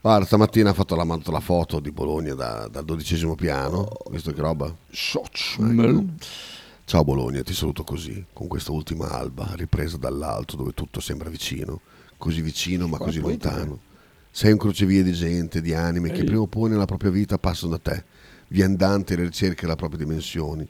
Guarda, 0.00 0.24
stamattina 0.24 0.70
ha 0.70 0.72
fatto 0.72 0.94
la, 0.96 1.04
la 1.24 1.40
foto 1.40 1.78
di 1.78 1.90
Bologna 1.90 2.32
da- 2.32 2.68
dal 2.70 2.84
dodicesimo 2.86 3.34
piano. 3.34 3.86
Visto 4.10 4.32
che 4.32 4.40
roba? 4.40 4.74
Sochmel. 4.90 6.06
Ciao 6.86 7.04
Bologna, 7.04 7.42
ti 7.42 7.52
saluto 7.52 7.84
così, 7.84 8.24
con 8.32 8.46
questa 8.46 8.72
ultima 8.72 9.10
alba, 9.10 9.50
ripresa 9.56 9.96
dall'alto 9.98 10.56
dove 10.56 10.72
tutto 10.72 11.00
sembra 11.00 11.28
vicino, 11.28 11.80
così 12.16 12.40
vicino 12.40 12.86
ma 12.86 12.96
Qua 12.96 13.06
così 13.06 13.20
poi 13.20 13.30
lontano. 13.32 13.78
Sei 14.36 14.52
un 14.52 14.58
crocevia 14.58 15.02
di 15.02 15.14
gente, 15.14 15.62
di 15.62 15.72
anime 15.72 16.10
che 16.10 16.22
prima 16.22 16.42
o 16.42 16.46
poi 16.46 16.68
nella 16.68 16.84
propria 16.84 17.10
vita 17.10 17.38
passano 17.38 17.70
da 17.70 17.78
te, 17.78 18.04
viandanti 18.48 19.14
alle 19.14 19.22
ricerche 19.22 19.62
delle 19.62 19.76
proprie 19.76 19.98
dimensioni. 19.98 20.68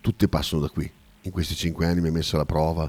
Tutte 0.00 0.28
passano 0.28 0.62
da 0.62 0.68
qui. 0.68 0.88
In 1.22 1.32
questi 1.32 1.56
cinque 1.56 1.86
anni 1.86 2.00
mi 2.00 2.06
hai 2.06 2.12
messo 2.12 2.36
alla 2.36 2.44
prova. 2.44 2.88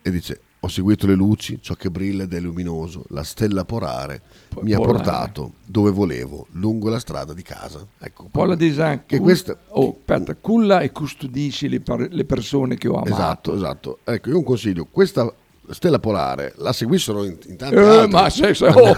E 0.00 0.10
dice, 0.10 0.40
ho 0.58 0.68
seguito 0.68 1.06
le 1.06 1.16
luci, 1.16 1.58
ciò 1.60 1.74
che 1.74 1.90
brilla 1.90 2.22
ed 2.22 2.32
è 2.32 2.40
luminoso, 2.40 3.04
la 3.08 3.24
stella 3.24 3.66
polare 3.66 4.22
mi 4.60 4.72
ha 4.72 4.78
polare. 4.78 4.96
portato 4.96 5.52
dove 5.66 5.90
volevo, 5.90 6.46
lungo 6.52 6.88
la 6.88 6.98
strada 6.98 7.34
di 7.34 7.42
casa. 7.42 7.86
Ecco, 7.98 8.28
Poi 8.30 8.48
la 8.48 8.54
dice 8.54 9.02
che 9.04 9.18
cul- 9.18 9.26
questa... 9.26 9.58
Oh, 9.68 9.98
aspetta, 9.98 10.34
culla 10.34 10.80
e 10.80 10.92
custodisci 10.92 11.68
le, 11.68 11.80
par- 11.80 12.08
le 12.10 12.24
persone 12.24 12.78
che 12.78 12.88
ho 12.88 12.94
amato. 12.94 13.12
Esatto, 13.12 13.54
esatto. 13.54 13.98
Ecco, 14.02 14.30
io 14.30 14.38
un 14.38 14.44
consiglio, 14.44 14.86
questa 14.90 15.30
stella 15.70 15.98
polare 15.98 16.52
la 16.56 16.72
seguissero 16.72 17.24
in, 17.24 17.36
in 17.46 17.56
tanti 17.56 17.74
Eh, 17.74 17.78
altri. 17.78 18.08
ma 18.10 18.30
se- 18.30 18.54
se- 18.54 18.66
oh. 18.72 18.96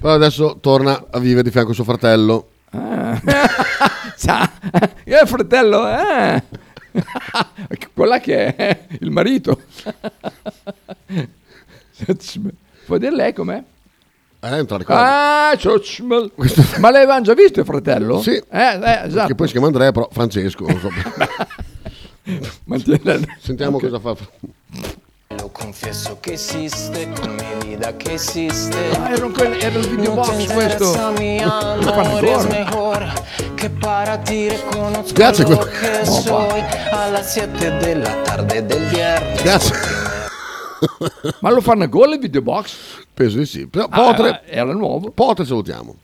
Però 0.00 0.12
adesso 0.14 0.58
torna 0.60 1.06
a 1.10 1.18
vivere 1.18 1.42
di 1.42 1.50
fianco 1.50 1.72
a 1.72 1.74
suo 1.74 1.84
fratello. 1.84 2.48
Ah. 2.70 3.20
Ciao, 4.16 4.48
eh, 5.04 5.26
fratello, 5.26 5.86
eh. 5.88 6.42
Quella 7.94 8.18
che 8.20 8.54
è 8.56 8.86
il 9.00 9.10
marito. 9.10 9.60
Puoi 12.86 12.98
dire 12.98 13.14
lei 13.14 13.32
com'è? 13.32 13.62
Eh, 14.42 14.48
non 14.48 14.66
te 14.66 14.78
la? 14.86 15.50
Ah, 15.50 15.56
Ciocmel. 15.56 16.32
Ma 16.78 16.90
l'avevano 16.90 17.20
già 17.22 17.34
visto 17.34 17.60
il 17.60 17.66
fratello? 17.66 18.22
Sì. 18.22 18.30
Eh, 18.30 18.42
eh, 18.50 19.00
esatto. 19.04 19.26
Che 19.26 19.34
poi 19.34 19.46
si 19.46 19.52
chiama 19.52 19.66
Andrea, 19.66 19.92
però 19.92 20.08
Francesco. 20.10 20.66
non 20.66 20.80
so. 20.80 20.88
Mantiene- 22.64 23.36
Sentiamo 23.40 23.76
Ok. 23.76 23.88
cosa 23.90 23.98
fa. 24.00 24.16
Lo 25.50 25.64
confieso 25.64 26.16
que 26.20 26.34
existe 26.34 27.08
con 27.20 27.34
mi 27.34 27.68
vida 27.68 27.92
que 27.98 28.14
existe. 28.14 28.76
Ah, 29.00 29.10
era, 29.12 29.26
un, 29.26 29.34
era 29.36 29.78
il 29.78 29.88
video 29.88 30.14
No 30.14 30.22
questo. 30.22 31.12
mi 31.18 31.38
es 31.38 32.46
mejor 32.48 33.00
que 33.56 33.68
para 33.68 34.22
ti 34.22 34.48
reconozco 34.48 35.12
Grazie, 35.12 35.44
lo 35.48 35.56
quello- 35.58 35.72
que 35.72 36.04
No, 36.06 36.20
soy 36.22 36.60
a 36.92 37.10
las 37.10 37.32
7 37.34 37.70
de 37.84 37.94
la 37.96 38.22
tarde 38.22 38.62
del 38.62 38.84
viernes. 38.90 39.42
Grazie. 39.42 39.74
Ma 41.40 41.50
lo 41.50 41.60
fanno 41.60 41.82
ancora 41.82 42.12
il 42.14 42.20
video 42.20 42.42
box? 42.42 42.76
Penso 43.12 43.38
di 43.38 43.46
sì. 43.46 43.66
Però 43.66 43.86
Ah, 43.90 43.96
Potre, 44.14 44.42
era 44.46 44.72
nuovo. 44.72 45.10
Potre 45.10 45.44
salutiamo. 45.44 45.94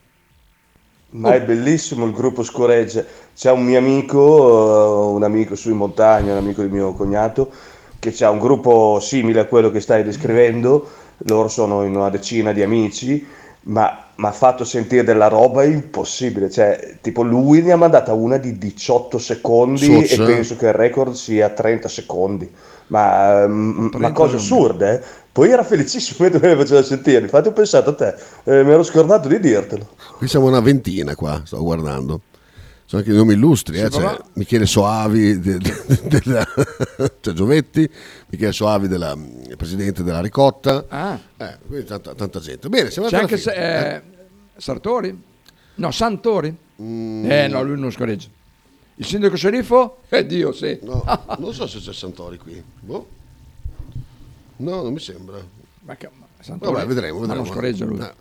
Ma 1.11 1.33
è 1.35 1.41
bellissimo 1.41 2.05
il 2.05 2.11
gruppo 2.11 2.43
Scoreggia. 2.43 3.01
C'è 3.33 3.51
un 3.51 3.63
mio 3.63 3.77
amico, 3.79 4.17
eh, 4.19 5.15
un 5.15 5.23
amico 5.23 5.55
su 5.55 5.69
in 5.69 5.77
montagna, 5.77 6.33
un 6.33 6.37
amico 6.39 6.61
di 6.63 6.67
mio 6.69 6.91
cognato, 6.93 7.49
che 7.99 8.13
ha 8.23 8.29
un 8.29 8.39
gruppo 8.39 8.99
simile 8.99 9.41
a 9.41 9.45
quello 9.45 9.71
che 9.71 9.79
stai 9.79 10.03
descrivendo. 10.03 10.89
Loro 11.25 11.47
sono 11.47 11.83
in 11.83 11.95
una 11.95 12.09
decina 12.09 12.51
di 12.51 12.61
amici, 12.61 13.25
ma 13.63 14.05
mi 14.15 14.25
ha 14.25 14.31
fatto 14.31 14.63
sentire 14.63 15.03
della 15.03 15.27
roba 15.27 15.63
impossibile. 15.63 16.49
Cioè, 16.49 16.97
tipo, 17.01 17.23
lui 17.23 17.61
ne 17.61 17.71
ha 17.71 17.77
mandata 17.77 18.13
una 18.13 18.37
di 18.37 18.57
18 18.57 19.17
secondi 19.17 19.85
Socia. 19.85 20.23
e 20.23 20.25
penso 20.25 20.55
che 20.55 20.67
il 20.67 20.73
record 20.73 21.13
sia 21.13 21.49
30 21.49 21.87
secondi. 21.87 22.49
Ma, 22.87 23.45
mm, 23.47 23.79
ma 23.79 23.89
30 23.89 24.11
cose 24.13 24.35
assurde, 24.37 24.93
eh? 24.93 25.01
Poi 25.31 25.51
era 25.51 25.63
felicissimo 25.63 26.17
mentre 26.21 26.39
me 26.39 26.55
le 26.55 26.61
faceva 26.61 26.81
sentire. 26.81 27.19
Infatti 27.19 27.49
ho 27.49 27.53
pensato 27.53 27.91
a 27.91 27.93
te, 27.93 28.15
eh, 28.45 28.63
mi 28.63 28.71
ero 28.71 28.83
scordato 28.83 29.27
di 29.27 29.39
dirtelo. 29.39 29.87
Qui 30.17 30.27
siamo 30.27 30.47
una 30.47 30.61
ventina 30.61 31.13
qua, 31.15 31.41
sto 31.43 31.61
guardando. 31.61 32.21
Sono 32.89 33.01
anche 33.01 33.13
nomi 33.13 33.33
illustri, 33.33 33.79
eh, 33.81 33.89
ma- 33.99 34.17
Michele 34.35 34.65
Soavi, 34.65 35.39
de- 35.41 35.57
de- 35.57 35.83
della- 36.07 36.47
c'è 37.19 37.33
Giovetti, 37.33 37.89
Michele 38.29 38.53
Soavi, 38.53 38.87
della, 38.87 39.13
presidente 39.57 40.03
della 40.03 40.21
Ricotta, 40.21 40.85
Ah. 40.87 41.19
eh, 41.35 41.57
quindi 41.67 41.85
tanta, 41.85 42.15
tanta 42.15 42.39
gente. 42.39 42.69
Bene, 42.69 42.89
siamo 42.89 43.09
C'è 43.09 43.17
anche 43.17 43.33
alla 43.33 43.41
se- 43.43 43.51
fine. 43.51 43.95
eh, 43.95 44.01
Sartori? 44.55 45.21
No, 45.75 45.91
Santori? 45.91 46.55
Mm. 46.81 47.29
Eh 47.29 47.47
no, 47.49 47.61
lui 47.61 47.77
non 47.77 47.91
scorreggia. 47.91 48.27
Il 48.95 49.05
sindaco 49.05 49.35
sceriffo? 49.35 49.97
Eh 50.07 50.25
Dio, 50.25 50.53
sì. 50.53 50.79
No, 50.83 51.03
non 51.39 51.53
so 51.53 51.67
se 51.67 51.79
c'è 51.79 51.91
Santori 51.91 52.37
qui. 52.37 52.63
Boh. 52.79 53.07
No, 54.57 54.81
non 54.81 54.93
mi 54.93 54.99
sembra. 54.99 55.37
Ma 55.81 55.95
che- 55.97 56.09
ma 56.37 56.43
Santori- 56.43 56.73
Vabbè, 56.73 56.85
vedremo. 56.87 57.19
vedremo. 57.19 57.41
non 57.43 57.51
scorreggia 57.51 57.85
lui. 57.85 57.99
Eh. 57.99 58.13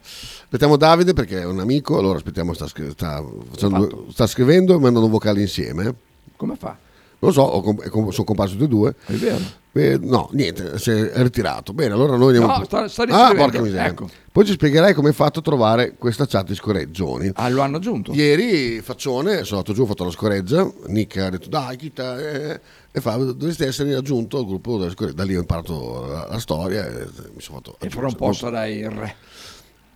Aspettiamo 0.45 0.77
Davide 0.77 1.13
perché 1.13 1.41
è 1.41 1.45
un 1.45 1.61
amico, 1.61 1.99
allora 1.99 2.17
aspettiamo, 2.17 2.53
sta, 2.55 2.67
scri- 2.67 2.91
sta, 2.91 3.23
facendo- 3.51 4.07
sta 4.11 4.27
scrivendo 4.27 4.75
e 4.75 4.79
mandando 4.79 5.05
un 5.07 5.11
vocale 5.11 5.41
insieme. 5.41 5.95
Come 6.37 6.57
fa? 6.57 6.77
Non 7.19 7.31
lo 7.31 7.33
so, 7.33 7.61
com- 7.89 8.11
sono 8.11 8.25
comparsi 8.25 8.55
tutti 8.55 8.65
e 8.65 8.69
due. 8.69 8.95
È 9.07 9.13
vero. 9.15 9.65
Eh, 9.73 9.99
no, 10.01 10.29
niente, 10.33 10.79
si 10.79 10.91
è 10.91 11.11
ritirato. 11.17 11.75
Bene, 11.75 11.93
allora 11.93 12.17
noi 12.17 12.35
andiamo. 12.37 12.59
No, 12.59 12.65
sta- 12.65 12.89
sta 12.89 13.03
ah, 13.03 13.35
porca 13.35 13.61
miseria. 13.61 13.87
ecco. 13.87 14.09
Poi 14.33 14.45
ci 14.47 14.53
spiegherai 14.53 14.95
come 14.95 15.09
hai 15.09 15.15
fatto 15.15 15.41
a 15.41 15.43
trovare 15.43 15.95
questa 15.99 16.27
chat 16.27 16.47
di 16.47 16.55
scorreggioni. 16.55 17.31
Ah, 17.35 17.49
lo 17.49 17.61
hanno 17.61 17.77
aggiunto? 17.77 18.13
Ieri 18.13 18.81
Faccione, 18.81 19.45
sono 19.45 19.59
andato 19.61 19.73
giù, 19.75 19.83
ho 19.83 19.87
fatto 19.87 20.05
la 20.05 20.11
scorreggia. 20.11 20.71
Nick 20.87 21.17
ha 21.19 21.29
detto, 21.31 21.49
dai, 21.49 21.77
Chita, 21.77 22.19
eh", 22.19 22.61
e 22.97 23.01
fa, 23.03 23.15
dovresti 23.17 23.65
essere 23.65 23.95
aggiunto 23.95 24.39
al 24.39 24.47
gruppo 24.47 24.79
della 24.79 24.91
scorreggia. 24.91 25.17
Da 25.17 25.25
lì 25.25 25.37
ho 25.37 25.41
imparato 25.41 26.07
la, 26.07 26.29
la 26.31 26.39
storia 26.39 26.87
e 26.87 27.07
mi 27.35 27.43
sono 27.43 27.59
fatto. 27.59 27.77
E 27.79 27.91
fra 27.91 28.07
un 28.07 28.15
po' 28.15 28.33
sarai 28.33 28.79
il 28.79 28.89
re. 28.89 29.15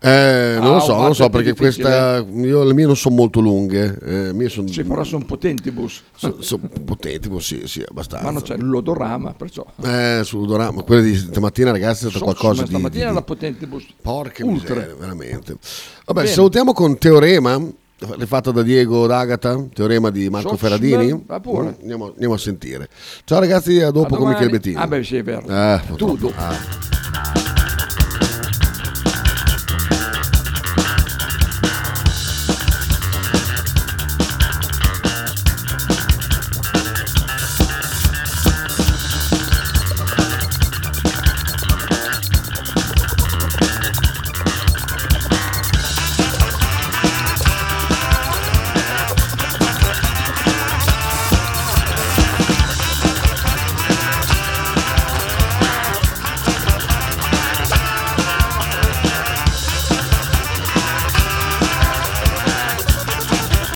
Eh, 0.02 0.56
non 0.59 0.70
Ah, 0.70 0.72
lo 0.74 0.81
so, 0.81 0.97
non 0.97 1.06
lo 1.09 1.12
so 1.14 1.28
perché 1.31 1.52
difficile. 1.52 1.82
questa. 1.85 2.24
Io, 2.47 2.62
le 2.64 2.72
mie 2.74 2.85
non 2.86 2.97
sono 2.97 3.14
molto 3.14 3.40
lunghe. 3.40 3.98
Eh, 4.02 4.32
mie 4.35 4.48
sono, 4.51 4.66
Sì, 4.68 4.82
però 4.85 5.02
sono 5.02 5.24
potenti 5.24 5.70
bus. 5.70 6.02
sono, 6.14 6.36
sono 6.40 6.68
potenti, 6.85 7.28
boh, 7.31 7.39
sì, 7.40 7.62
sì, 7.66 7.82
abbastanza. 7.89 8.24
Ma 8.27 8.32
non 8.32 8.43
c'è 8.43 8.56
l'odorama, 8.59 9.32
perciò. 9.32 9.64
Eh, 9.82 10.20
sull'odorama, 10.22 10.82
quelle 10.82 11.02
di 11.02 11.14
stamattina, 11.16 11.70
ragazzi, 11.70 12.06
è 12.06 12.10
stato 12.10 12.18
So- 12.18 12.24
qualcosa 12.24 12.60
ma 12.62 12.66
di. 12.66 12.68
stamattina 12.74 13.10
la 13.12 13.22
potente 13.22 13.66
bus. 13.66 13.86
Porca 14.02 14.44
Ultra. 14.44 14.74
miseria, 14.74 14.94
veramente. 14.98 15.56
Vabbè, 16.06 16.20
Bene. 16.22 16.32
salutiamo 16.35 16.72
con 16.74 16.97
Teorema, 16.98 17.62
rifatta 18.18 18.51
da 18.51 18.62
Diego 18.62 19.06
D'Agata, 19.06 19.66
Teorema 19.72 20.10
di 20.10 20.28
Marco 20.31 20.56
Sochmel, 20.56 20.78
Ferradini. 20.78 21.22
va 21.27 21.40
pure. 21.40 21.77
Andiamo, 21.81 22.06
andiamo 22.12 22.35
a 22.35 22.39
sentire. 22.39 22.89
Ciao 23.24 23.40
ragazzi, 23.40 23.81
a 23.81 23.90
dopo 23.90 24.14
A 24.14 24.18
con. 24.18 24.28
Michele 24.28 24.51
Bettini. 24.51 24.77
Ah, 24.77 24.86
beh, 24.86 25.02
sì, 25.05 25.16
è 25.16 25.22
vero. 25.22 25.47
Eh, 25.47 25.81
dopo. 25.97 26.32
Ah. 26.36 26.98